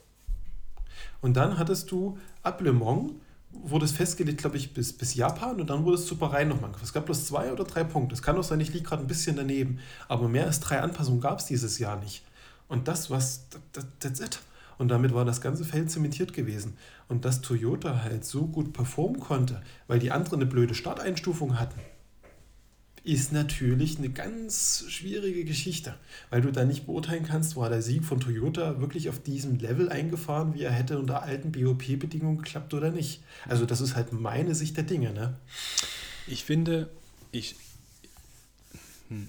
Und 1.23 1.37
dann 1.37 1.57
hattest 1.57 1.89
du 1.89 2.17
ab 2.41 2.59
Le 2.61 2.73
Mans 2.73 3.13
wurde 3.49 3.85
es 3.85 3.93
festgelegt, 3.93 4.39
glaube 4.39 4.57
ich, 4.57 4.73
bis, 4.73 4.91
bis 4.91 5.15
Japan 5.15 5.61
und 5.61 5.69
dann 5.69 5.85
wurde 5.85 5.95
es 5.95 6.05
zu 6.05 6.17
Bahrain 6.17 6.49
nochmal 6.49 6.65
angepasst. 6.65 6.89
Es 6.89 6.93
gab 6.93 7.05
bloß 7.05 7.27
zwei 7.27 7.53
oder 7.53 7.63
drei 7.63 7.85
Punkte. 7.85 8.13
Es 8.13 8.21
kann 8.21 8.37
auch 8.37 8.43
sein, 8.43 8.59
ich 8.59 8.73
liege 8.73 8.83
gerade 8.83 9.03
ein 9.03 9.07
bisschen 9.07 9.37
daneben. 9.37 9.79
Aber 10.09 10.27
mehr 10.27 10.45
als 10.45 10.59
drei 10.59 10.81
Anpassungen 10.81 11.21
gab 11.21 11.39
es 11.39 11.45
dieses 11.45 11.79
Jahr 11.79 11.97
nicht. 11.97 12.25
Und 12.67 12.89
das, 12.89 13.09
was, 13.09 13.47
das, 13.71 13.85
that's 13.99 14.19
it. 14.19 14.39
Und 14.77 14.89
damit 14.89 15.13
war 15.13 15.23
das 15.23 15.39
ganze 15.39 15.63
Feld 15.63 15.89
zementiert 15.89 16.33
gewesen. 16.33 16.75
Und 17.07 17.23
dass 17.23 17.39
Toyota 17.39 18.03
halt 18.03 18.25
so 18.25 18.47
gut 18.47 18.73
performen 18.73 19.21
konnte, 19.21 19.61
weil 19.87 19.99
die 19.99 20.11
anderen 20.11 20.41
eine 20.41 20.49
blöde 20.49 20.75
Starteinstufung 20.75 21.57
hatten, 21.57 21.79
ist 23.03 23.33
natürlich 23.33 23.97
eine 23.97 24.09
ganz 24.09 24.85
schwierige 24.87 25.43
Geschichte, 25.43 25.95
weil 26.29 26.41
du 26.41 26.51
da 26.51 26.63
nicht 26.63 26.85
beurteilen 26.85 27.25
kannst, 27.25 27.57
war 27.57 27.69
der 27.69 27.81
Sieg 27.81 28.05
von 28.05 28.21
Toyota 28.21 28.79
wirklich 28.79 29.09
auf 29.09 29.21
diesem 29.21 29.59
Level 29.59 29.89
eingefahren, 29.89 30.53
wie 30.53 30.63
er 30.63 30.71
hätte 30.71 30.97
unter 30.97 31.21
alten 31.21 31.51
BOP-Bedingungen 31.51 32.37
geklappt 32.37 32.73
oder 32.73 32.91
nicht. 32.91 33.21
Also 33.45 33.65
das 33.65 33.81
ist 33.81 33.95
halt 33.95 34.13
meine 34.13 34.55
Sicht 34.55 34.77
der 34.77 34.85
Dinge. 34.85 35.11
Ne? 35.11 35.35
Ich 36.27 36.45
finde, 36.45 36.89
ich, 37.33 37.55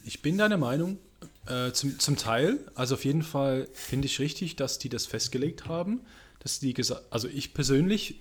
ich 0.04 0.22
bin 0.22 0.38
deiner 0.38 0.58
Meinung, 0.58 0.98
äh, 1.46 1.72
zum, 1.72 1.98
zum 1.98 2.16
Teil, 2.16 2.60
also 2.76 2.94
auf 2.94 3.04
jeden 3.04 3.22
Fall 3.22 3.66
finde 3.72 4.06
ich 4.06 4.20
richtig, 4.20 4.54
dass 4.54 4.78
die 4.78 4.88
das 4.88 5.06
festgelegt 5.06 5.66
haben, 5.66 6.00
dass 6.38 6.60
die 6.60 6.74
gesagt, 6.74 7.02
also 7.10 7.26
ich 7.26 7.54
persönlich 7.54 8.20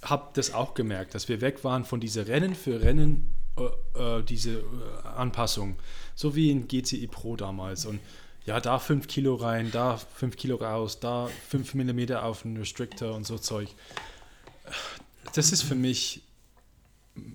habe 0.00 0.30
das 0.32 0.54
auch 0.54 0.72
gemerkt, 0.72 1.14
dass 1.14 1.28
wir 1.28 1.42
weg 1.42 1.62
waren 1.62 1.84
von 1.84 2.00
dieser 2.00 2.26
Rennen 2.26 2.54
für 2.54 2.80
Rennen 2.80 3.28
äh, 3.58 4.18
äh, 4.18 4.22
diese 4.22 4.58
äh, 4.58 4.62
Anpassung. 5.16 5.76
So 6.14 6.34
wie 6.34 6.50
in 6.50 6.68
GCI 6.68 7.06
Pro 7.06 7.36
damals. 7.36 7.86
Und 7.86 8.00
ja, 8.44 8.60
da 8.60 8.78
5 8.78 9.06
Kilo 9.08 9.34
rein, 9.34 9.70
da 9.70 9.96
5 9.96 10.36
Kilo 10.36 10.56
raus, 10.56 11.00
da 11.00 11.28
5 11.48 11.74
mm 11.74 12.12
auf 12.14 12.44
einen 12.44 12.56
Restrictor 12.56 13.14
und 13.14 13.26
so 13.26 13.38
Zeug. 13.38 13.68
Das 15.34 15.52
ist 15.52 15.62
für 15.62 15.74
mich 15.74 16.22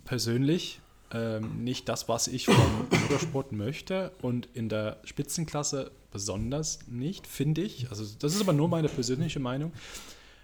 persönlich 0.05 0.79
ähm, 1.11 1.63
nicht 1.63 1.87
das, 1.87 2.09
was 2.09 2.27
ich 2.27 2.45
vom 2.45 2.55
Motorsport 2.89 3.51
möchte 3.51 4.11
und 4.21 4.47
in 4.53 4.69
der 4.69 4.99
Spitzenklasse 5.03 5.91
besonders 6.11 6.79
nicht, 6.87 7.27
finde 7.27 7.61
ich. 7.61 7.89
Also 7.89 8.03
das 8.19 8.33
ist 8.33 8.41
aber 8.41 8.53
nur 8.53 8.67
meine 8.67 8.89
persönliche 8.89 9.39
Meinung. 9.39 9.71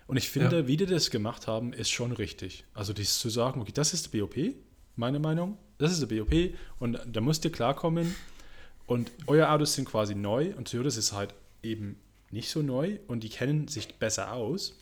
Und 0.05 0.17
ich 0.17 0.29
finde, 0.29 0.57
ja. 0.57 0.67
wie 0.67 0.77
die 0.77 0.85
das 0.85 1.09
gemacht 1.11 1.47
haben, 1.47 1.73
ist 1.73 1.89
schon 1.89 2.11
richtig. 2.11 2.65
Also 2.73 2.93
dieses 2.93 3.19
zu 3.19 3.29
sagen, 3.29 3.61
okay, 3.61 3.71
das 3.73 3.93
ist 3.93 4.11
BOP, 4.11 4.35
meine 4.95 5.19
Meinung, 5.19 5.57
das 5.79 5.93
ist 5.93 6.01
der 6.01 6.07
BOP 6.07 6.53
und 6.79 6.99
da 7.05 7.21
müsst 7.21 7.43
ihr 7.45 7.51
klarkommen. 7.51 8.15
Und 8.85 9.11
euer 9.27 9.49
Autos 9.49 9.73
sind 9.73 9.85
quasi 9.85 10.13
neu 10.13 10.53
und 10.55 10.69
Toyota 10.69 10.89
ist 10.89 11.13
halt 11.13 11.33
eben 11.63 11.97
nicht 12.31 12.49
so 12.49 12.61
neu 12.61 12.99
und 13.07 13.23
die 13.23 13.29
kennen 13.29 13.67
sich 13.67 13.95
besser 13.95 14.33
aus. 14.33 14.75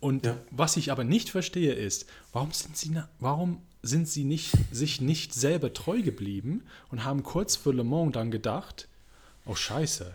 Und 0.00 0.26
ja. 0.26 0.36
was 0.50 0.76
ich 0.76 0.92
aber 0.92 1.02
nicht 1.02 1.30
verstehe 1.30 1.72
ist, 1.72 2.06
warum 2.32 2.52
sind 2.52 2.76
sie, 2.76 2.94
warum 3.20 3.62
sind 3.82 4.08
sie 4.08 4.24
nicht, 4.24 4.52
sich 4.70 5.00
nicht 5.00 5.34
selber 5.34 5.72
treu 5.72 6.02
geblieben 6.02 6.62
und 6.90 7.04
haben 7.04 7.22
kurz 7.22 7.56
vor 7.56 7.74
Le 7.74 7.84
Mans 7.84 8.12
dann 8.12 8.30
gedacht, 8.30 8.86
oh 9.46 9.54
scheiße, 9.54 10.14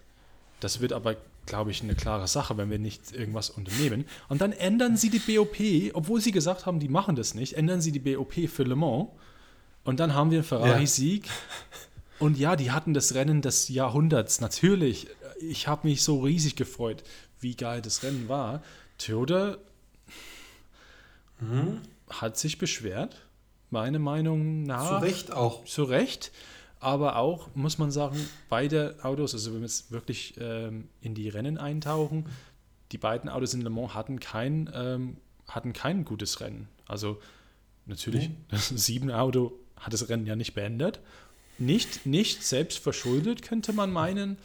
das 0.60 0.80
wird 0.80 0.94
aber, 0.94 1.18
glaube 1.46 1.72
ich, 1.72 1.82
eine 1.82 1.96
klare 1.96 2.28
Sache, 2.28 2.56
wenn 2.58 2.70
wir 2.70 2.80
nicht 2.80 3.12
irgendwas 3.12 3.50
unternehmen. 3.50 4.06
Und 4.28 4.42
dann 4.42 4.52
ändern 4.52 4.96
sie 4.96 5.10
die 5.10 5.20
BOP, 5.20 5.58
obwohl 5.96 6.22
sie 6.22 6.32
gesagt 6.32 6.66
haben, 6.66 6.80
die 6.80 6.88
machen 6.88 7.16
das 7.16 7.34
nicht, 7.34 7.54
ändern 7.54 7.82
sie 7.82 7.92
die 7.92 8.00
BOP 8.00 8.48
für 8.48 8.64
Le 8.64 8.76
Mans. 8.76 9.10
Und 9.90 10.00
dann 10.00 10.14
haben 10.14 10.30
wir 10.30 10.38
einen 10.38 10.46
Ferrari-Sieg. 10.46 11.26
Ja. 11.26 11.32
Und 12.20 12.38
ja, 12.38 12.56
die 12.56 12.70
hatten 12.70 12.94
das 12.94 13.16
Rennen 13.16 13.42
des 13.42 13.70
Jahrhunderts. 13.70 14.40
Natürlich, 14.40 15.08
ich 15.42 15.68
habe 15.68 15.88
mich 15.88 16.04
so 16.04 16.20
riesig 16.20 16.56
gefreut, 16.56 17.04
wie 17.40 17.56
geil 17.56 17.82
das 17.82 18.04
Rennen 18.04 18.30
war. 18.30 18.62
Theodor 19.00 19.58
hm? 21.40 21.82
hat 22.08 22.38
sich 22.38 22.60
beschwert, 22.60 23.26
meiner 23.72 23.98
Meinung 23.98 24.62
nach. 24.62 25.00
Zu 25.00 25.06
Recht 25.06 25.32
auch. 25.32 25.66
Zu 25.66 25.86
Recht. 25.86 26.32
Aber 26.80 27.16
auch, 27.16 27.50
muss 27.56 27.80
man 27.80 27.90
sagen, 27.90 28.24
beide 28.48 28.96
Autos, 29.02 29.34
also 29.34 29.54
wenn 29.54 29.62
wir 29.62 29.66
jetzt 29.68 29.92
wirklich 29.92 30.36
ähm, 30.40 30.88
in 31.02 31.16
die 31.16 31.30
Rennen 31.30 31.58
eintauchen, 31.58 32.28
die 32.92 33.00
beiden 33.00 33.28
Autos 33.28 33.56
in 33.56 33.62
Le 33.62 33.72
Mans 33.72 33.96
hatten 33.96 34.20
kein, 34.20 34.70
ähm, 34.72 35.18
hatten 35.48 35.74
kein 35.74 36.06
gutes 36.06 36.42
Rennen. 36.42 36.68
Also 36.86 37.20
natürlich, 37.88 38.30
mhm. 38.30 38.36
das 38.50 38.70
sieben 38.70 39.10
Auto 39.10 39.60
hat 39.80 39.94
das 39.94 40.10
Rennen 40.10 40.26
ja 40.26 40.36
nicht 40.36 40.54
beendet. 40.54 41.00
Nicht, 41.58 42.06
nicht 42.06 42.44
selbst 42.44 42.80
verschuldet, 42.80 43.42
könnte 43.42 43.74
man 43.74 43.92
meinen. 43.92 44.38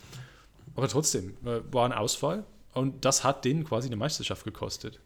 Aber 0.75 0.89
trotzdem, 0.89 1.37
äh, 1.45 1.61
war 1.73 1.85
ein 1.87 1.93
Ausfall. 1.93 2.45
Und 2.73 3.05
das 3.05 3.23
hat 3.23 3.45
denen 3.45 3.65
quasi 3.65 3.87
eine 3.87 3.97
Meisterschaft 3.97 4.45
gekostet. 4.45 4.99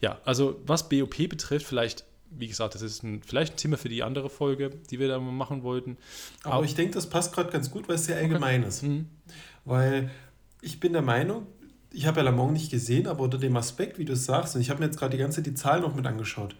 Ja, 0.00 0.18
also 0.24 0.60
was 0.66 0.88
BOP 0.88 1.28
betrifft, 1.28 1.64
vielleicht, 1.64 2.04
wie 2.30 2.48
gesagt, 2.48 2.74
das 2.74 2.82
ist 2.82 3.04
ein, 3.04 3.22
vielleicht 3.22 3.54
ein 3.54 3.56
Thema 3.56 3.78
für 3.78 3.88
die 3.88 4.02
andere 4.02 4.28
Folge, 4.28 4.70
die 4.90 4.98
wir 4.98 5.06
da 5.06 5.20
mal 5.20 5.30
machen 5.30 5.62
wollten. 5.62 5.96
Aber 6.42 6.56
Auch, 6.56 6.64
ich 6.64 6.74
denke, 6.74 6.94
das 6.94 7.08
passt 7.08 7.32
gerade 7.32 7.52
ganz 7.52 7.70
gut, 7.70 7.88
weil 7.88 7.94
es 7.94 8.06
sehr 8.06 8.16
allgemein 8.16 8.60
okay. 8.60 8.68
ist. 8.68 8.82
Mhm. 8.82 9.06
Weil 9.64 10.10
ich 10.60 10.80
bin 10.80 10.92
der 10.92 11.02
Meinung, 11.02 11.46
ich 11.92 12.06
habe 12.06 12.18
ja 12.18 12.24
Lamont 12.24 12.52
nicht 12.52 12.72
gesehen, 12.72 13.06
aber 13.06 13.22
unter 13.22 13.38
dem 13.38 13.56
Aspekt, 13.56 13.98
wie 13.98 14.04
du 14.04 14.14
es 14.14 14.24
sagst, 14.24 14.56
und 14.56 14.60
ich 14.60 14.70
habe 14.70 14.80
mir 14.80 14.86
jetzt 14.86 14.98
gerade 14.98 15.16
die 15.16 15.22
ganze 15.22 15.40
die 15.42 15.54
Zahlen 15.54 15.82
noch 15.82 15.94
mit 15.94 16.04
angeschaut, 16.06 16.56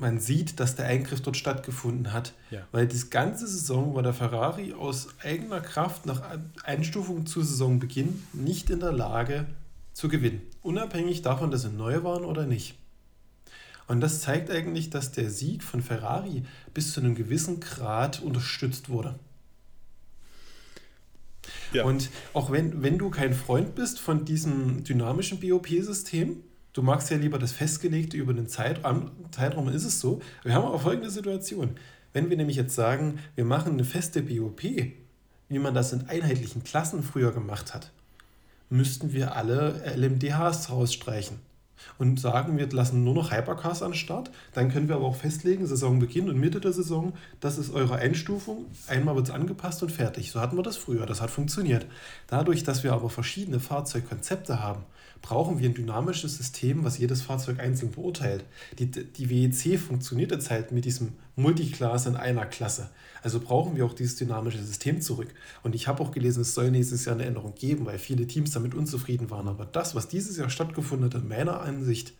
man 0.00 0.18
sieht, 0.18 0.58
dass 0.58 0.74
der 0.74 0.86
Eingriff 0.86 1.20
dort 1.20 1.36
stattgefunden 1.36 2.12
hat. 2.12 2.32
Ja. 2.50 2.66
Weil 2.72 2.88
das 2.88 3.10
ganze 3.10 3.46
Saison 3.46 3.94
war 3.94 4.02
der 4.02 4.14
Ferrari 4.14 4.72
aus 4.72 5.08
eigener 5.22 5.60
Kraft 5.60 6.06
nach 6.06 6.22
Einstufung 6.64 7.26
zu 7.26 7.42
Saisonbeginn 7.42 8.22
nicht 8.32 8.70
in 8.70 8.80
der 8.80 8.92
Lage 8.92 9.46
zu 9.92 10.08
gewinnen. 10.08 10.40
Unabhängig 10.62 11.22
davon, 11.22 11.50
dass 11.50 11.62
sie 11.62 11.70
neu 11.70 12.02
waren 12.02 12.24
oder 12.24 12.46
nicht. 12.46 12.76
Und 13.86 14.00
das 14.00 14.20
zeigt 14.20 14.50
eigentlich, 14.50 14.88
dass 14.90 15.12
der 15.12 15.30
Sieg 15.30 15.62
von 15.62 15.82
Ferrari 15.82 16.44
bis 16.72 16.92
zu 16.92 17.00
einem 17.00 17.14
gewissen 17.14 17.60
Grad 17.60 18.22
unterstützt 18.22 18.88
wurde. 18.88 19.18
Ja. 21.72 21.84
Und 21.84 22.10
auch 22.32 22.50
wenn, 22.50 22.82
wenn 22.82 22.98
du 22.98 23.10
kein 23.10 23.34
Freund 23.34 23.74
bist 23.74 24.00
von 24.00 24.24
diesem 24.24 24.84
dynamischen 24.84 25.40
BOP-System, 25.40 26.42
Du 26.72 26.82
magst 26.82 27.10
ja 27.10 27.16
lieber 27.16 27.38
das 27.38 27.52
Festgelegte 27.52 28.16
über 28.16 28.32
den 28.32 28.48
Zeitraum, 28.48 29.10
Zeitraum 29.32 29.68
ist 29.68 29.84
es 29.84 29.98
so. 29.98 30.20
Wir 30.44 30.54
haben 30.54 30.64
aber 30.64 30.78
folgende 30.78 31.10
Situation. 31.10 31.76
Wenn 32.12 32.30
wir 32.30 32.36
nämlich 32.36 32.56
jetzt 32.56 32.74
sagen, 32.74 33.18
wir 33.34 33.44
machen 33.44 33.72
eine 33.72 33.84
feste 33.84 34.22
BOP, 34.22 34.62
wie 34.62 35.58
man 35.58 35.74
das 35.74 35.92
in 35.92 36.08
einheitlichen 36.08 36.62
Klassen 36.62 37.02
früher 37.02 37.32
gemacht 37.32 37.74
hat, 37.74 37.90
müssten 38.68 39.12
wir 39.12 39.34
alle 39.34 39.82
LMDHs 39.96 40.70
rausstreichen 40.70 41.38
und 41.98 42.20
sagen, 42.20 42.56
wir 42.56 42.68
lassen 42.70 43.04
nur 43.04 43.14
noch 43.14 43.32
Hypercars 43.32 43.82
an 43.82 43.92
den 43.92 43.96
Start. 43.96 44.30
Dann 44.52 44.70
können 44.70 44.88
wir 44.88 44.96
aber 44.96 45.06
auch 45.06 45.16
festlegen, 45.16 45.66
Saisonbeginn 45.66 46.28
und 46.28 46.38
Mitte 46.38 46.60
der 46.60 46.72
Saison, 46.72 47.14
das 47.40 47.58
ist 47.58 47.72
eure 47.72 47.96
Einstufung. 47.96 48.66
Einmal 48.86 49.16
wird 49.16 49.28
es 49.28 49.34
angepasst 49.34 49.82
und 49.82 49.90
fertig. 49.90 50.30
So 50.30 50.40
hatten 50.40 50.56
wir 50.56 50.62
das 50.62 50.76
früher. 50.76 51.06
Das 51.06 51.20
hat 51.20 51.30
funktioniert. 51.30 51.86
Dadurch, 52.28 52.62
dass 52.62 52.84
wir 52.84 52.92
aber 52.92 53.10
verschiedene 53.10 53.60
Fahrzeugkonzepte 53.60 54.62
haben, 54.62 54.84
brauchen 55.22 55.58
wir 55.58 55.68
ein 55.68 55.74
dynamisches 55.74 56.36
System, 56.36 56.84
was 56.84 56.98
jedes 56.98 57.22
Fahrzeug 57.22 57.60
einzeln 57.60 57.92
beurteilt. 57.92 58.44
Die, 58.78 58.90
die 58.90 59.30
WEC 59.30 59.78
funktioniert 59.78 60.30
jetzt 60.30 60.50
halt 60.50 60.72
mit 60.72 60.84
diesem 60.84 61.12
Multiclass 61.36 62.06
in 62.06 62.16
einer 62.16 62.46
Klasse. 62.46 62.90
Also 63.22 63.40
brauchen 63.40 63.76
wir 63.76 63.84
auch 63.84 63.92
dieses 63.92 64.16
dynamische 64.16 64.62
System 64.62 65.00
zurück. 65.00 65.28
Und 65.62 65.74
ich 65.74 65.88
habe 65.88 66.02
auch 66.02 66.10
gelesen, 66.10 66.40
es 66.40 66.54
soll 66.54 66.70
nächstes 66.70 67.04
Jahr 67.04 67.14
eine 67.14 67.26
Änderung 67.26 67.54
geben, 67.54 67.86
weil 67.86 67.98
viele 67.98 68.26
Teams 68.26 68.52
damit 68.52 68.74
unzufrieden 68.74 69.30
waren. 69.30 69.48
Aber 69.48 69.66
das, 69.66 69.94
was 69.94 70.08
dieses 70.08 70.36
Jahr 70.36 70.48
stattgefunden 70.50 71.12
hat, 71.12 71.20
in 71.20 71.28
meiner 71.28 71.60
Ansicht, 71.60 72.14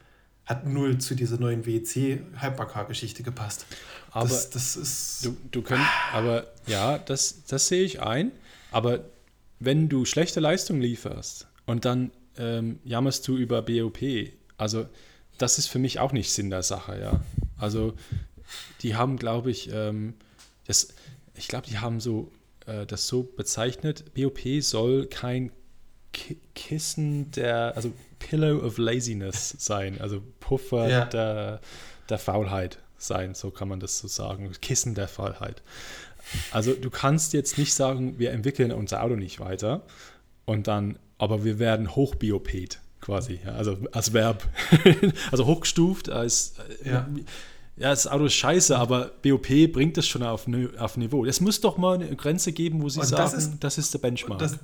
hat 0.44 0.66
null 0.66 0.98
zu 0.98 1.14
dieser 1.14 1.38
neuen 1.38 1.64
WEC 1.64 2.22
Hypercar-Geschichte 2.40 3.22
gepasst. 3.22 3.66
Aber 4.10 4.28
das, 4.28 4.50
das 4.50 4.76
ist. 4.76 5.24
Du, 5.24 5.36
du 5.50 5.62
könnt, 5.62 5.86
aber 6.12 6.48
ja, 6.66 6.98
das, 6.98 7.44
das 7.46 7.68
sehe 7.68 7.84
ich 7.84 8.02
ein. 8.02 8.32
Aber 8.72 9.04
wenn 9.60 9.88
du 9.88 10.04
schlechte 10.04 10.40
Leistung 10.40 10.80
lieferst 10.80 11.46
und 11.66 11.84
dann 11.84 12.10
ähm, 12.38 12.78
jammerst 12.84 13.26
du 13.28 13.36
über 13.36 13.62
BOP. 13.62 13.98
Also 14.56 14.86
das 15.38 15.58
ist 15.58 15.66
für 15.66 15.78
mich 15.78 15.98
auch 15.98 16.12
nicht 16.12 16.32
Sinn 16.32 16.50
der 16.50 16.62
Sache, 16.62 17.00
ja. 17.00 17.20
Also 17.56 17.94
die 18.82 18.94
haben, 18.96 19.16
glaube 19.16 19.50
ich, 19.50 19.70
ähm, 19.72 20.14
das, 20.66 20.88
ich 21.34 21.48
glaube, 21.48 21.66
die 21.66 21.78
haben 21.78 22.00
so 22.00 22.30
äh, 22.66 22.86
das 22.86 23.06
so 23.06 23.22
bezeichnet, 23.22 24.14
BOP 24.14 24.40
soll 24.60 25.06
kein 25.06 25.50
K 26.12 26.36
Kissen 26.54 27.30
der, 27.30 27.76
also 27.76 27.92
Pillow 28.18 28.64
of 28.64 28.78
Laziness 28.78 29.54
sein, 29.58 30.00
also 30.00 30.22
Puffer 30.40 30.88
ja. 30.88 31.04
der, 31.06 31.60
der 32.08 32.18
Faulheit 32.18 32.78
sein, 32.98 33.34
so 33.34 33.50
kann 33.50 33.68
man 33.68 33.80
das 33.80 33.98
so 33.98 34.08
sagen, 34.08 34.50
Kissen 34.60 34.94
der 34.94 35.08
Faulheit. 35.08 35.62
Also 36.50 36.74
du 36.74 36.90
kannst 36.90 37.32
jetzt 37.32 37.58
nicht 37.58 37.74
sagen, 37.74 38.18
wir 38.18 38.32
entwickeln 38.32 38.72
unser 38.72 39.02
Auto 39.02 39.16
nicht 39.16 39.40
weiter 39.40 39.82
und 40.44 40.66
dann 40.66 40.98
aber 41.20 41.44
wir 41.44 41.58
werden 41.58 41.94
hochbioped 41.94 42.80
quasi, 43.00 43.40
ja, 43.44 43.52
also 43.52 43.76
als 43.92 44.12
Verb. 44.12 44.42
also 45.30 45.46
hochgestuft 45.46 46.08
als. 46.08 46.54
Äh, 46.84 46.90
ja. 46.90 47.08
ja, 47.76 47.90
das 47.90 48.06
Auto 48.06 48.24
ist 48.24 48.34
scheiße, 48.34 48.76
aber 48.76 49.10
BOP 49.22 49.48
bringt 49.72 49.96
das 49.96 50.06
schon 50.06 50.22
auf, 50.22 50.46
auf 50.78 50.96
Niveau. 50.96 51.24
Es 51.26 51.40
muss 51.40 51.60
doch 51.60 51.76
mal 51.76 51.96
eine 51.96 52.16
Grenze 52.16 52.52
geben, 52.52 52.82
wo 52.82 52.88
sie 52.88 53.00
und 53.00 53.06
sagen, 53.06 53.22
das 53.22 53.34
ist, 53.34 53.52
das 53.60 53.78
ist 53.78 53.92
der 53.92 53.98
Benchmark. 53.98 54.38
Das, 54.38 54.58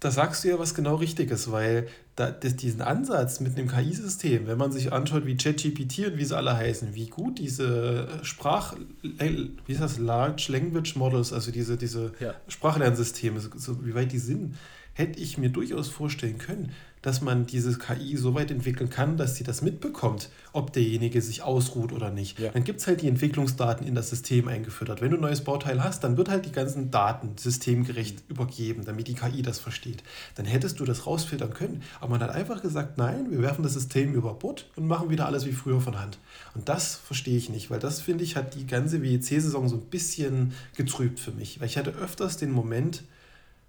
da 0.00 0.10
sagst 0.10 0.44
du 0.44 0.48
ja 0.48 0.58
was 0.58 0.74
genau 0.74 0.96
Richtiges, 0.96 1.50
weil 1.52 1.88
da, 2.16 2.30
das, 2.32 2.56
diesen 2.56 2.82
Ansatz 2.82 3.38
mit 3.40 3.56
einem 3.56 3.68
KI-System, 3.68 4.46
wenn 4.46 4.58
man 4.58 4.72
sich 4.72 4.92
anschaut, 4.92 5.24
wie 5.24 5.36
ChatGPT 5.36 6.06
und 6.06 6.18
wie 6.18 6.24
sie 6.24 6.36
alle 6.36 6.56
heißen, 6.56 6.94
wie 6.94 7.06
gut 7.06 7.38
diese 7.38 8.08
Sprach, 8.22 8.74
wie 9.02 9.72
ist 9.72 9.80
das, 9.80 9.98
Large 9.98 10.48
Language 10.50 10.96
Models, 10.96 11.32
also 11.32 11.52
diese, 11.52 11.76
diese 11.76 12.12
ja. 12.18 12.34
Sprachlernsysteme, 12.48 13.40
so, 13.40 13.86
wie 13.86 13.94
weit 13.94 14.12
die 14.12 14.18
sind, 14.18 14.56
hätte 14.96 15.20
ich 15.20 15.36
mir 15.36 15.50
durchaus 15.50 15.88
vorstellen 15.88 16.38
können, 16.38 16.72
dass 17.02 17.20
man 17.20 17.46
diese 17.46 17.78
KI 17.78 18.16
so 18.16 18.34
weit 18.34 18.50
entwickeln 18.50 18.88
kann, 18.88 19.18
dass 19.18 19.36
sie 19.36 19.44
das 19.44 19.60
mitbekommt, 19.60 20.30
ob 20.54 20.72
derjenige 20.72 21.20
sich 21.20 21.42
ausruht 21.42 21.92
oder 21.92 22.10
nicht. 22.10 22.38
Ja. 22.38 22.50
Dann 22.50 22.64
gibt 22.64 22.80
es 22.80 22.86
halt 22.86 23.02
die 23.02 23.08
Entwicklungsdaten 23.08 23.86
in 23.86 23.94
das 23.94 24.08
System 24.08 24.48
eingefüttert. 24.48 25.02
Wenn 25.02 25.10
du 25.10 25.18
ein 25.18 25.20
neues 25.20 25.44
Bauteil 25.44 25.84
hast, 25.84 26.02
dann 26.02 26.16
wird 26.16 26.30
halt 26.30 26.46
die 26.46 26.52
ganzen 26.52 26.90
Daten 26.90 27.36
systemgerecht 27.36 28.24
mhm. 28.24 28.34
übergeben, 28.34 28.84
damit 28.86 29.06
die 29.06 29.14
KI 29.14 29.42
das 29.42 29.60
versteht. 29.60 30.02
Dann 30.34 30.46
hättest 30.46 30.80
du 30.80 30.84
das 30.84 31.06
rausfiltern 31.06 31.52
können. 31.52 31.82
Aber 32.00 32.12
man 32.12 32.22
hat 32.22 32.30
einfach 32.30 32.62
gesagt, 32.62 32.96
nein, 32.96 33.30
wir 33.30 33.42
werfen 33.42 33.62
das 33.62 33.74
System 33.74 34.14
über 34.14 34.32
Bord 34.32 34.68
und 34.76 34.86
machen 34.86 35.10
wieder 35.10 35.26
alles 35.26 35.44
wie 35.44 35.52
früher 35.52 35.82
von 35.82 36.00
Hand. 36.00 36.18
Und 36.54 36.70
das 36.70 36.96
verstehe 36.96 37.36
ich 37.36 37.50
nicht, 37.50 37.70
weil 37.70 37.80
das, 37.80 38.00
finde 38.00 38.24
ich, 38.24 38.34
hat 38.34 38.54
die 38.54 38.66
ganze 38.66 39.02
WEC-Saison 39.02 39.68
so 39.68 39.76
ein 39.76 39.82
bisschen 39.82 40.54
getrübt 40.74 41.20
für 41.20 41.32
mich. 41.32 41.60
Weil 41.60 41.68
ich 41.68 41.76
hatte 41.76 41.90
öfters 41.90 42.38
den 42.38 42.50
Moment, 42.50 43.04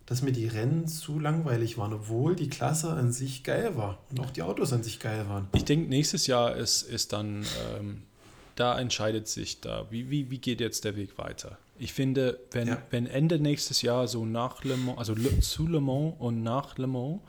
dass 0.07 0.21
mir 0.21 0.31
die 0.31 0.47
Rennen 0.47 0.87
zu 0.87 1.19
langweilig 1.19 1.77
waren, 1.77 1.93
obwohl 1.93 2.35
die 2.35 2.49
Klasse 2.49 2.89
an 2.91 3.11
sich 3.11 3.43
geil 3.43 3.75
war 3.75 3.99
und 4.09 4.21
auch 4.21 4.31
die 4.31 4.41
Autos 4.41 4.73
an 4.73 4.81
sich 4.81 4.99
geil 4.99 5.27
waren. 5.27 5.47
Ich 5.53 5.65
denke, 5.65 5.89
nächstes 5.89 6.27
Jahr 6.27 6.55
ist, 6.55 6.81
ist 6.83 7.13
dann, 7.13 7.45
ähm, 7.77 8.03
da 8.55 8.79
entscheidet 8.79 9.27
sich 9.27 9.59
da, 9.59 9.85
wie, 9.91 10.09
wie, 10.09 10.31
wie 10.31 10.39
geht 10.39 10.61
jetzt 10.61 10.85
der 10.85 10.95
Weg 10.95 11.17
weiter. 11.17 11.57
Ich 11.77 11.93
finde, 11.93 12.39
wenn, 12.51 12.69
ja. 12.69 12.81
wenn 12.89 13.05
Ende 13.05 13.37
nächstes 13.37 13.81
Jahr 13.81 14.07
so 14.07 14.25
nach 14.25 14.63
Le 14.63 14.77
Mans, 14.77 14.97
also 14.97 15.13
zu 15.41 15.67
Le 15.67 15.81
Mans 15.81 16.15
und 16.19 16.41
nach 16.41 16.77
Le 16.77 16.87
Mans, 16.87 17.19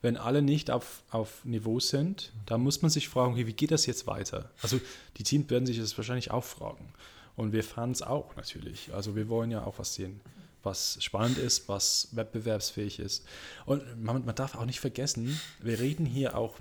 wenn 0.00 0.16
alle 0.16 0.40
nicht 0.40 0.70
auf, 0.70 1.02
auf 1.10 1.44
Niveau 1.44 1.80
sind, 1.80 2.32
da 2.46 2.56
muss 2.56 2.82
man 2.82 2.90
sich 2.90 3.08
fragen, 3.08 3.36
wie 3.36 3.52
geht 3.52 3.72
das 3.72 3.84
jetzt 3.86 4.06
weiter? 4.06 4.48
Also 4.62 4.80
die 5.16 5.24
Teams 5.24 5.50
werden 5.50 5.66
sich 5.66 5.80
das 5.80 5.98
wahrscheinlich 5.98 6.30
auch 6.30 6.44
fragen. 6.44 6.92
Und 7.34 7.52
wir 7.52 7.64
Fans 7.64 8.00
auch 8.00 8.36
natürlich. 8.36 8.94
Also 8.94 9.16
wir 9.16 9.28
wollen 9.28 9.50
ja 9.50 9.64
auch 9.64 9.80
was 9.80 9.94
sehen 9.94 10.20
was 10.62 11.02
spannend 11.02 11.38
ist, 11.38 11.68
was 11.68 12.08
wettbewerbsfähig 12.12 12.98
ist. 12.98 13.24
Und 13.66 14.02
man, 14.02 14.24
man 14.24 14.34
darf 14.34 14.54
auch 14.54 14.64
nicht 14.64 14.80
vergessen, 14.80 15.40
wir 15.60 15.78
reden 15.78 16.06
hier 16.06 16.36
auch, 16.36 16.56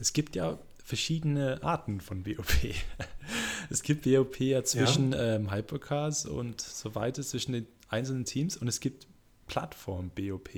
es 0.00 0.12
gibt 0.12 0.36
ja 0.36 0.58
verschiedene 0.84 1.62
Arten 1.62 2.00
von 2.00 2.22
BOP. 2.22 2.46
es 3.70 3.82
gibt 3.82 4.04
BOP 4.04 4.40
ja 4.40 4.62
zwischen 4.64 5.12
ja. 5.12 5.36
Ähm, 5.36 5.52
Hypercars 5.52 6.26
und 6.26 6.60
so 6.60 6.94
weiter, 6.94 7.22
zwischen 7.22 7.52
den 7.52 7.66
einzelnen 7.88 8.24
Teams 8.24 8.56
und 8.56 8.68
es 8.68 8.80
gibt 8.80 9.06
Plattform-BOP. 9.46 10.54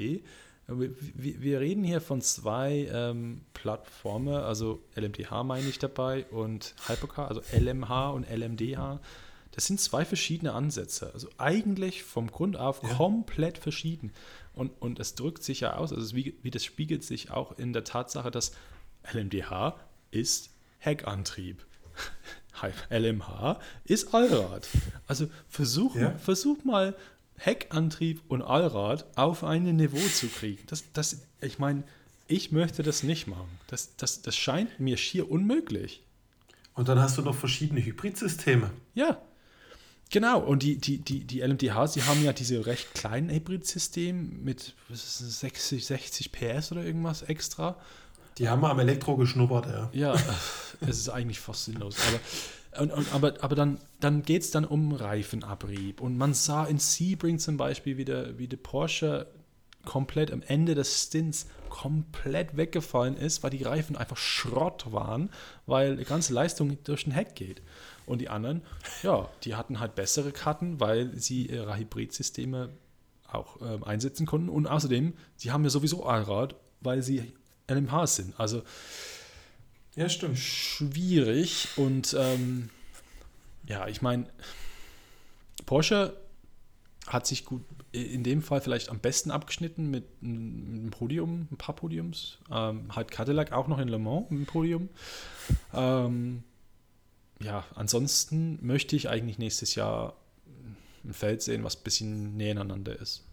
Wir, 0.68 0.90
wir, 1.14 1.60
reden 1.60 1.84
hier 1.84 2.00
von 2.00 2.20
zwei 2.22 2.88
ähm, 2.92 3.42
Plattformen, 3.54 4.34
also 4.34 4.82
LMDH 4.96 5.44
meine 5.44 5.68
ich 5.68 5.78
dabei 5.78 6.26
und 6.26 6.74
Hypercar, 6.88 7.28
also 7.28 7.40
LMH 7.52 8.10
und 8.10 8.28
LMDH. 8.28 9.00
Das 9.56 9.64
sind 9.64 9.80
zwei 9.80 10.04
verschiedene 10.04 10.52
Ansätze. 10.52 11.10
Also 11.14 11.30
eigentlich 11.38 12.02
vom 12.02 12.30
Grund 12.30 12.58
auf 12.58 12.82
ja. 12.82 12.90
komplett 12.90 13.56
verschieden. 13.56 14.12
Und, 14.52 14.70
und 14.82 15.00
es 15.00 15.14
drückt 15.14 15.42
sich 15.42 15.60
ja 15.60 15.76
aus, 15.76 15.94
also 15.94 16.14
wie, 16.14 16.36
wie 16.42 16.50
das 16.50 16.62
spiegelt 16.62 17.02
sich 17.02 17.30
auch 17.30 17.58
in 17.58 17.72
der 17.72 17.82
Tatsache, 17.82 18.30
dass 18.30 18.52
LMDH 19.10 19.80
ist 20.10 20.50
Heckantrieb. 20.78 21.64
LMH 22.90 23.58
ist 23.84 24.12
Allrad. 24.14 24.68
Also 25.06 25.26
versuch, 25.48 25.96
ja. 25.96 26.14
versuch 26.18 26.62
mal 26.64 26.94
Heckantrieb 27.36 28.20
und 28.28 28.42
Allrad 28.42 29.06
auf 29.16 29.42
ein 29.42 29.62
Niveau 29.62 29.96
zu 29.96 30.28
kriegen. 30.28 30.64
Das, 30.66 30.84
das, 30.92 31.22
ich 31.40 31.58
meine, 31.58 31.82
ich 32.28 32.52
möchte 32.52 32.82
das 32.82 33.02
nicht 33.02 33.26
machen. 33.26 33.58
Das, 33.68 33.96
das, 33.96 34.20
das 34.20 34.36
scheint 34.36 34.80
mir 34.80 34.98
schier 34.98 35.30
unmöglich. 35.30 36.02
Und 36.74 36.88
dann 36.88 36.98
hast 36.98 37.16
du 37.16 37.22
noch 37.22 37.34
verschiedene 37.34 37.82
Hybridsysteme. 37.82 38.70
Ja, 38.94 39.22
genau. 40.10 40.40
Und 40.40 40.62
die, 40.62 40.76
die, 40.76 40.98
die, 40.98 41.24
die 41.24 41.40
LMDH, 41.40 41.88
sie 41.88 42.02
haben 42.02 42.22
ja 42.24 42.32
diese 42.32 42.66
recht 42.66 42.94
kleinen 42.94 43.30
Hybridsystem 43.30 44.42
mit 44.42 44.74
60, 44.90 45.84
60 45.84 46.32
PS 46.32 46.72
oder 46.72 46.84
irgendwas 46.84 47.22
extra. 47.22 47.76
Die 48.38 48.48
haben 48.48 48.64
am 48.64 48.78
Elektro 48.78 49.16
geschnuppert, 49.16 49.66
ja. 49.66 49.90
Ja, 49.92 50.14
es 50.80 50.98
ist 50.98 51.08
eigentlich 51.08 51.40
fast 51.40 51.64
sinnlos. 51.64 51.96
Aber, 52.06 52.82
und, 52.82 52.92
und, 52.92 53.14
aber, 53.14 53.34
aber 53.40 53.54
dann, 53.54 53.78
dann 54.00 54.22
geht 54.22 54.42
es 54.42 54.50
dann 54.50 54.64
um 54.64 54.92
Reifenabrieb. 54.92 56.00
Und 56.00 56.18
man 56.18 56.34
sah 56.34 56.66
in 56.66 56.78
Sebring 56.78 57.38
zum 57.38 57.56
Beispiel, 57.56 57.96
wie 57.96 58.04
der, 58.04 58.38
wie 58.38 58.46
der 58.46 58.58
Porsche 58.58 59.26
komplett 59.86 60.30
am 60.30 60.42
Ende 60.42 60.74
des 60.74 61.04
Stints 61.04 61.46
komplett 61.70 62.56
weggefallen 62.56 63.16
ist, 63.16 63.42
weil 63.42 63.50
die 63.50 63.62
Reifen 63.62 63.96
einfach 63.96 64.18
Schrott 64.18 64.92
waren, 64.92 65.30
weil 65.64 65.96
die 65.96 66.04
ganze 66.04 66.34
Leistung 66.34 66.76
durch 66.84 67.04
den 67.04 67.12
Heck 67.12 67.34
geht. 67.34 67.62
Und 68.04 68.20
die 68.20 68.28
anderen, 68.28 68.62
ja, 69.02 69.28
die 69.42 69.54
hatten 69.54 69.80
halt 69.80 69.94
bessere 69.94 70.32
Karten, 70.32 70.78
weil 70.78 71.16
sie 71.16 71.46
ihre 71.46 71.76
Hybridsysteme 71.76 72.70
auch 73.26 73.60
äh, 73.60 73.82
einsetzen 73.84 74.26
konnten. 74.26 74.48
Und 74.48 74.66
außerdem, 74.66 75.14
sie 75.36 75.50
haben 75.50 75.64
ja 75.64 75.70
sowieso 75.70 76.04
Allrad, 76.04 76.54
weil 76.80 77.02
sie 77.02 77.32
LMH 77.68 78.06
sind. 78.06 78.38
Also 78.38 78.62
ja, 79.96 80.08
stimmt. 80.10 80.38
Schwierig. 80.38 81.68
Und 81.76 82.14
ähm, 82.18 82.68
ja, 83.66 83.88
ich 83.88 84.02
meine, 84.02 84.26
Porsche 85.64 86.16
hat 87.06 87.26
sich 87.26 87.44
gut 87.44 87.62
in 88.02 88.22
dem 88.22 88.42
Fall 88.42 88.60
vielleicht 88.60 88.88
am 88.90 88.98
besten 88.98 89.30
abgeschnitten 89.30 89.90
mit 89.90 90.04
einem 90.22 90.90
Podium, 90.90 91.48
ein 91.50 91.56
paar 91.56 91.74
Podiums. 91.74 92.38
Ähm, 92.50 92.94
halt 92.94 93.10
Cadillac 93.10 93.52
auch 93.52 93.68
noch 93.68 93.78
in 93.78 93.88
Le 93.88 93.98
Mans 93.98 94.30
mit 94.30 94.40
dem 94.40 94.46
Podium. 94.46 94.88
Ähm, 95.72 96.42
ja, 97.40 97.64
ansonsten 97.74 98.58
möchte 98.66 98.96
ich 98.96 99.08
eigentlich 99.08 99.38
nächstes 99.38 99.74
Jahr 99.74 100.16
ein 101.04 101.12
Feld 101.12 101.42
sehen, 101.42 101.64
was 101.64 101.76
ein 101.76 101.82
bisschen 101.84 102.36
näher 102.36 102.52
aneinander 102.52 102.98
ist. 102.98 103.24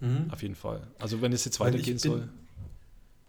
Mhm. 0.00 0.30
Auf 0.30 0.42
jeden 0.42 0.54
Fall. 0.54 0.86
Also 0.98 1.22
wenn 1.22 1.32
es 1.32 1.44
jetzt 1.44 1.60
weitergehen 1.60 1.98
soll. 1.98 2.28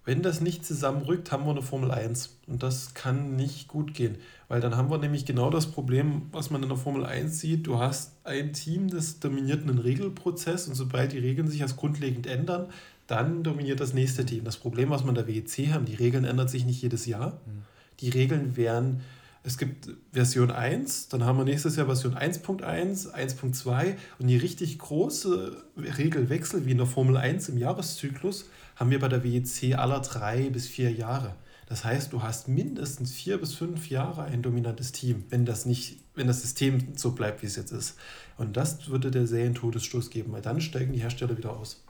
Wenn 0.06 0.22
das 0.22 0.39
nicht 0.39 0.64
zusammenrückt, 0.64 1.32
haben 1.32 1.45
wir 1.45 1.51
eine 1.51 1.64
Formel 1.64 1.89
1. 1.89 2.38
Und 2.45 2.62
das 2.62 2.93
kann 2.93 3.36
nicht 3.36 3.68
gut 3.68 3.95
gehen. 3.95 4.18
Weil 4.47 4.62
dann 4.62 4.78
haben 4.78 4.91
wir 4.91 4.99
nämlich 4.99 5.26
genau 5.26 5.49
das 5.49 5.66
Problem, 5.66 6.24
was 6.32 6.51
man 6.51 6.62
in 6.62 6.70
der 6.70 6.78
Formel 6.78 7.06
1 7.06 7.39
sieht. 7.39 7.66
Du 7.66 7.80
hast 7.80 8.14
ein 8.24 8.53
Team, 8.53 8.88
das 8.88 9.20
dominiert 9.20 9.64
einen 9.64 9.80
Regelprozess 9.80 10.68
und 10.68 10.76
sobald 10.76 11.12
die 11.12 11.18
Regeln 11.18 11.47
sich 11.47 11.64
als 11.64 11.76
grundlegend 11.76 12.28
ändern, 12.28 12.68
dann 13.08 13.43
dominiert 13.43 13.80
das 13.80 13.93
nächste 13.93 14.26
Team. 14.26 14.43
Das 14.43 14.58
Problem, 14.58 14.91
was 14.91 15.03
wir 15.03 15.10
in 15.10 15.16
der 15.16 15.28
WEC 15.28 15.72
haben, 15.74 15.86
die 15.86 15.95
Regeln 15.95 16.24
ändern 16.24 16.47
sich 16.47 16.66
nicht 16.66 16.82
jedes 16.82 17.08
Jahr. 17.08 17.41
Mhm. 17.45 17.64
Die 17.99 18.10
Regeln 18.10 18.56
werden 18.58 19.01
es 19.45 19.60
gibt 19.60 19.89
Version 20.12 20.49
1, 20.49 21.10
dann 21.10 21.24
haben 21.24 21.38
wir 21.38 21.45
nächstes 21.45 21.76
Jahr 21.76 21.86
Version 21.86 22.16
1.1, 22.16 23.14
1.2 23.14 23.95
und 24.18 24.28
die 24.28 24.38
richtig 24.38 24.80
große 24.80 25.64
Regelwechsel 25.78 26.66
wie 26.66 26.72
in 26.72 26.80
der 26.80 26.88
Formel 26.88 27.16
1 27.16 27.49
im 27.49 27.60
Jahreszyklus 27.60 28.45
haben 28.76 28.91
wir 28.91 28.99
bei 28.99 29.07
der 29.07 29.23
WEC 29.23 29.78
aller 29.78 29.99
drei 30.01 30.49
bis 30.49 30.67
vier 30.67 30.91
Jahre. 30.91 31.36
Das 31.67 31.84
heißt, 31.84 32.13
du 32.13 32.21
hast 32.21 32.47
mindestens 32.47 33.11
vier 33.11 33.39
bis 33.39 33.55
fünf 33.55 33.89
Jahre 33.89 34.23
ein 34.23 34.43
dominantes 34.43 34.91
Team, 34.91 35.26
wenn 35.30 35.45
das 35.45 35.65
nicht, 35.65 35.97
wenn 36.13 36.28
das 36.28 36.41
System 36.41 36.95
so 36.95 37.13
bleibt, 37.13 37.41
wie 37.41 37.47
es 37.47 37.55
jetzt 37.55 37.71
ist. 37.71 37.95
Und 38.38 38.55
das 38.55 38.88
würde 38.88 39.09
der 39.09 39.26
Serientodesstoß 39.26 40.11
geben, 40.11 40.32
weil 40.32 40.41
dann 40.41 40.61
steigen 40.61 40.93
die 40.93 40.99
Hersteller 40.99 41.38
wieder 41.38 41.57
aus. 41.57 41.84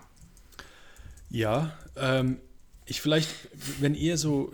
Ja, 1.30 1.78
ähm, 1.98 2.38
ich 2.86 3.02
vielleicht, 3.02 3.30
wenn 3.80 3.96
ihr 3.96 4.18
so 4.18 4.54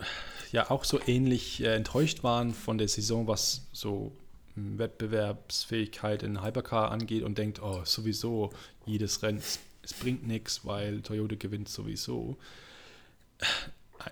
ja 0.50 0.70
auch 0.70 0.84
so 0.84 1.00
ähnlich 1.06 1.62
äh, 1.62 1.74
enttäuscht 1.74 2.22
waren 2.22 2.52
von 2.52 2.78
der 2.78 2.88
Saison, 2.88 3.26
was 3.26 3.62
so 3.72 4.12
hm, 4.54 4.78
Wettbewerbsfähigkeit 4.78 6.22
in 6.22 6.42
Hypercar 6.42 6.90
angeht 6.90 7.22
und 7.22 7.38
denkt, 7.38 7.62
oh, 7.62 7.82
sowieso 7.84 8.52
jedes 8.84 9.22
Rennen, 9.22 9.38
es, 9.38 9.60
es 9.82 9.92
bringt 9.92 10.26
nichts, 10.26 10.64
weil 10.64 11.02
Toyota 11.02 11.36
gewinnt 11.36 11.68
sowieso. 11.68 12.36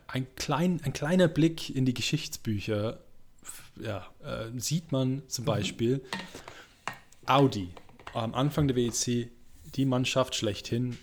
Ein, 0.07 0.27
klein, 0.37 0.81
ein 0.85 0.93
kleiner 0.93 1.29
Blick 1.29 1.71
in 1.71 1.85
die 1.85 1.95
Geschichtsbücher 1.95 3.01
ja, 3.81 4.07
äh, 4.23 4.47
sieht 4.59 4.93
man 4.93 5.23
zum 5.29 5.45
mhm. 5.45 5.47
Beispiel 5.47 6.05
Audi 7.27 7.71
am 8.13 8.35
Anfang 8.35 8.69
der 8.69 8.77
WEC, 8.77 9.31
die 9.75 9.85
Mannschaft 9.85 10.35
schlechthin. 10.35 10.99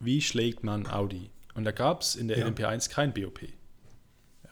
Wie 0.00 0.20
schlägt 0.20 0.64
man 0.64 0.86
Audi? 0.86 1.30
Und 1.54 1.64
da 1.64 1.72
gab 1.72 2.02
es 2.02 2.16
in 2.16 2.28
der 2.28 2.38
ja. 2.38 2.46
LMP1 2.46 2.90
kein 2.90 3.12
BOP. 3.12 3.40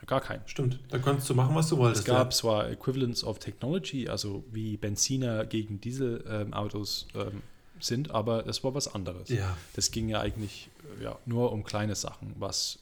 Gar 0.07 0.23
keinen. 0.23 0.43
Stimmt, 0.47 0.81
da 0.89 0.99
konntest 0.99 1.29
du 1.29 1.35
machen, 1.35 1.55
was 1.55 1.69
du 1.69 1.77
wolltest. 1.77 2.01
Es 2.01 2.07
gab 2.07 2.29
ja. 2.29 2.31
zwar 2.31 2.71
Equivalence 2.71 3.23
of 3.23 3.39
Technology, 3.41 4.09
also 4.09 4.43
wie 4.51 4.79
Benziner 4.79 5.45
gegen 5.45 5.83
Dieselautos 5.83 7.09
ähm, 7.15 7.21
ähm, 7.21 7.43
sind, 7.81 8.11
aber 8.11 8.43
das 8.43 8.65
war 8.65 8.75
was 8.75 8.93
anderes. 8.95 9.29
Ja. 9.29 9.57
Das 9.75 9.91
ging 9.91 10.09
ja 10.09 10.21
eigentlich 10.21 10.69
äh, 11.01 11.05
ja, 11.05 11.19
nur 11.27 11.53
um 11.53 11.65
kleine 11.65 11.95
Sachen, 11.95 12.35
was 12.39 12.79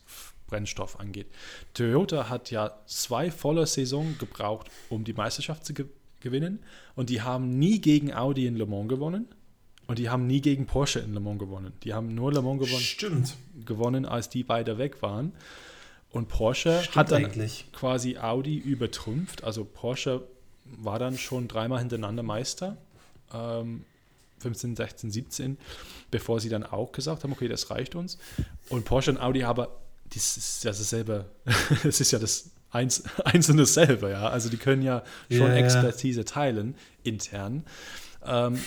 Brennstoff 0.46 1.00
angeht. 1.00 1.26
Toyota 1.74 2.28
hat 2.28 2.50
ja 2.50 2.78
zwei 2.86 3.30
volle 3.30 3.66
Saison 3.66 4.16
gebraucht, 4.18 4.70
um 4.88 5.04
die 5.04 5.12
Meisterschaft 5.12 5.64
zu 5.64 5.74
ge 5.74 5.86
gewinnen 6.20 6.60
und 6.96 7.10
die 7.10 7.22
haben 7.22 7.58
nie 7.58 7.80
gegen 7.80 8.12
Audi 8.12 8.46
in 8.46 8.56
Le 8.56 8.66
Mans 8.66 8.88
gewonnen. 8.88 9.28
Und 9.86 9.98
die 10.00 10.08
haben 10.08 10.26
nie 10.26 10.40
gegen 10.40 10.66
Porsche 10.66 10.98
in 10.98 11.14
Le 11.14 11.20
Mans 11.20 11.38
gewonnen. 11.38 11.72
Die 11.84 11.94
haben 11.94 12.14
nur 12.14 12.32
Le 12.32 12.42
Mans 12.42 12.58
gewonnen, 12.58 12.82
Stimmt. 12.82 13.36
gewonnen, 13.64 14.04
als 14.06 14.28
die 14.28 14.42
beide 14.42 14.78
weg 14.78 15.02
waren. 15.02 15.32
Und 16.10 16.28
Porsche 16.28 16.80
Stimmt 16.80 16.96
hat 16.96 17.12
dann 17.12 17.26
eigentlich. 17.26 17.66
quasi 17.72 18.16
Audi 18.16 18.56
übertrumpft. 18.56 19.44
Also 19.44 19.64
Porsche 19.64 20.26
war 20.64 20.98
dann 20.98 21.16
schon 21.16 21.46
dreimal 21.46 21.78
hintereinander 21.78 22.24
Meister. 22.24 22.76
Ähm, 23.32 23.84
15, 24.38 24.76
16, 24.76 25.10
17, 25.10 25.58
bevor 26.10 26.40
sie 26.40 26.48
dann 26.48 26.64
auch 26.64 26.92
gesagt 26.92 27.24
haben, 27.24 27.32
okay, 27.32 27.48
das 27.48 27.70
reicht 27.70 27.94
uns. 27.94 28.18
Und 28.68 28.84
Porsche 28.84 29.10
und 29.10 29.18
Audi 29.18 29.40
haben, 29.40 29.66
das 30.14 30.36
ist 30.36 30.64
ja 30.64 30.70
dasselbe, 30.70 31.26
das 31.82 32.00
ist 32.00 32.10
ja 32.10 32.18
das 32.18 32.50
eins, 32.70 33.04
eins 33.24 33.48
und 33.48 33.56
dasselbe, 33.56 34.10
ja. 34.10 34.28
Also 34.28 34.48
die 34.48 34.56
können 34.56 34.82
ja 34.82 35.02
schon 35.30 35.48
yeah, 35.48 35.56
Expertise 35.56 36.24
teilen, 36.24 36.74
intern. 37.02 37.64
Ähm, 38.24 38.58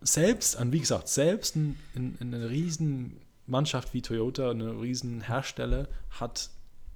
selbst, 0.00 0.58
wie 0.72 0.80
gesagt, 0.80 1.08
selbst 1.08 1.56
in, 1.56 1.76
in, 1.94 2.16
in 2.20 2.34
einer 2.34 2.48
riesen 2.48 3.20
Mannschaft 3.46 3.92
wie 3.94 4.02
Toyota, 4.02 4.50
eine 4.50 4.80
riesen 4.80 5.22
Hersteller, 5.22 5.88
hat 6.10 6.50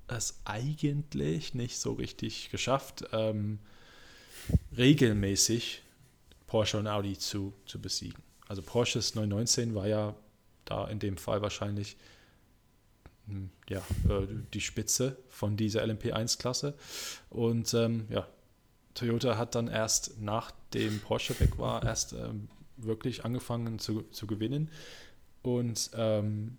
es 0.09 0.40
eigentlich 0.45 1.55
nicht 1.55 1.78
so 1.78 1.92
richtig 1.92 2.51
geschafft, 2.51 3.05
ähm, 3.12 3.59
regelmäßig 4.76 5.82
Porsche 6.55 6.78
und 6.78 6.86
Audi 6.86 7.18
zu, 7.18 7.52
zu 7.66 7.80
besiegen. 7.80 8.22
Also 8.46 8.62
Porsches 8.62 9.16
919 9.16 9.74
war 9.74 9.88
ja 9.88 10.14
da 10.64 10.86
in 10.86 11.00
dem 11.00 11.16
Fall 11.16 11.42
wahrscheinlich 11.42 11.96
hm, 13.26 13.50
ja, 13.68 13.80
äh, 14.09 14.28
die 14.52 14.61
Spitze 14.61 15.16
von 15.28 15.57
dieser 15.57 15.82
LMP1-Klasse. 15.82 16.74
Und 17.28 17.74
ähm, 17.74 18.07
ja, 18.09 18.28
Toyota 18.94 19.36
hat 19.36 19.57
dann 19.57 19.66
erst 19.66 20.20
nachdem 20.20 21.00
Porsche 21.00 21.40
weg 21.40 21.59
war, 21.59 21.82
erst 21.82 22.12
ähm, 22.12 22.46
wirklich 22.76 23.24
angefangen 23.24 23.80
zu, 23.80 24.02
zu 24.12 24.28
gewinnen. 24.28 24.70
Und 25.42 25.90
ähm, 25.96 26.57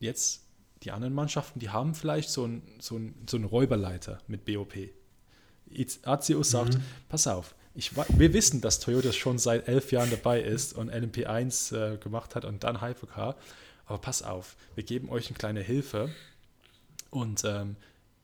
jetzt 0.00 0.42
die 0.82 0.90
anderen 0.90 1.14
Mannschaften, 1.14 1.60
die 1.60 1.70
haben 1.70 1.94
vielleicht 1.94 2.28
so 2.28 2.42
einen 2.42 2.66
so 2.80 3.00
so 3.30 3.36
ein 3.36 3.44
Räuberleiter 3.44 4.18
mit 4.26 4.44
BOP. 4.46 4.74
Azius 6.02 6.50
sagt, 6.50 6.74
mhm. 6.74 6.82
pass 7.08 7.28
auf, 7.28 7.54
ich, 7.74 7.92
wir 7.96 8.32
wissen, 8.32 8.60
dass 8.60 8.80
Toyota 8.80 9.12
schon 9.12 9.38
seit 9.38 9.68
elf 9.68 9.92
Jahren 9.92 10.10
dabei 10.10 10.42
ist 10.42 10.74
und 10.74 10.92
LMP1 10.92 11.94
äh, 11.94 11.96
gemacht 11.96 12.34
hat 12.34 12.44
und 12.44 12.64
dann 12.64 12.82
Hypercar. 12.82 13.36
Aber 13.86 13.98
pass 13.98 14.22
auf, 14.22 14.56
wir 14.74 14.84
geben 14.84 15.08
euch 15.08 15.28
eine 15.28 15.36
kleine 15.36 15.60
Hilfe 15.60 16.10
und 17.10 17.44
ähm, 17.44 17.76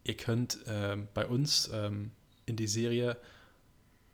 ihr 0.05 0.17
könnt 0.17 0.59
ähm, 0.67 1.09
bei 1.15 1.27
uns 1.27 1.71
ähm, 1.73 2.11
in 2.47 2.57
die 2.57 2.69
Serie 2.69 3.17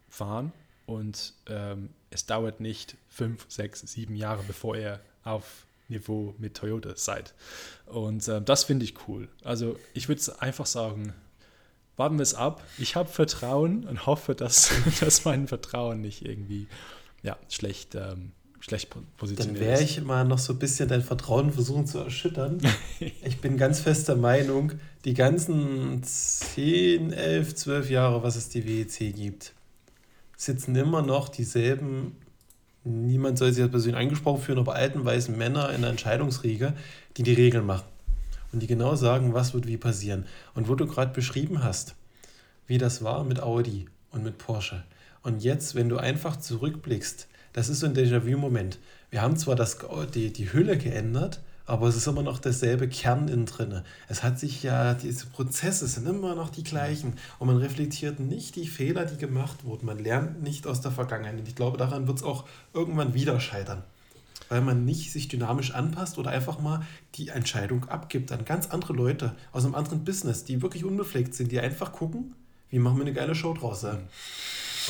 fahren 0.08 0.52
und 0.86 1.34
ähm, 1.48 1.90
es 2.10 2.26
dauert 2.26 2.60
nicht 2.60 2.96
fünf, 3.08 3.46
sechs, 3.48 3.80
sieben 3.80 4.16
Jahre, 4.16 4.42
bevor 4.46 4.76
ihr 4.76 5.00
auf 5.24 5.66
Niveau 5.88 6.34
mit 6.38 6.56
Toyota 6.56 6.96
seid. 6.96 7.34
Und 7.86 8.26
äh, 8.28 8.40
das 8.40 8.64
finde 8.64 8.84
ich 8.84 8.94
cool. 9.08 9.28
Also 9.42 9.78
ich 9.92 10.08
würde 10.08 10.22
einfach 10.40 10.66
sagen, 10.66 11.12
warten 11.96 12.16
wir 12.16 12.22
es 12.22 12.34
ab. 12.34 12.62
Ich 12.78 12.96
habe 12.96 13.08
Vertrauen 13.08 13.84
und 13.84 14.06
hoffe, 14.06 14.34
dass, 14.34 14.70
dass 15.00 15.24
mein 15.24 15.48
Vertrauen 15.48 16.00
nicht 16.00 16.24
irgendwie 16.24 16.66
ja, 17.22 17.36
schlecht, 17.48 17.94
ähm, 17.94 18.32
schlecht 18.60 18.90
positioniert 19.16 19.56
Dann 19.56 19.66
werde 19.66 19.82
ich 19.82 20.02
mal 20.02 20.24
noch 20.24 20.38
so 20.38 20.52
ein 20.52 20.58
bisschen 20.58 20.88
dein 20.88 21.02
Vertrauen 21.02 21.52
versuchen 21.52 21.86
zu 21.86 21.98
erschüttern. 21.98 22.58
ich 23.00 23.40
bin 23.40 23.56
ganz 23.56 23.80
fest 23.80 24.08
der 24.08 24.16
Meinung, 24.16 24.72
die 25.04 25.14
ganzen 25.14 26.02
10, 26.02 27.12
11, 27.12 27.54
12 27.54 27.90
Jahre, 27.90 28.22
was 28.22 28.36
es 28.36 28.48
die 28.48 28.66
WEC 28.66 29.14
gibt, 29.14 29.52
sitzen 30.36 30.74
immer 30.76 31.02
noch 31.02 31.28
dieselben, 31.28 32.16
niemand 32.82 33.38
soll 33.38 33.52
sich 33.52 33.62
jetzt 33.62 33.70
persönlich 33.70 34.00
angesprochen 34.00 34.42
führen, 34.42 34.58
aber 34.58 34.74
alten 34.74 35.04
weißen 35.04 35.36
Männer 35.36 35.72
in 35.72 35.82
der 35.82 35.90
Entscheidungsriege, 35.90 36.74
die 37.16 37.22
die 37.22 37.32
Regeln 37.32 37.64
machen 37.64 37.93
und 38.54 38.60
die 38.60 38.66
genau 38.66 38.94
sagen, 38.94 39.34
was 39.34 39.52
wird 39.52 39.66
wie 39.66 39.76
passieren. 39.76 40.24
Und 40.54 40.68
wo 40.68 40.74
du 40.74 40.86
gerade 40.86 41.12
beschrieben 41.12 41.62
hast, 41.62 41.96
wie 42.66 42.78
das 42.78 43.02
war 43.02 43.24
mit 43.24 43.40
Audi 43.40 43.86
und 44.10 44.22
mit 44.22 44.38
Porsche. 44.38 44.84
Und 45.22 45.42
jetzt, 45.42 45.74
wenn 45.74 45.88
du 45.88 45.98
einfach 45.98 46.36
zurückblickst, 46.36 47.28
das 47.52 47.68
ist 47.68 47.80
so 47.80 47.86
ein 47.86 47.94
Déjà-vu-Moment. 47.94 48.78
Wir 49.10 49.22
haben 49.22 49.36
zwar 49.36 49.56
das, 49.56 49.78
die, 50.14 50.32
die 50.32 50.52
Hülle 50.52 50.78
geändert, 50.78 51.40
aber 51.66 51.88
es 51.88 51.96
ist 51.96 52.06
immer 52.06 52.22
noch 52.22 52.38
derselbe 52.38 52.88
Kern 52.88 53.28
innen 53.28 53.46
drin. 53.46 53.82
Es 54.08 54.22
hat 54.22 54.38
sich 54.38 54.62
ja, 54.62 54.94
diese 54.94 55.26
Prozesse 55.26 55.86
sind 55.86 56.06
immer 56.06 56.34
noch 56.34 56.50
die 56.50 56.64
gleichen 56.64 57.14
und 57.38 57.46
man 57.46 57.56
reflektiert 57.56 58.20
nicht 58.20 58.56
die 58.56 58.66
Fehler, 58.66 59.04
die 59.06 59.16
gemacht 59.16 59.64
wurden. 59.64 59.86
Man 59.86 59.98
lernt 59.98 60.42
nicht 60.42 60.66
aus 60.66 60.80
der 60.80 60.90
Vergangenheit. 60.90 61.38
Und 61.38 61.48
ich 61.48 61.56
glaube, 61.56 61.78
daran 61.78 62.06
wird 62.06 62.18
es 62.18 62.24
auch 62.24 62.44
irgendwann 62.72 63.14
wieder 63.14 63.40
scheitern 63.40 63.82
weil 64.48 64.60
man 64.60 64.84
nicht 64.84 65.12
sich 65.12 65.28
dynamisch 65.28 65.72
anpasst 65.72 66.18
oder 66.18 66.30
einfach 66.30 66.58
mal 66.60 66.86
die 67.14 67.28
Entscheidung 67.28 67.88
abgibt 67.88 68.32
an 68.32 68.44
ganz 68.44 68.68
andere 68.68 68.92
Leute 68.92 69.34
aus 69.52 69.64
einem 69.64 69.74
anderen 69.74 70.04
Business, 70.04 70.44
die 70.44 70.62
wirklich 70.62 70.84
unbefleckt 70.84 71.34
sind, 71.34 71.52
die 71.52 71.60
einfach 71.60 71.92
gucken, 71.92 72.34
wie 72.70 72.78
machen 72.78 72.96
wir 72.96 73.02
eine 73.02 73.12
geile 73.12 73.34
Show 73.34 73.54
draus. 73.54 73.82
Ja? 73.82 74.00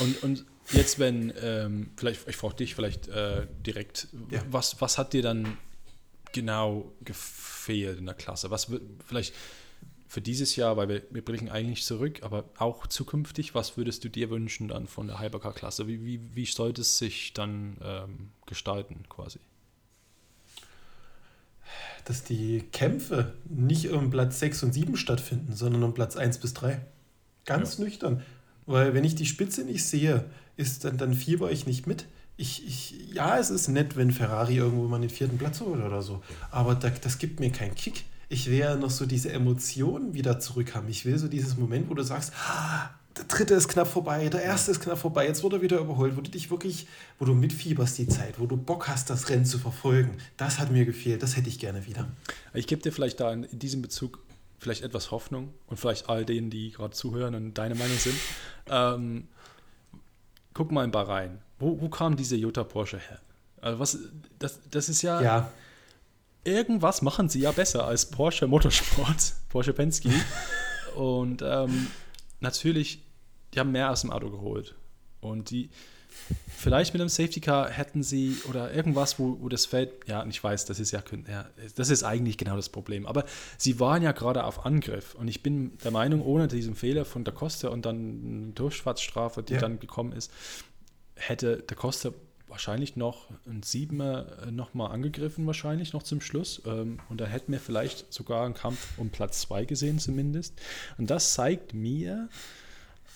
Und, 0.01 0.23
und 0.23 0.45
jetzt, 0.73 0.99
wenn, 0.99 1.33
ähm, 1.41 1.91
vielleicht, 1.97 2.27
ich 2.29 2.37
frage 2.37 2.57
dich 2.57 2.75
vielleicht 2.75 3.09
äh, 3.09 3.47
direkt, 3.67 4.09
ja. 4.31 4.41
was, 4.51 4.81
was 4.81 4.99
hat 4.99 5.13
dir 5.13 5.23
dann 5.23 5.57
genau 6.33 6.93
gefehlt 7.05 7.99
in 7.99 8.07
der 8.07 8.15
Klasse? 8.15 8.51
Was 8.51 8.69
vielleicht 9.07 9.35
für 10.07 10.21
dieses 10.21 10.57
Jahr, 10.57 10.77
weil 10.77 10.89
wir, 10.89 11.03
wir 11.11 11.25
blicken 11.25 11.49
eigentlich 11.49 11.85
zurück, 11.85 12.23
aber 12.23 12.45
auch 12.59 12.87
zukünftig, 12.87 13.55
was 13.55 13.77
würdest 13.77 14.05
du 14.05 14.09
dir 14.09 14.31
wünschen 14.31 14.69
dann 14.69 14.87
von 14.87 15.07
der 15.07 15.21
Hypercar-Klasse? 15.21 15.87
Wie, 15.87 16.05
wie, 16.05 16.21
wie 16.35 16.47
sollte 16.47 16.83
es 16.83 16.99
sich 16.99 17.33
dann 17.33 17.77
ähm, 17.83 18.31
gestalten 18.47 19.05
quasi? 19.09 19.39
Dass 22.05 22.23
die 22.23 22.61
Kämpfe 22.73 23.33
nicht 23.47 23.89
um 23.91 24.11
Platz 24.11 24.39
6 24.41 24.65
und 24.65 24.73
7 24.73 24.97
stattfinden, 24.97 25.55
sondern 25.55 25.83
um 25.83 25.95
Platz 25.95 26.17
1 26.17 26.39
bis 26.39 26.55
3. 26.55 26.85
Ganz 27.47 27.79
ja. 27.79 27.85
nüchtern. 27.85 28.23
Weil 28.67 28.95
wenn 28.95 29.05
ich 29.05 29.15
die 29.15 29.27
Spitze 29.27 29.65
nicht 29.65 29.85
sehe, 29.85 30.27
ist 30.57 30.85
dann, 30.85 30.99
dann 30.99 31.15
fieber 31.15 31.51
ich 31.51 31.67
nicht 31.67 31.87
mit. 31.87 32.07
Ich, 32.37 32.67
ich, 32.67 33.13
ja, 33.15 33.39
es 33.39 33.51
ist 33.51 33.69
nett, 33.69 33.97
wenn 33.97 34.11
Ferrari 34.11 34.57
irgendwo 34.57 34.87
mal 34.87 35.01
den 35.01 35.11
vierten 35.11 35.39
Platz 35.39 35.61
holt 35.61 35.83
oder 35.83 36.03
so. 36.03 36.23
Aber 36.51 36.75
da, 36.75 36.91
das 36.91 37.19
gibt 37.19 37.41
mir 37.41 37.51
keinen 37.51 37.75
Kick 37.75 38.05
ich 38.29 38.51
will 38.51 38.59
ja 38.59 38.77
noch 38.77 38.91
so 38.91 39.07
diese 39.07 39.33
Emotionen 39.33 40.15
wieder 40.15 40.41
zurückhaben. 40.41 40.89
Ich 40.89 41.05
will 41.05 41.19
so 41.19 41.29
dieses 41.29 41.57
Moment, 41.57 41.89
wo 41.91 41.95
du 41.95 42.03
sagst, 42.03 42.33
ah, 42.49 42.91
der 43.17 43.25
dritte 43.25 43.55
ist 43.55 43.69
knapp 43.69 43.87
vorbei, 43.87 44.29
der 44.29 44.43
erste 44.43 44.73
ist 44.73 44.81
knapp 44.81 44.99
vorbei, 44.99 45.27
jetzt 45.27 45.43
wurde 45.43 45.57
er 45.57 45.63
wieder 45.63 45.79
überholt, 45.79 46.17
wo 46.17 46.21
du 46.21 46.31
dich 46.31 46.51
wirklich, 46.51 46.87
wo 47.19 47.25
du 47.25 47.35
mitfieberst 47.35 47.97
die 47.99 48.09
Zeit, 48.09 48.41
wo 48.41 48.47
du 48.47 48.57
Bock 48.57 48.89
hast, 48.89 49.09
das 49.09 49.29
Rennen 49.29 49.45
zu 49.45 49.59
verfolgen. 49.59 50.17
Das 50.37 50.59
hat 50.59 50.71
mir 50.71 50.85
gefehlt, 50.85 51.23
das 51.23 51.37
hätte 51.37 51.49
ich 51.49 51.59
gerne 51.59 51.87
wieder. 51.87 52.09
Ich 52.55 52.67
gebe 52.67 52.83
dir 52.83 52.93
vielleicht 52.93 53.21
da 53.21 53.33
in, 53.33 53.47
diesem 53.53 53.83
Bezug 53.83 54.19
vielleicht 54.59 54.83
etwas 54.83 55.11
Hoffnung 55.11 55.53
und 55.67 55.79
vielleicht 55.79 56.09
all 56.09 56.25
denen, 56.25 56.51
die 56.51 56.73
gerade 56.73 56.95
zuhören 56.95 57.35
und 57.35 57.55
deine 57.55 57.75
Meinung 57.75 57.99
sind. 57.99 58.17
Ähm, 58.69 59.29
guck 60.53 60.73
mal 60.73 60.85
in 60.85 60.91
Bahrain. 60.91 61.39
Wo, 61.59 61.81
wo 61.81 61.89
kam 61.89 62.17
diese 62.17 62.35
Jota 62.35 62.65
Porsche 62.65 62.99
her? 62.99 63.21
Also 63.61 63.79
was, 63.79 63.99
das, 64.39 64.61
das 64.71 64.89
ist 64.89 65.03
ja, 65.03 65.21
ja 65.21 65.53
irgendwas 66.45 67.03
machen 67.03 67.29
sie 67.29 67.41
ja 67.41 67.53
besser 67.53 67.87
als 67.87 68.07
Porsche 68.07 68.47
Motorsport, 68.47 69.35
Porsche 69.49 69.73
Penske. 69.73 70.11
Und 70.95 71.43
ähm, 71.43 71.89
natürlich, 72.41 73.03
die 73.53 73.61
haben 73.61 73.73
mehr 73.73 73.91
aus 73.91 74.03
dem 74.03 74.11
Auto 74.11 74.31
geholt. 74.31 74.75
Und 75.21 75.51
die, 75.51 75.71
vielleicht 76.57 76.93
mit 76.93 77.01
einem 77.01 77.09
Safety 77.09 77.41
Car 77.41 77.69
hätten 77.69 78.03
sie 78.03 78.37
oder 78.49 78.73
irgendwas, 78.73 79.19
wo, 79.19 79.39
wo 79.41 79.49
das 79.49 79.67
Feld, 79.67 79.91
ja, 80.07 80.25
ich 80.27 80.43
weiß, 80.43 80.67
das 80.67 80.79
ist 80.79 80.93
ja, 80.93 81.03
ja, 81.29 81.47
das 81.75 81.91
ist 81.91 82.05
eigentlich 82.05 82.39
genau 82.39 82.57
das 82.57 82.69
Problem. 82.69 83.07
Aber 83.07 83.25
sie 83.59 83.81
waren 83.81 84.03
ja 84.03 84.13
gerade 84.13 84.45
auf 84.45 84.65
Angriff. 84.65 85.15
Und 85.15 85.29
ich 85.29 85.43
bin 85.43 85.77
der 85.83 85.91
Meinung, 85.91 86.23
ohne 86.23 86.47
diesen 86.47 86.77
Fehler 86.77 87.05
von 87.05 87.25
der 87.25 87.35
Costa 87.35 87.69
und 87.69 87.85
dann 87.87 87.97
eine 87.97 88.53
Durchfahrtsstrafe, 88.53 89.43
die 89.43 89.55
ja. 89.55 89.61
dann 89.61 89.81
gekommen 89.81 90.13
ist, 90.13 90.31
hätte 91.17 91.59
der 91.59 91.77
Costa 91.77 92.13
wahrscheinlich 92.55 92.95
noch 92.95 93.31
ein 93.47 93.65
Siebener 93.65 94.27
äh, 94.47 94.51
nochmal 94.53 94.93
angegriffen, 94.93 95.45
wahrscheinlich 95.45 95.93
noch 95.93 96.05
zum 96.05 96.21
Schluss. 96.21 96.63
Ähm, 96.67 97.01
und 97.09 97.21
da 97.21 97.27
hätten 97.27 97.51
wir 97.51 97.59
vielleicht 97.59 98.13
sogar 98.13 98.45
einen 98.45 98.55
Kampf 98.55 98.97
um 98.97 99.11
Platz 99.11 99.41
2 99.41 99.65
gesehen, 99.65 99.99
zumindest. 99.99 100.55
Und 100.97 101.11
das 101.11 101.35
zeigt 101.35 101.75
mir, 101.75 102.29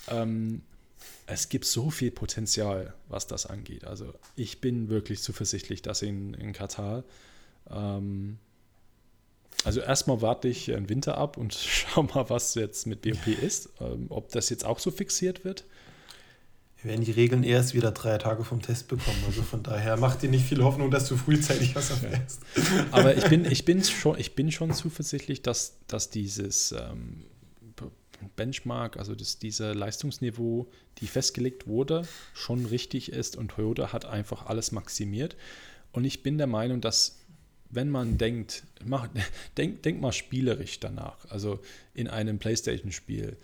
ähm, 0.09 0.63
es 1.27 1.49
gibt 1.49 1.67
so 1.67 1.91
viel 1.91 2.11
Potenzial, 2.11 2.95
was 3.09 3.29
das 3.29 3.47
angeht. 3.47 3.85
Also 3.85 4.13
ich 4.35 4.61
bin 4.61 4.89
wirklich 4.89 5.23
zuversichtlich, 5.23 5.83
dass 5.83 6.03
in, 6.03 6.35
in 6.35 6.53
Katar 6.53 7.05
ähm, 7.71 8.39
also 9.65 9.81
erstmal 9.81 10.21
warte 10.21 10.49
ich 10.49 10.75
einen 10.75 10.89
Winter 10.89 11.17
ab 11.17 11.37
und 11.37 11.55
schau 11.63 12.03
mal, 12.03 12.29
was 12.29 12.57
jetzt 12.57 12.89
mit 12.89 13.03
BOP 13.03 13.29
ist. 13.29 13.69
Ähm, 13.81 14.07
ob 14.09 14.31
das 14.33 14.51
jetzt 14.51 14.65
auch 14.65 14.81
so 14.81 14.91
fixiert 14.91 15.45
wird. 15.45 15.65
Wir 16.83 16.93
werden 16.93 17.05
die 17.05 17.11
Regeln 17.11 17.43
erst 17.43 17.75
wieder 17.75 17.91
drei 17.91 18.19
Tage 18.19 18.45
vom 18.45 18.63
Test 18.63 18.87
bekommen. 18.87 19.19
Also 19.27 19.43
von 19.43 19.65
daher 19.65 19.97
macht 19.97 20.23
dir 20.23 20.31
nicht 20.31 20.45
viel 20.45 20.63
Hoffnung, 20.63 20.93
dass 20.93 21.09
du 21.09 21.17
frühzeitig 21.17 21.75
was 21.75 21.91
erfährst. 21.91 22.41
Aber 22.93 23.17
ich 23.17 23.25
bin, 23.25 23.45
ich 23.45 23.65
bin, 23.65 23.83
schon, 23.85 24.19
ich 24.19 24.37
bin 24.37 24.53
schon 24.53 24.73
zuversichtlich, 24.73 25.43
dass, 25.43 25.79
dass 25.89 26.11
dieses 26.11 26.71
ähm, 26.73 27.25
Benchmark, 28.37 28.97
also 28.97 29.17
dass 29.17 29.41
dieser 29.41 29.75
Leistungsniveau, 29.75 30.71
die 30.99 31.09
festgelegt 31.09 31.67
wurde, 31.67 32.07
schon 32.33 32.65
richtig 32.67 33.11
ist 33.11 33.37
und 33.37 33.53
Toyota 33.53 33.93
hat 33.93 34.05
einfach 34.05 34.47
alles 34.47 34.71
maximiert. 34.71 35.37
Und 35.91 36.05
ich 36.05 36.23
bin 36.23 36.39
der 36.39 36.47
Meinung, 36.47 36.81
dass 36.81 37.19
wenn 37.71 37.91
man 37.91 38.19
denkt, 38.19 38.63
mach, 38.85 39.09
denk, 39.57 39.83
denk 39.83 40.01
mal 40.01 40.13
spielerisch 40.13 40.79
danach, 40.79 41.29
also 41.29 41.61
in 41.95 42.09
einem 42.09 42.39
PlayStation-Spiel, 42.39 43.37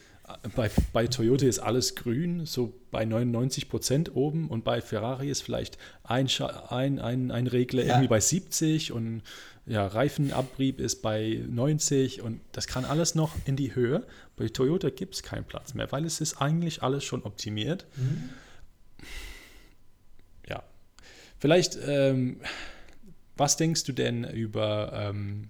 bei, 0.56 0.70
bei 0.92 1.06
Toyota 1.06 1.46
ist 1.46 1.58
alles 1.58 1.96
grün, 1.96 2.46
so 2.46 2.72
bei 2.90 3.04
99 3.04 3.68
Prozent 3.68 4.16
oben 4.16 4.48
und 4.48 4.64
bei 4.64 4.80
Ferrari 4.80 5.28
ist 5.28 5.42
vielleicht 5.42 5.76
ein, 6.02 6.28
ein, 6.68 6.98
ein, 6.98 7.30
ein 7.30 7.46
Regler 7.46 7.82
ja. 7.82 7.88
irgendwie 7.94 8.08
bei 8.08 8.20
70 8.20 8.92
und 8.92 9.22
ja, 9.66 9.86
Reifenabrieb 9.86 10.80
ist 10.80 11.02
bei 11.02 11.42
90 11.46 12.22
und 12.22 12.40
das 12.52 12.66
kann 12.66 12.84
alles 12.84 13.14
noch 13.14 13.34
in 13.44 13.56
die 13.56 13.74
Höhe. 13.74 14.06
Bei 14.36 14.48
Toyota 14.48 14.90
gibt 14.90 15.14
es 15.14 15.22
keinen 15.22 15.44
Platz 15.44 15.74
mehr, 15.74 15.90
weil 15.92 16.04
es 16.04 16.20
ist 16.20 16.40
eigentlich 16.40 16.82
alles 16.82 17.04
schon 17.04 17.22
optimiert. 17.22 17.86
Mhm. 17.96 18.30
Ja, 20.48 20.62
vielleicht, 21.38 21.78
ähm, 21.86 22.40
was 23.36 23.56
denkst 23.56 23.84
du 23.84 23.92
denn 23.92 24.24
über 24.24 24.92
ähm, 24.94 25.48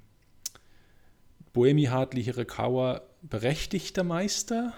Boemi, 1.54 1.84
Hartley, 1.84 2.22
Hirakawa? 2.22 3.00
berechtigter 3.28 4.04
Meister 4.04 4.72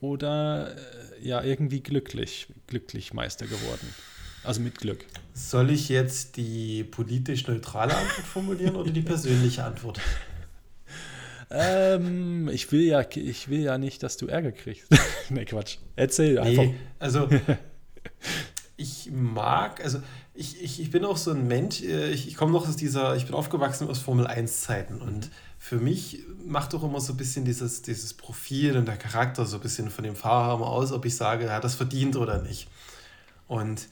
oder 0.00 0.74
äh, 0.76 1.26
ja 1.26 1.42
irgendwie 1.42 1.80
glücklich, 1.80 2.48
glücklich 2.66 3.14
Meister 3.14 3.46
geworden? 3.46 3.94
Also 4.44 4.60
mit 4.60 4.78
Glück. 4.78 5.04
Soll 5.34 5.70
ich 5.70 5.88
jetzt 5.88 6.36
die 6.36 6.84
politisch 6.84 7.46
neutrale 7.46 7.96
Antwort 7.96 8.26
formulieren 8.26 8.76
oder 8.76 8.90
die 8.90 9.02
persönliche 9.02 9.64
Antwort? 9.64 10.00
Ähm, 11.48 12.48
ich 12.48 12.72
will 12.72 12.82
ja, 12.82 13.04
ich 13.08 13.48
will 13.48 13.60
ja 13.60 13.78
nicht, 13.78 14.02
dass 14.02 14.16
du 14.16 14.26
Ärger 14.26 14.50
kriegst. 14.50 14.88
ne, 15.30 15.44
Quatsch. 15.44 15.76
Erzähl 15.94 16.40
einfach. 16.40 16.64
Nee, 16.64 16.74
also 16.98 17.28
ich 18.76 19.12
mag, 19.12 19.80
also 19.80 20.00
ich, 20.34 20.60
ich, 20.60 20.80
ich 20.80 20.90
bin 20.90 21.04
auch 21.04 21.16
so 21.16 21.30
ein 21.30 21.46
Mensch, 21.46 21.82
äh, 21.82 22.10
ich, 22.10 22.26
ich 22.26 22.34
komme 22.34 22.50
noch 22.50 22.68
aus 22.68 22.74
dieser, 22.74 23.14
ich 23.14 23.26
bin 23.26 23.34
aufgewachsen 23.36 23.88
aus 23.88 24.00
Formel 24.00 24.26
1 24.26 24.62
Zeiten 24.62 25.00
und 25.00 25.30
für 25.68 25.78
mich 25.78 26.20
macht 26.46 26.74
doch 26.74 26.84
immer 26.84 27.00
so 27.00 27.12
ein 27.12 27.16
bisschen 27.16 27.44
dieses, 27.44 27.82
dieses 27.82 28.14
Profil 28.14 28.76
und 28.76 28.86
der 28.86 28.96
Charakter 28.96 29.44
so 29.46 29.56
ein 29.56 29.62
bisschen 29.62 29.90
von 29.90 30.04
dem 30.04 30.14
Fahrer 30.14 30.58
mal 30.58 30.68
aus, 30.68 30.92
ob 30.92 31.04
ich 31.04 31.16
sage, 31.16 31.46
er 31.46 31.56
hat 31.56 31.64
das 31.64 31.74
verdient 31.74 32.14
oder 32.14 32.40
nicht. 32.40 32.68
Und 33.48 33.88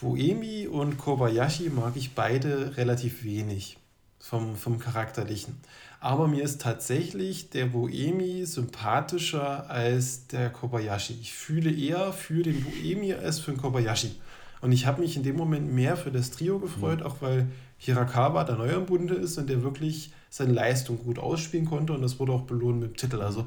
Boemi 0.00 0.68
und 0.68 0.96
Kobayashi 0.96 1.70
mag 1.70 1.96
ich 1.96 2.14
beide 2.14 2.76
relativ 2.76 3.24
wenig 3.24 3.78
vom, 4.20 4.54
vom 4.54 4.78
Charakterlichen. 4.78 5.56
Aber 5.98 6.28
mir 6.28 6.44
ist 6.44 6.60
tatsächlich 6.60 7.50
der 7.50 7.66
Boemi 7.66 8.46
sympathischer 8.46 9.68
als 9.68 10.28
der 10.28 10.50
Kobayashi. 10.50 11.18
Ich 11.20 11.32
fühle 11.32 11.72
eher 11.72 12.12
für 12.12 12.44
den 12.44 12.62
Boemi 12.62 13.12
als 13.14 13.40
für 13.40 13.50
den 13.50 13.60
Kobayashi. 13.60 14.12
Und 14.60 14.70
ich 14.70 14.86
habe 14.86 15.00
mich 15.00 15.16
in 15.16 15.24
dem 15.24 15.36
Moment 15.36 15.72
mehr 15.72 15.96
für 15.96 16.12
das 16.12 16.30
Trio 16.30 16.60
gefreut, 16.60 17.00
mhm. 17.00 17.06
auch 17.06 17.16
weil 17.22 17.48
Hirakawa 17.78 18.44
der 18.44 18.56
Neue 18.56 18.72
im 18.72 18.86
Bunde 18.86 19.14
ist 19.14 19.38
und 19.38 19.48
der 19.48 19.62
wirklich 19.62 20.12
seine 20.30 20.52
Leistung 20.52 20.98
gut 20.98 21.18
ausspielen 21.18 21.66
konnte 21.66 21.92
und 21.92 22.02
das 22.02 22.18
wurde 22.18 22.32
auch 22.32 22.42
belohnt 22.42 22.80
mit 22.80 22.90
dem 22.90 22.96
Titel. 22.96 23.22
Also 23.22 23.46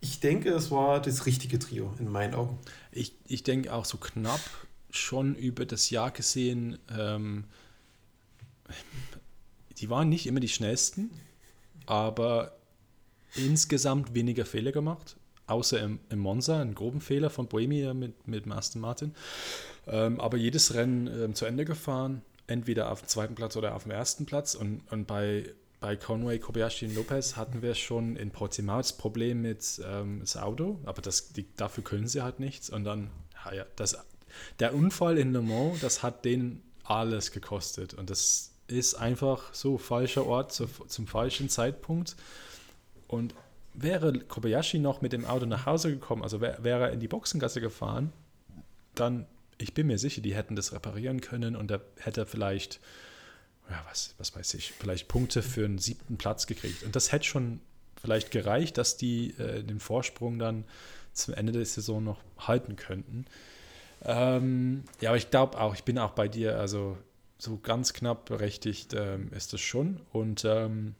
Ich 0.00 0.20
denke, 0.20 0.50
es 0.50 0.70
war 0.70 1.00
das 1.00 1.26
richtige 1.26 1.58
Trio 1.58 1.92
in 1.98 2.10
meinen 2.10 2.34
Augen. 2.34 2.58
Ich, 2.92 3.14
ich 3.26 3.42
denke 3.42 3.72
auch 3.72 3.84
so 3.84 3.98
knapp 3.98 4.40
schon 4.90 5.34
über 5.34 5.64
das 5.66 5.90
Jahr 5.90 6.10
gesehen. 6.10 6.78
Ähm, 6.96 7.44
die 9.78 9.90
waren 9.90 10.08
nicht 10.08 10.26
immer 10.26 10.40
die 10.40 10.48
schnellsten, 10.48 11.10
aber 11.86 12.52
insgesamt 13.34 14.14
weniger 14.14 14.44
Fehler 14.44 14.72
gemacht. 14.72 15.16
Außer 15.46 15.80
im, 15.80 15.98
im 16.10 16.18
Monza, 16.18 16.60
einen 16.60 16.74
groben 16.74 17.00
Fehler 17.00 17.30
von 17.30 17.46
Bohemia 17.46 17.94
mit, 17.94 18.28
mit 18.28 18.46
Aston 18.50 18.82
Martin. 18.82 19.14
Ähm, 19.86 20.20
aber 20.20 20.36
jedes 20.36 20.74
Rennen 20.74 21.06
ähm, 21.06 21.34
zu 21.34 21.46
Ende 21.46 21.64
gefahren, 21.64 22.22
entweder 22.48 22.90
auf 22.90 23.02
dem 23.02 23.08
zweiten 23.08 23.34
Platz 23.34 23.56
oder 23.56 23.74
auf 23.76 23.84
dem 23.84 23.92
ersten 23.92 24.26
Platz. 24.26 24.54
Und, 24.54 24.82
und 24.90 25.06
bei, 25.06 25.54
bei 25.80 25.94
Conway, 25.96 26.38
Kobayashi 26.38 26.86
und 26.86 26.96
Lopez 26.96 27.36
hatten 27.36 27.62
wir 27.62 27.74
schon 27.74 28.16
in 28.16 28.30
Portimao 28.30 28.78
das 28.78 28.96
Problem 28.96 29.42
mit 29.42 29.80
ähm, 29.86 30.20
das 30.20 30.36
Auto, 30.36 30.80
aber 30.84 31.00
das, 31.00 31.32
die, 31.32 31.46
dafür 31.56 31.84
können 31.84 32.08
sie 32.08 32.22
halt 32.22 32.40
nichts. 32.40 32.68
Und 32.70 32.84
dann, 32.84 33.10
ja, 33.54 33.64
das, 33.76 33.96
der 34.58 34.74
Unfall 34.74 35.18
in 35.18 35.32
Le 35.32 35.42
Mans, 35.42 35.80
das 35.80 36.02
hat 36.02 36.24
denen 36.24 36.62
alles 36.82 37.30
gekostet. 37.30 37.94
Und 37.94 38.10
das 38.10 38.50
ist 38.66 38.94
einfach 38.94 39.54
so 39.54 39.78
falscher 39.78 40.26
Ort 40.26 40.52
zu, 40.52 40.66
zum 40.88 41.06
falschen 41.06 41.48
Zeitpunkt. 41.48 42.16
Und 43.06 43.34
wäre 43.74 44.12
Kobayashi 44.12 44.78
noch 44.78 45.00
mit 45.00 45.12
dem 45.12 45.24
Auto 45.24 45.46
nach 45.46 45.66
Hause 45.66 45.90
gekommen, 45.90 46.22
also 46.22 46.40
wär, 46.40 46.62
wäre 46.62 46.84
er 46.84 46.92
in 46.92 47.00
die 47.00 47.08
Boxengasse 47.08 47.60
gefahren, 47.60 48.12
dann, 48.94 49.26
ich 49.58 49.74
bin 49.74 49.86
mir 49.86 49.98
sicher, 49.98 50.20
die 50.20 50.34
hätten 50.34 50.56
das 50.56 50.72
reparieren 50.72 51.20
können 51.20 51.56
und 51.56 51.70
er 51.70 51.80
hätte 51.98 52.26
vielleicht, 52.26 52.80
ja, 53.68 53.84
was, 53.88 54.14
was 54.18 54.34
weiß 54.34 54.54
ich, 54.54 54.72
vielleicht 54.72 55.08
Punkte 55.08 55.42
für 55.42 55.64
einen 55.64 55.78
siebten 55.78 56.16
Platz 56.16 56.46
gekriegt. 56.46 56.84
Und 56.84 56.96
das 56.96 57.12
hätte 57.12 57.26
schon 57.26 57.60
vielleicht 58.00 58.30
gereicht, 58.30 58.78
dass 58.78 58.96
die 58.96 59.30
äh, 59.38 59.62
den 59.62 59.80
Vorsprung 59.80 60.38
dann 60.38 60.64
zum 61.12 61.34
Ende 61.34 61.52
der 61.52 61.64
Saison 61.64 62.02
noch 62.02 62.20
halten 62.38 62.76
könnten. 62.76 63.26
Ähm, 64.04 64.84
ja, 65.00 65.10
aber 65.10 65.16
ich 65.16 65.30
glaube 65.30 65.60
auch, 65.60 65.74
ich 65.74 65.84
bin 65.84 65.98
auch 65.98 66.12
bei 66.12 66.28
dir, 66.28 66.58
also 66.58 66.96
so 67.38 67.58
ganz 67.58 67.92
knapp 67.92 68.26
berechtigt 68.26 68.94
ähm, 68.94 69.32
ist 69.32 69.52
es 69.54 69.60
schon. 69.60 70.00
Und 70.12 70.44
ähm, 70.44 70.94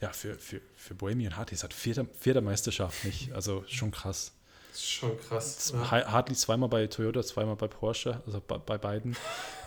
ja, 0.00 0.12
für, 0.12 0.34
für, 0.34 0.60
für 0.76 0.94
Bohemian 0.94 1.36
Hartley 1.36 1.54
ist 1.54 1.62
halt 1.62 1.74
vierte, 1.74 2.06
vierte 2.18 2.40
Meisterschaft 2.40 3.04
nicht. 3.04 3.32
Also 3.32 3.64
schon 3.68 3.90
krass. 3.90 4.32
Das 4.72 4.80
ist 4.80 4.90
schon 4.90 5.20
krass. 5.20 5.74
Ja. 5.74 5.90
Hartley 5.90 6.34
zweimal 6.34 6.70
bei 6.70 6.86
Toyota, 6.86 7.22
zweimal 7.22 7.56
bei 7.56 7.68
Porsche, 7.68 8.22
also 8.24 8.40
bei, 8.40 8.56
bei 8.56 8.78
beiden. 8.78 9.14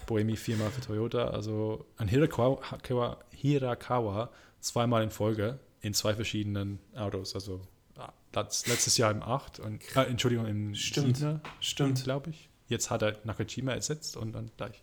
Bohemi 0.07 0.35
viermal 0.35 0.71
für 0.71 0.81
Toyota. 0.81 1.27
Also 1.27 1.85
an 1.97 2.07
Hirakawa, 2.07 3.19
Hirakawa 3.29 4.31
zweimal 4.61 5.03
in 5.03 5.11
Folge 5.11 5.59
in 5.81 5.93
zwei 5.93 6.15
verschiedenen 6.15 6.79
Autos. 6.95 7.35
Also 7.35 7.61
ah, 7.97 8.11
letztes 8.33 8.97
Jahr 8.97 9.11
im 9.11 9.21
8 9.21 9.59
und 9.59 9.81
äh, 9.95 10.03
Entschuldigung, 10.05 10.47
im 10.47 10.73
Stimmt. 10.73 11.17
7 11.17 11.41
Stimmt. 11.59 12.03
glaube 12.03 12.31
ich. 12.31 12.49
Jetzt 12.67 12.89
hat 12.89 13.03
er 13.03 13.15
Nakajima 13.25 13.73
ersetzt 13.73 14.17
und 14.17 14.33
dann 14.33 14.49
gleich. 14.57 14.81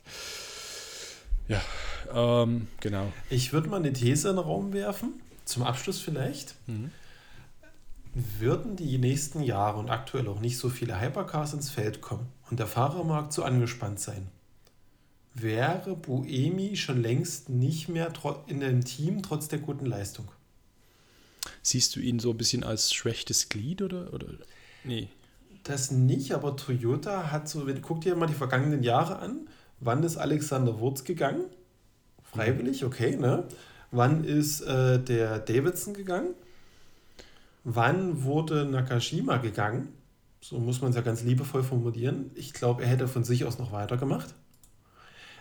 Ja, 1.49 1.61
ähm, 2.15 2.69
genau. 2.79 3.13
Ich 3.29 3.53
würde 3.53 3.69
mal 3.69 3.79
eine 3.79 3.93
These 3.93 4.31
in 4.31 4.37
den 4.37 4.45
Raum 4.45 4.73
werfen 4.73 5.21
zum 5.45 5.65
Abschluss 5.65 6.01
vielleicht. 6.01 6.55
Mhm. 6.69 6.93
Würden 8.15 8.77
die 8.77 8.99
nächsten 8.99 9.43
Jahre 9.43 9.79
und 9.79 9.89
aktuell 9.89 10.29
auch 10.29 10.41
nicht 10.41 10.59
so 10.59 10.69
viele 10.69 11.01
Hypercars 11.01 11.55
ins 11.55 11.71
Feld 11.71 12.03
kommen 12.03 12.27
und 12.51 12.61
der 12.61 12.67
Fahrermarkt 12.67 13.33
so 13.33 13.43
angespannt 13.43 14.01
sein, 14.01 14.29
wäre 15.35 15.97
Buemi 15.97 16.77
schon 16.77 17.01
längst 17.01 17.49
nicht 17.49 17.89
mehr 17.89 18.13
in 18.47 18.61
dem 18.61 18.85
Team 18.85 19.23
trotz 19.23 19.49
der 19.49 19.61
guten 19.61 19.87
Leistung. 19.87 20.29
Siehst 21.63 21.97
du 21.97 22.01
ihn 22.01 22.19
so 22.19 22.31
ein 22.31 22.37
bisschen 22.37 22.65
als 22.65 22.93
schwächtes 22.93 23.49
Glied 23.49 23.81
oder, 23.81 24.13
oder? 24.13 24.27
Nee. 24.85 25.09
Das 25.65 25.91
nicht, 25.91 26.33
aber 26.33 26.57
Toyota 26.57 27.31
hat 27.31 27.49
so, 27.49 27.67
guck 27.81 28.03
dir 28.03 28.17
mal 28.17 28.27
die 28.27 28.35
vergangenen 28.35 28.83
Jahre 28.83 29.21
an. 29.21 29.49
Wann 29.81 30.03
ist 30.03 30.17
Alexander 30.17 30.81
Wurz 30.81 31.05
gegangen? 31.05 31.45
Freiwillig, 32.25 32.85
okay, 32.85 33.17
ne? 33.17 33.45
Wann 33.91 34.25
ist 34.25 34.61
äh, 34.63 34.99
der 34.99 35.39
Davidson 35.39 35.95
gegangen? 35.95 36.35
Wann 37.65 38.25
wurde 38.25 38.65
Nakashima 38.65 39.37
gegangen? 39.37 39.89
So 40.41 40.59
muss 40.59 40.81
man 40.81 40.91
es 40.91 40.97
ja 40.97 41.03
ganz 41.03 41.23
liebevoll 41.23 41.63
formulieren. 41.63 42.31
Ich 42.35 42.53
glaube, 42.53 42.83
er 42.83 42.89
hätte 42.89 43.07
von 43.07 43.23
sich 43.23 43.45
aus 43.45 43.59
noch 43.59 43.71
weitergemacht. 43.71 44.35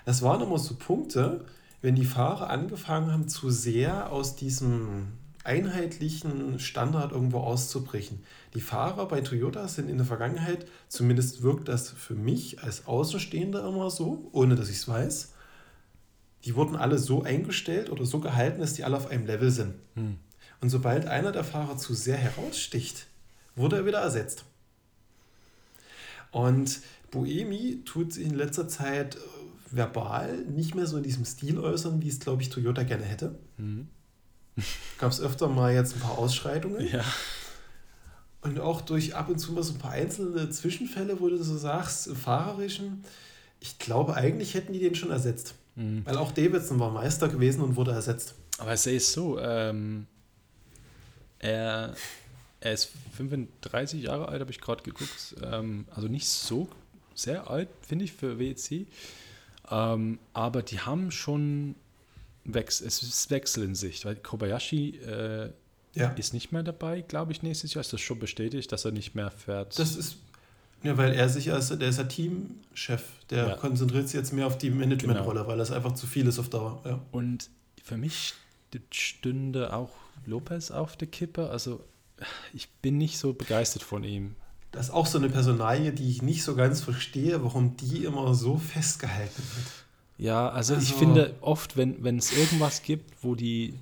Es 0.05 0.21
waren 0.21 0.41
immer 0.41 0.59
so 0.59 0.75
Punkte, 0.75 1.45
wenn 1.81 1.95
die 1.95 2.05
Fahrer 2.05 2.49
angefangen 2.49 3.11
haben, 3.11 3.27
zu 3.27 3.49
sehr 3.49 4.11
aus 4.11 4.35
diesem 4.35 5.07
einheitlichen 5.43 6.59
Standard 6.59 7.11
irgendwo 7.11 7.39
auszubrechen. 7.39 8.23
Die 8.53 8.61
Fahrer 8.61 9.07
bei 9.07 9.21
Toyota 9.21 9.67
sind 9.67 9.89
in 9.89 9.97
der 9.97 10.05
Vergangenheit, 10.05 10.67
zumindest 10.87 11.41
wirkt 11.41 11.67
das 11.67 11.89
für 11.89 12.13
mich 12.13 12.63
als 12.63 12.85
Außenstehender 12.85 13.67
immer 13.67 13.89
so, 13.89 14.29
ohne 14.31 14.55
dass 14.55 14.69
ich 14.69 14.77
es 14.77 14.87
weiß, 14.87 15.33
die 16.45 16.55
wurden 16.55 16.75
alle 16.75 16.97
so 16.97 17.23
eingestellt 17.23 17.89
oder 17.89 18.05
so 18.05 18.19
gehalten, 18.19 18.61
dass 18.61 18.73
die 18.73 18.83
alle 18.83 18.97
auf 18.97 19.09
einem 19.09 19.25
Level 19.25 19.49
sind. 19.51 19.73
Hm. 19.95 20.17
Und 20.61 20.69
sobald 20.69 21.07
einer 21.07 21.31
der 21.31 21.43
Fahrer 21.43 21.77
zu 21.77 21.93
sehr 21.93 22.17
heraussticht, 22.17 23.07
wurde 23.55 23.77
er 23.77 23.85
wieder 23.85 23.99
ersetzt. 23.99 24.45
Und 26.31 26.79
Boemi 27.09 27.81
tut 27.83 28.13
sich 28.13 28.25
in 28.25 28.35
letzter 28.35 28.67
Zeit 28.67 29.15
äh, 29.15 29.19
verbal 29.71 30.37
nicht 30.45 30.75
mehr 30.75 30.87
so 30.87 30.97
in 30.97 31.03
diesem 31.03 31.25
Stil 31.25 31.59
äußern, 31.59 32.01
wie 32.01 32.07
es, 32.07 32.19
glaube 32.19 32.41
ich, 32.41 32.49
Toyota 32.49 32.83
gerne 32.83 33.05
hätte. 33.05 33.37
Hm. 34.57 34.65
Gab 34.97 35.13
es 35.13 35.21
öfter 35.21 35.47
mal 35.47 35.73
jetzt 35.73 35.95
ein 35.95 36.01
paar 36.01 36.17
Ausschreitungen. 36.17 36.85
Ja. 36.85 37.05
Und 38.41 38.59
auch 38.59 38.81
durch 38.81 39.15
ab 39.15 39.29
und 39.29 39.39
zu 39.39 39.53
mal 39.53 39.63
so 39.63 39.73
ein 39.73 39.79
paar 39.79 39.91
einzelne 39.91 40.49
Zwischenfälle, 40.49 41.21
wo 41.21 41.29
du 41.29 41.41
so 41.41 41.57
sagst, 41.57 42.07
im 42.07 42.17
Fahrerischen, 42.17 43.05
ich 43.61 43.79
glaube, 43.79 44.15
eigentlich 44.15 44.53
hätten 44.53 44.73
die 44.73 44.79
den 44.79 44.93
schon 44.93 45.09
ersetzt. 45.09 45.55
Mhm. 45.75 46.05
Weil 46.05 46.17
auch 46.17 46.33
Davidson 46.33 46.79
war 46.79 46.91
Meister 46.91 47.29
gewesen 47.29 47.61
und 47.61 47.77
wurde 47.77 47.91
ersetzt. 47.91 48.35
Aber 48.57 48.73
es 48.73 48.85
ist 48.85 49.13
so, 49.13 49.39
ähm, 49.39 50.05
er, 51.41 51.95
er 52.59 52.73
ist 52.73 52.91
35 53.17 54.03
Jahre 54.03 54.27
alt, 54.29 54.41
habe 54.41 54.51
ich 54.51 54.61
gerade 54.61 54.83
geguckt. 54.83 55.35
Ähm, 55.43 55.85
also 55.93 56.07
nicht 56.07 56.27
so 56.27 56.69
sehr 57.15 57.49
alt, 57.49 57.69
finde 57.81 58.05
ich, 58.05 58.13
für 58.13 58.39
WEC. 58.39 58.87
Ähm, 59.69 60.19
aber 60.33 60.61
die 60.61 60.79
haben 60.79 61.11
schon 61.11 61.75
Wechsel, 62.43 62.87
es 62.87 63.01
ist 63.03 63.29
Wechsel 63.31 63.63
in 63.63 63.75
Sicht, 63.75 64.05
weil 64.05 64.15
Kobayashi 64.15 64.97
äh, 64.97 65.51
ja. 65.93 66.09
ist 66.11 66.33
nicht 66.33 66.51
mehr 66.51 66.63
dabei, 66.63 67.01
glaube 67.01 67.31
ich, 67.31 67.43
nächstes 67.43 67.73
Jahr. 67.73 67.81
Ist 67.81 67.93
das 67.93 68.01
schon 68.01 68.19
bestätigt, 68.19 68.71
dass 68.71 68.85
er 68.85 68.91
nicht 68.91 69.15
mehr 69.15 69.31
fährt? 69.31 69.77
Das 69.77 69.95
ist 69.95 70.17
ja, 70.83 70.97
weil 70.97 71.13
er 71.13 71.29
sich 71.29 71.51
als, 71.51 71.69
der 71.69 71.89
ist 71.89 71.99
ja 71.99 72.05
Teamchef, 72.05 73.03
der 73.29 73.49
ja. 73.49 73.55
konzentriert 73.55 74.07
sich 74.07 74.15
jetzt 74.15 74.33
mehr 74.33 74.47
auf 74.47 74.57
die 74.57 74.71
Managementrolle, 74.71 75.41
genau. 75.41 75.47
weil 75.47 75.57
das 75.57 75.71
einfach 75.71 75.93
zu 75.93 76.07
viel 76.07 76.25
ist 76.25 76.39
auf 76.39 76.49
Dauer. 76.49 76.81
Ja. 76.85 76.99
Und 77.11 77.51
für 77.83 77.97
mich 77.97 78.33
stünde 78.91 79.73
auch 79.73 79.91
Lopez 80.25 80.71
auf 80.71 80.95
der 80.97 81.07
Kippe. 81.07 81.49
Also 81.49 81.83
ich 82.53 82.69
bin 82.81 82.97
nicht 82.97 83.17
so 83.17 83.33
begeistert 83.33 83.83
von 83.83 84.03
ihm. 84.03 84.35
Das 84.71 84.87
ist 84.87 84.91
auch 84.91 85.05
so 85.05 85.17
eine 85.17 85.29
Personalie, 85.29 85.91
die 85.91 86.09
ich 86.09 86.21
nicht 86.21 86.43
so 86.43 86.55
ganz 86.55 86.81
verstehe, 86.81 87.43
warum 87.43 87.75
die 87.75 88.05
immer 88.05 88.33
so 88.33 88.57
festgehalten 88.57 89.43
wird. 89.55 89.67
Ja, 90.17 90.49
also, 90.49 90.75
also 90.75 90.85
ich 90.85 90.93
finde 90.97 91.35
oft, 91.41 91.75
wenn, 91.75 92.03
wenn 92.03 92.17
es 92.17 92.31
irgendwas 92.31 92.83
gibt, 92.83 93.23
wo 93.23 93.35
die, 93.35 93.73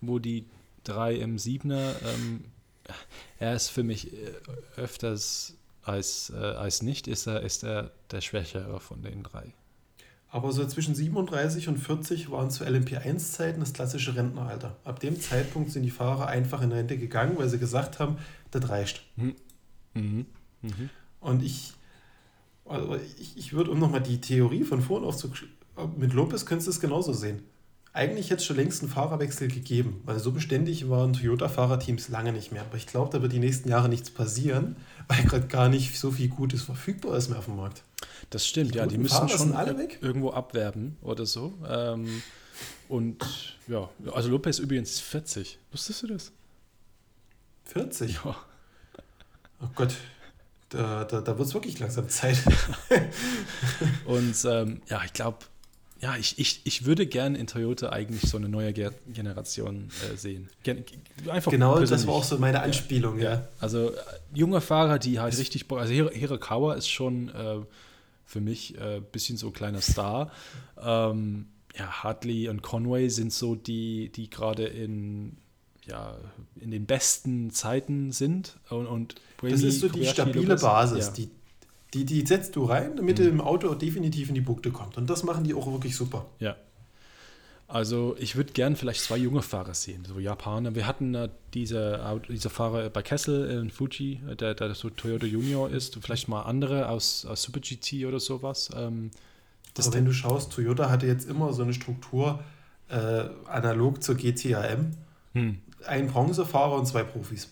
wo 0.00 0.18
die 0.18 0.44
drei 0.82 1.14
im 1.14 1.38
Siebener, 1.38 1.94
ähm, 2.04 2.44
er 3.38 3.54
ist 3.54 3.68
für 3.68 3.82
mich 3.82 4.12
äh, 4.12 4.32
öfters 4.76 5.54
als, 5.82 6.30
äh, 6.34 6.38
als 6.38 6.82
nicht 6.82 7.06
ist 7.06 7.26
er, 7.26 7.40
ist 7.42 7.64
er 7.64 7.90
der 8.10 8.20
Schwächere 8.20 8.80
von 8.80 9.02
den 9.02 9.22
drei. 9.22 9.54
Aber 10.34 10.50
so 10.50 10.66
zwischen 10.66 10.96
37 10.96 11.68
und 11.68 11.76
40 11.76 12.28
waren 12.28 12.50
zu 12.50 12.64
LMP1-Zeiten 12.64 13.60
das 13.60 13.72
klassische 13.72 14.16
Rentneralter. 14.16 14.76
Ab 14.82 14.98
dem 14.98 15.20
Zeitpunkt 15.20 15.70
sind 15.70 15.84
die 15.84 15.92
Fahrer 15.92 16.26
einfach 16.26 16.60
in 16.60 16.72
Rente 16.72 16.98
gegangen, 16.98 17.38
weil 17.38 17.48
sie 17.48 17.60
gesagt 17.60 18.00
haben, 18.00 18.16
das 18.50 18.68
reicht. 18.68 19.04
Mhm. 19.14 19.36
Mhm. 19.94 20.26
Mhm. 20.60 20.90
Und 21.20 21.44
ich, 21.44 21.74
also 22.64 22.96
ich, 23.20 23.36
ich 23.36 23.52
würde, 23.52 23.70
um 23.70 23.78
nochmal 23.78 24.02
die 24.02 24.20
Theorie 24.20 24.64
von 24.64 24.82
vorhin 24.82 25.06
aufzuschreiben, 25.06 25.54
mit 25.96 26.12
Lopez 26.12 26.44
könntest 26.46 26.66
du 26.66 26.72
es 26.72 26.80
genauso 26.80 27.12
sehen 27.12 27.44
eigentlich 27.94 28.30
hätte 28.30 28.40
es 28.40 28.44
schon 28.44 28.56
längst 28.56 28.82
einen 28.82 28.90
Fahrerwechsel 28.90 29.46
gegeben, 29.46 30.02
weil 30.04 30.18
so 30.18 30.32
beständig 30.32 30.90
waren 30.90 31.12
Toyota-Fahrerteams 31.12 32.08
lange 32.08 32.32
nicht 32.32 32.50
mehr. 32.50 32.62
Aber 32.62 32.76
ich 32.76 32.88
glaube, 32.88 33.10
da 33.12 33.22
wird 33.22 33.32
die 33.32 33.38
nächsten 33.38 33.68
Jahre 33.68 33.88
nichts 33.88 34.10
passieren, 34.10 34.74
weil 35.06 35.22
gerade 35.22 35.46
gar 35.46 35.68
nicht 35.68 35.96
so 35.96 36.10
viel 36.10 36.28
Gutes 36.28 36.62
verfügbar 36.62 37.16
ist 37.16 37.28
mehr 37.28 37.38
auf 37.38 37.44
dem 37.44 37.54
Markt. 37.56 37.84
Das 38.34 38.48
stimmt, 38.48 38.74
ja, 38.74 38.84
die 38.84 38.98
müssen 38.98 39.14
Fahrer 39.14 39.28
schon 39.28 39.52
alle 39.52 39.78
weg. 39.78 40.00
irgendwo 40.00 40.30
abwerben 40.30 40.96
oder 41.02 41.24
so. 41.24 41.54
Ähm, 41.68 42.20
und 42.88 43.18
ja, 43.68 43.88
also 44.12 44.28
Lopez 44.28 44.58
übrigens 44.58 44.98
40. 44.98 45.60
Wusstest 45.70 46.02
du 46.02 46.08
das? 46.08 46.32
40? 47.66 48.12
Ja. 48.24 48.36
Oh 49.62 49.68
Gott, 49.76 49.94
da, 50.70 51.04
da, 51.04 51.20
da 51.20 51.38
wird 51.38 51.46
es 51.46 51.54
wirklich 51.54 51.78
langsam 51.78 52.08
Zeit. 52.08 52.42
und 54.04 54.34
ähm, 54.46 54.82
ja, 54.88 55.04
ich 55.04 55.12
glaube, 55.12 55.38
ja, 56.00 56.16
ich, 56.16 56.36
ich, 56.40 56.60
ich 56.64 56.84
würde 56.84 57.06
gerne 57.06 57.38
in 57.38 57.46
Toyota 57.46 57.90
eigentlich 57.90 58.28
so 58.28 58.36
eine 58.36 58.48
neue 58.48 58.72
Ge 58.72 58.90
Generation 59.06 59.90
äh, 60.12 60.16
sehen. 60.16 60.50
Gen 60.64 60.84
einfach 61.28 61.52
genau, 61.52 61.76
persönlich. 61.76 61.90
das 61.90 62.06
war 62.08 62.14
auch 62.14 62.24
so 62.24 62.38
meine 62.38 62.62
Anspielung, 62.62 63.20
ja. 63.20 63.30
ja. 63.30 63.48
Also 63.60 63.90
äh, 63.90 63.96
junge 64.32 64.60
Fahrer, 64.60 64.98
die 64.98 65.20
halt 65.20 65.34
das 65.34 65.38
richtig. 65.38 65.70
Also 65.70 65.92
Hir 65.92 66.10
Hirakawa 66.10 66.74
ist 66.74 66.90
schon 66.90 67.28
äh, 67.28 67.60
für 68.24 68.40
mich 68.40 68.78
ein 68.80 68.98
äh, 68.98 69.00
bisschen 69.00 69.36
so 69.36 69.48
ein 69.48 69.52
kleiner 69.52 69.80
Star. 69.80 70.30
Ähm, 70.80 71.46
ja, 71.76 72.04
Hartley 72.04 72.48
und 72.48 72.62
Conway 72.62 73.08
sind 73.08 73.32
so 73.32 73.54
die, 73.54 74.10
die 74.10 74.30
gerade 74.30 74.64
in, 74.64 75.36
ja, 75.86 76.16
in 76.60 76.70
den 76.70 76.86
besten 76.86 77.50
Zeiten 77.50 78.12
sind. 78.12 78.56
Und, 78.70 78.86
und 78.86 79.14
das 79.42 79.62
ist 79.62 79.80
so 79.80 79.88
die 79.88 80.06
stabile 80.06 80.56
Basis, 80.56 81.06
ja. 81.06 81.12
die 81.12 81.30
die, 81.94 82.04
die 82.04 82.26
setzt 82.26 82.56
du 82.56 82.64
rein, 82.64 82.96
damit 82.96 83.18
mhm. 83.18 83.24
er 83.24 83.30
im 83.30 83.40
Auto 83.40 83.72
definitiv 83.74 84.28
in 84.28 84.34
die 84.34 84.40
Bukte 84.40 84.70
kommt. 84.70 84.98
Und 84.98 85.08
das 85.08 85.22
machen 85.22 85.44
die 85.44 85.54
auch 85.54 85.70
wirklich 85.70 85.96
super. 85.96 86.26
Ja. 86.40 86.56
Also 87.74 88.14
ich 88.20 88.36
würde 88.36 88.52
gern 88.52 88.76
vielleicht 88.76 89.00
zwei 89.00 89.16
junge 89.16 89.42
Fahrer 89.42 89.74
sehen, 89.74 90.04
so 90.04 90.20
Japaner. 90.20 90.76
Wir 90.76 90.86
hatten 90.86 91.12
äh, 91.16 91.28
diese, 91.54 92.20
diese 92.28 92.48
Fahrer 92.48 92.88
bei 92.88 93.02
Kessel 93.02 93.50
in 93.50 93.68
Fuji, 93.68 94.20
der, 94.38 94.54
der 94.54 94.76
so 94.76 94.90
Toyota 94.90 95.26
Junior 95.26 95.68
ist, 95.68 95.98
vielleicht 96.00 96.28
mal 96.28 96.42
andere 96.42 96.88
aus, 96.88 97.26
aus 97.26 97.42
Super 97.42 97.58
GT 97.58 98.06
oder 98.06 98.20
sowas. 98.20 98.70
Ähm, 98.76 99.10
das 99.74 99.88
Aber 99.88 99.96
wenn 99.96 100.04
du 100.04 100.12
schaust, 100.12 100.52
Toyota 100.52 100.88
hatte 100.88 101.08
jetzt 101.08 101.28
immer 101.28 101.52
so 101.52 101.64
eine 101.64 101.74
Struktur 101.74 102.44
äh, 102.90 103.24
analog 103.46 104.04
zur 104.04 104.14
GTAM. 104.14 104.92
Hm. 105.32 105.58
Ein 105.84 106.06
Bronzefahrer 106.06 106.76
und 106.76 106.86
zwei 106.86 107.02
Profis. 107.02 107.50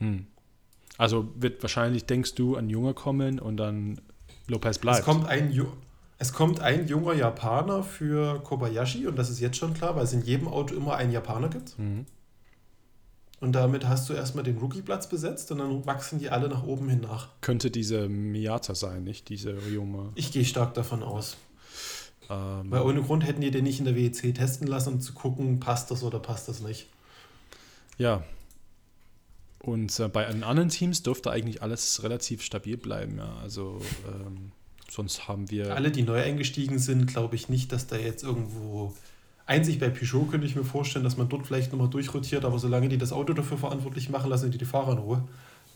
Hm. 0.00 0.26
Also 0.98 1.28
wird 1.36 1.62
wahrscheinlich, 1.62 2.06
denkst 2.06 2.34
du, 2.34 2.56
ein 2.56 2.70
Junge 2.70 2.92
kommen 2.92 3.38
und 3.38 3.56
dann 3.56 4.00
Lopez 4.48 4.80
bleibt. 4.80 4.98
Es 4.98 5.04
kommt 5.04 5.28
ein, 5.28 5.52
es 6.20 6.34
kommt 6.34 6.60
ein 6.60 6.86
junger 6.86 7.14
Japaner 7.14 7.82
für 7.82 8.40
Kobayashi 8.42 9.06
und 9.06 9.16
das 9.16 9.30
ist 9.30 9.40
jetzt 9.40 9.56
schon 9.56 9.72
klar, 9.72 9.96
weil 9.96 10.04
es 10.04 10.12
in 10.12 10.22
jedem 10.22 10.48
Auto 10.48 10.74
immer 10.74 10.96
einen 10.96 11.12
Japaner 11.12 11.48
gibt. 11.48 11.78
Mhm. 11.78 12.04
Und 13.40 13.52
damit 13.52 13.88
hast 13.88 14.06
du 14.10 14.12
erstmal 14.12 14.44
den 14.44 14.58
Rookie-Platz 14.58 15.08
besetzt 15.08 15.50
und 15.50 15.58
dann 15.58 15.86
wachsen 15.86 16.18
die 16.18 16.28
alle 16.28 16.50
nach 16.50 16.62
oben 16.62 16.90
hin 16.90 17.00
nach. 17.00 17.30
Könnte 17.40 17.70
diese 17.70 18.06
Miata 18.10 18.74
sein, 18.74 19.02
nicht 19.02 19.30
diese 19.30 19.52
junge? 19.72 20.12
Ich 20.14 20.30
gehe 20.30 20.44
stark 20.44 20.74
davon 20.74 21.02
aus. 21.02 21.38
Ähm, 22.28 22.70
Weil 22.70 22.82
ohne 22.82 23.00
Grund 23.00 23.26
hätten 23.26 23.40
die 23.40 23.50
den 23.50 23.64
nicht 23.64 23.78
in 23.78 23.86
der 23.86 23.96
WEC 23.96 24.34
testen 24.34 24.66
lassen, 24.66 24.92
um 24.92 25.00
zu 25.00 25.14
gucken, 25.14 25.58
passt 25.58 25.90
das 25.90 26.02
oder 26.02 26.18
passt 26.18 26.48
das 26.48 26.60
nicht. 26.60 26.88
Ja, 27.96 28.22
und 29.62 29.98
äh, 30.00 30.08
bei 30.08 30.24
den 30.24 30.42
anderen 30.42 30.70
Teams 30.70 31.02
dürfte 31.02 31.30
eigentlich 31.30 31.62
alles 31.62 32.02
relativ 32.02 32.42
stabil 32.42 32.76
bleiben. 32.76 33.18
Ja. 33.18 33.36
Also 33.42 33.80
ähm, 34.06 34.52
sonst 34.90 35.28
haben 35.28 35.50
wir. 35.50 35.74
Alle, 35.74 35.90
die 35.90 36.02
neu 36.02 36.20
eingestiegen 36.22 36.78
sind, 36.78 37.06
glaube 37.06 37.36
ich 37.36 37.48
nicht, 37.48 37.72
dass 37.72 37.86
da 37.86 37.96
jetzt 37.96 38.22
irgendwo. 38.22 38.94
Einzig 39.46 39.80
bei 39.80 39.88
Peugeot 39.88 40.26
könnte 40.30 40.46
ich 40.46 40.54
mir 40.54 40.64
vorstellen, 40.64 41.04
dass 41.04 41.16
man 41.16 41.28
dort 41.28 41.46
vielleicht 41.46 41.72
nochmal 41.72 41.90
durchrotiert, 41.90 42.44
aber 42.44 42.58
solange 42.60 42.88
die 42.88 42.98
das 42.98 43.12
Auto 43.12 43.32
dafür 43.32 43.58
verantwortlich 43.58 44.08
machen, 44.08 44.30
lassen 44.30 44.50
die 44.52 44.58
die 44.58 44.64
Fahrer 44.64 44.92
in 44.92 44.98
Ruhe. 44.98 45.28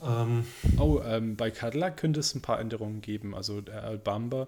Ähm 0.05 0.45
oh, 0.79 1.01
ähm, 1.05 1.35
bei 1.37 1.51
Cadillac 1.51 1.97
könnte 1.97 2.21
es 2.21 2.35
ein 2.35 2.43
paar 2.43 2.61
Änderungen 2.61 3.01
geben. 3.01 3.35
Also 3.35 3.61
der 3.61 3.83
Albamba, 3.83 4.47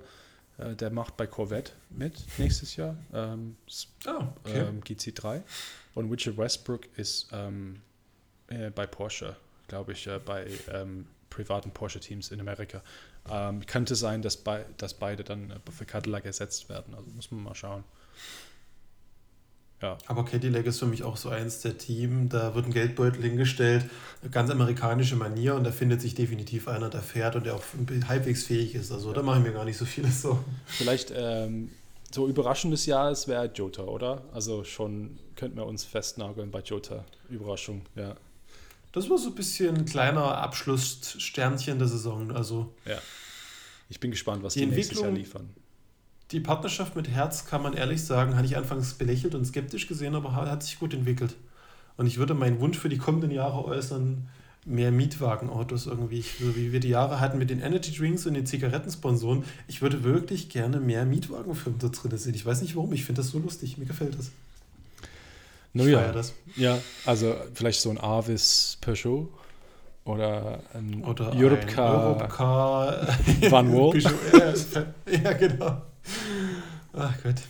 äh, 0.59 0.77
der 0.77 0.91
macht 0.91 1.17
bei 1.17 1.27
Corvette 1.27 1.73
mit 1.91 2.25
nächstes 2.39 2.77
Jahr. 2.77 2.97
Ähm, 3.13 3.57
ah, 4.05 4.29
okay. 4.45 4.61
Ähm, 4.69 4.81
GC3. 4.83 5.43
Und 5.95 6.11
Richard 6.11 6.37
Westbrook 6.37 6.87
ist 6.97 7.29
ähm, 7.33 7.81
äh, 8.49 8.71
bei 8.71 8.87
Porsche, 8.87 9.37
glaube 9.67 9.93
ich, 9.93 10.07
äh, 10.07 10.21
bei 10.25 10.47
ähm, 10.73 11.07
privaten 11.31 11.71
Porsche-Teams 11.71 12.31
in 12.31 12.41
Amerika. 12.41 12.83
Ähm, 13.31 13.67
könnte 13.67 13.95
sein, 13.95 14.23
dass, 14.23 14.37
bei, 14.37 14.65
dass 14.77 14.95
beide 14.95 15.25
dann 15.25 15.51
äh, 15.51 15.55
für 15.71 15.85
Cadillac 15.85 16.25
ersetzt 16.25 16.69
werden. 16.69 16.95
Also 16.95 17.11
muss 17.11 17.31
man 17.31 17.43
mal 17.43 17.55
schauen. 17.55 17.85
Ja. 19.83 19.99
Aber 20.07 20.25
Cadillac 20.25 20.65
ist 20.65 20.79
für 20.79 20.87
mich 20.87 21.03
auch 21.03 21.19
so 21.19 21.29
eins 21.29 21.61
der 21.61 21.77
Team, 21.77 22.31
da 22.31 22.55
wird 22.55 22.65
ein 22.65 22.73
Geldbeutel 22.73 23.23
hingestellt, 23.23 23.85
ganz 24.31 24.51
amerikanische 24.51 25.17
Manier 25.17 25.55
und 25.55 25.65
da 25.65 25.71
findet 25.71 26.01
sich 26.01 26.15
definitiv 26.15 26.67
einer, 26.67 26.89
der 26.89 27.03
fährt 27.03 27.37
und 27.37 27.45
der 27.45 27.55
auch 27.55 27.63
halbwegs 28.09 28.45
fähig 28.45 28.75
ist. 28.75 28.91
Also 28.91 29.09
ja. 29.09 29.15
da 29.15 29.23
machen 29.23 29.45
wir 29.45 29.53
gar 29.53 29.67
nicht 29.67 29.77
so 29.77 29.85
vieles 29.85 30.23
so. 30.23 30.43
Vielleicht 30.65 31.13
ähm, 31.15 31.71
so 32.11 32.27
überraschendes 32.27 32.87
Jahres 32.87 33.29
wäre 33.29 33.51
Jota, 33.55 33.83
oder? 33.83 34.23
Also 34.33 34.65
schon 34.65 35.19
könnten 35.35 35.59
wir 35.59 35.67
uns 35.67 35.85
festnageln 35.85 36.51
bei 36.51 36.61
Jota. 36.61 37.05
Überraschung, 37.29 37.83
ja. 37.95 38.17
Das 38.97 39.11
war 39.11 39.19
so 39.19 39.29
ein 39.29 39.35
bisschen 39.35 39.77
ein 39.77 39.85
kleiner 39.85 40.39
Abschlusssternchen 40.39 41.79
der 41.79 41.87
Saison. 41.87 42.35
Also 42.35 42.73
ja. 42.87 42.97
Ich 43.91 44.01
bin 44.01 44.11
gespannt, 44.11 44.43
was 44.43 44.55
die, 44.55 44.61
die 44.61 44.67
nächstes 44.69 44.99
Jahr 44.99 45.11
liefern. 45.11 45.51
Die 46.31 46.41
Partnerschaft 46.41 46.97
mit 46.97 47.07
Herz, 47.07 47.45
kann 47.45 47.63
man 47.63 47.75
ehrlich 47.75 48.03
sagen, 48.03 48.37
hatte 48.37 48.47
ich 48.47 48.57
anfangs 48.57 48.95
belächelt 48.95 49.35
und 49.35 49.45
skeptisch 49.45 49.87
gesehen, 49.87 50.15
aber 50.15 50.35
hat 50.35 50.63
sich 50.63 50.79
gut 50.79 50.95
entwickelt. 50.95 51.37
Und 51.99 52.07
ich 52.07 52.17
würde 52.17 52.33
meinen 52.33 52.59
Wunsch 52.59 52.79
für 52.79 52.89
die 52.89 52.97
kommenden 52.97 53.31
Jahre 53.31 53.67
äußern, 53.67 54.31
mehr 54.65 54.93
Mietwagenautos 54.93 55.85
irgendwie, 55.85 56.23
so 56.23 56.57
wie 56.57 56.73
wir 56.73 56.81
die 56.81 56.89
Jahre 56.89 57.21
hatten 57.21 57.37
mit 57.37 57.51
den 57.51 57.61
Energy 57.61 57.95
Drinks 57.95 58.25
und 58.25 58.33
den 58.33 58.47
Zigarettensponsoren. 58.47 59.45
Ich 59.69 59.83
würde 59.83 60.05
wirklich 60.05 60.49
gerne 60.49 60.81
mehr 60.81 61.05
Mietwagenfirmen 61.05 61.79
da 61.81 61.89
drin 61.89 62.17
sehen. 62.17 62.35
Ich 62.35 62.47
weiß 62.47 62.63
nicht 62.63 62.77
warum, 62.77 62.95
ich 62.95 63.05
finde 63.05 63.21
das 63.21 63.31
so 63.31 63.39
lustig, 63.41 63.77
mir 63.77 63.85
gefällt 63.85 64.19
das. 64.19 64.31
Naja, 65.73 66.13
das. 66.13 66.33
Ja, 66.57 66.79
also 67.05 67.37
vielleicht 67.55 67.81
so 67.81 67.91
ein 67.91 67.99
Avis 67.99 68.79
Peugeot 68.81 69.29
oder 70.05 70.61
ein 70.73 71.05
oder 71.05 71.35
Europcar, 71.35 72.07
Europcar 72.09 73.09
Van 73.51 73.73
Wall. 73.73 74.95
ja, 75.23 75.33
genau. 75.33 75.83
Ach 76.93 77.15
Gott. 77.23 77.43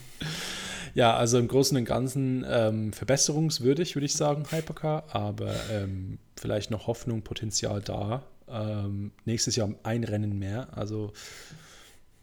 Ja, 0.95 1.15
also 1.15 1.39
im 1.39 1.47
Großen 1.47 1.77
und 1.77 1.85
Ganzen 1.85 2.45
ähm, 2.49 2.93
verbesserungswürdig, 2.93 3.95
würde 3.95 4.07
ich 4.07 4.15
sagen, 4.15 4.47
Hypercar, 4.51 5.05
aber 5.11 5.55
ähm, 5.71 6.19
vielleicht 6.37 6.71
noch 6.71 6.87
Hoffnung, 6.87 7.21
Potenzial 7.21 7.83
da. 7.83 8.23
Ähm, 8.49 9.13
nächstes 9.27 9.57
Jahr 9.57 9.69
ein 9.83 10.05
Rennen 10.05 10.39
mehr, 10.39 10.69
also 10.75 11.13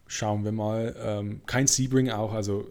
schauen 0.07 0.43
wir 0.43 0.51
mal. 0.51 0.95
Ähm, 0.99 1.41
kein 1.45 1.67
Sebring 1.67 2.09
auch, 2.09 2.33
also 2.33 2.67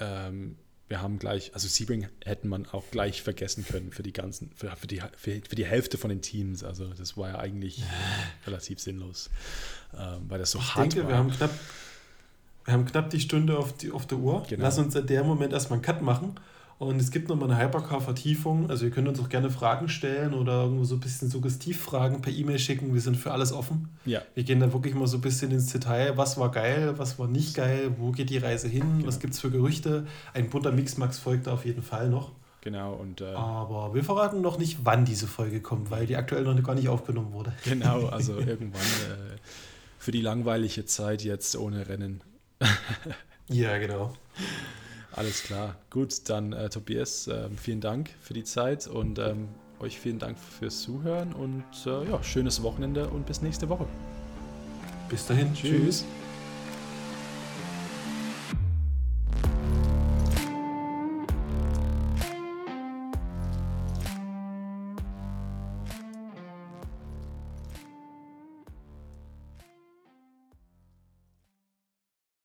ähm, 0.00 0.56
wir 0.90 1.00
haben 1.00 1.20
gleich, 1.20 1.54
also 1.54 1.68
Sebring 1.68 2.08
hätte 2.24 2.48
man 2.48 2.66
auch 2.66 2.82
gleich 2.90 3.22
vergessen 3.22 3.64
können 3.64 3.92
für 3.92 4.02
die 4.02 4.12
ganzen, 4.12 4.50
für, 4.56 4.74
für, 4.74 4.88
die, 4.88 5.00
für, 5.16 5.40
für 5.48 5.54
die 5.54 5.64
Hälfte 5.64 5.96
von 5.98 6.10
den 6.10 6.20
Teams. 6.20 6.64
Also 6.64 6.88
das 6.88 7.16
war 7.16 7.28
ja 7.28 7.38
eigentlich 7.38 7.80
relativ 8.44 8.80
sinnlos, 8.80 9.30
ähm, 9.96 10.24
weil 10.28 10.40
das 10.40 10.50
so 10.50 10.58
ich 10.58 10.74
hart 10.74 10.92
denke, 10.92 11.04
war. 11.04 11.10
Wir 11.10 11.16
haben, 11.16 11.30
knapp, 11.30 11.50
wir 12.64 12.74
haben 12.74 12.84
knapp 12.86 13.08
die 13.10 13.20
Stunde 13.20 13.56
auf, 13.56 13.72
die, 13.76 13.92
auf 13.92 14.08
der 14.08 14.18
Uhr. 14.18 14.44
Genau. 14.48 14.64
Lass 14.64 14.78
uns 14.78 14.96
in 14.96 15.06
dem 15.06 15.26
Moment 15.26 15.52
erstmal 15.52 15.76
einen 15.76 15.84
Cut 15.84 16.02
machen 16.02 16.34
und 16.80 16.98
es 16.98 17.10
gibt 17.10 17.28
nochmal 17.28 17.50
eine 17.50 17.62
Hypercar-Vertiefung. 17.62 18.70
Also 18.70 18.86
ihr 18.86 18.90
könnt 18.90 19.06
uns 19.06 19.20
auch 19.20 19.28
gerne 19.28 19.50
Fragen 19.50 19.90
stellen 19.90 20.32
oder 20.32 20.62
irgendwo 20.62 20.84
so 20.84 20.94
ein 20.94 21.00
bisschen 21.00 21.28
Suggestivfragen 21.28 22.22
per 22.22 22.32
E-Mail 22.32 22.58
schicken. 22.58 22.94
Wir 22.94 23.02
sind 23.02 23.18
für 23.18 23.32
alles 23.32 23.52
offen. 23.52 23.90
Ja. 24.06 24.22
Wir 24.32 24.44
gehen 24.44 24.60
da 24.60 24.72
wirklich 24.72 24.94
mal 24.94 25.06
so 25.06 25.18
ein 25.18 25.20
bisschen 25.20 25.50
ins 25.50 25.70
Detail. 25.70 26.16
Was 26.16 26.38
war 26.38 26.50
geil, 26.50 26.94
was 26.96 27.18
war 27.18 27.28
nicht 27.28 27.54
geil, 27.54 27.92
wo 27.98 28.12
geht 28.12 28.30
die 28.30 28.38
Reise 28.38 28.66
hin, 28.66 28.80
genau. 28.96 29.08
was 29.08 29.20
gibt 29.20 29.34
es 29.34 29.40
für 29.40 29.50
Gerüchte. 29.50 30.06
Ein 30.32 30.48
bunter 30.48 30.72
Mixmax 30.72 31.18
folgt 31.18 31.48
da 31.48 31.52
auf 31.52 31.66
jeden 31.66 31.82
Fall 31.82 32.08
noch. 32.08 32.32
Genau. 32.62 32.94
Und, 32.94 33.20
äh, 33.20 33.26
Aber 33.26 33.92
wir 33.94 34.02
verraten 34.02 34.40
noch 34.40 34.56
nicht, 34.56 34.78
wann 34.82 35.04
diese 35.04 35.26
Folge 35.26 35.60
kommt, 35.60 35.90
weil 35.90 36.06
die 36.06 36.16
aktuell 36.16 36.44
noch 36.44 36.62
gar 36.62 36.74
nicht 36.74 36.88
aufgenommen 36.88 37.34
wurde. 37.34 37.52
Genau, 37.64 38.06
also 38.06 38.38
irgendwann 38.38 38.80
äh, 38.80 39.36
für 39.98 40.12
die 40.12 40.22
langweilige 40.22 40.86
Zeit 40.86 41.22
jetzt 41.24 41.54
ohne 41.56 41.90
Rennen. 41.90 42.22
ja, 43.48 43.76
genau. 43.76 44.14
Alles 45.12 45.42
klar. 45.42 45.76
Gut, 45.90 46.28
dann 46.28 46.52
äh, 46.52 46.68
Tobias, 46.68 47.26
äh, 47.26 47.48
vielen 47.56 47.80
Dank 47.80 48.10
für 48.20 48.34
die 48.34 48.44
Zeit 48.44 48.86
und 48.86 49.18
ähm, 49.18 49.48
euch 49.80 49.98
vielen 49.98 50.18
Dank 50.18 50.38
fürs 50.38 50.82
Zuhören 50.82 51.32
und 51.32 51.64
äh, 51.86 52.10
ja, 52.10 52.22
schönes 52.22 52.62
Wochenende 52.62 53.08
und 53.08 53.26
bis 53.26 53.42
nächste 53.42 53.68
Woche. 53.68 53.86
Bis 55.08 55.26
dahin. 55.26 55.52
Tschüss. 55.54 55.70
Tschüss. 55.70 56.04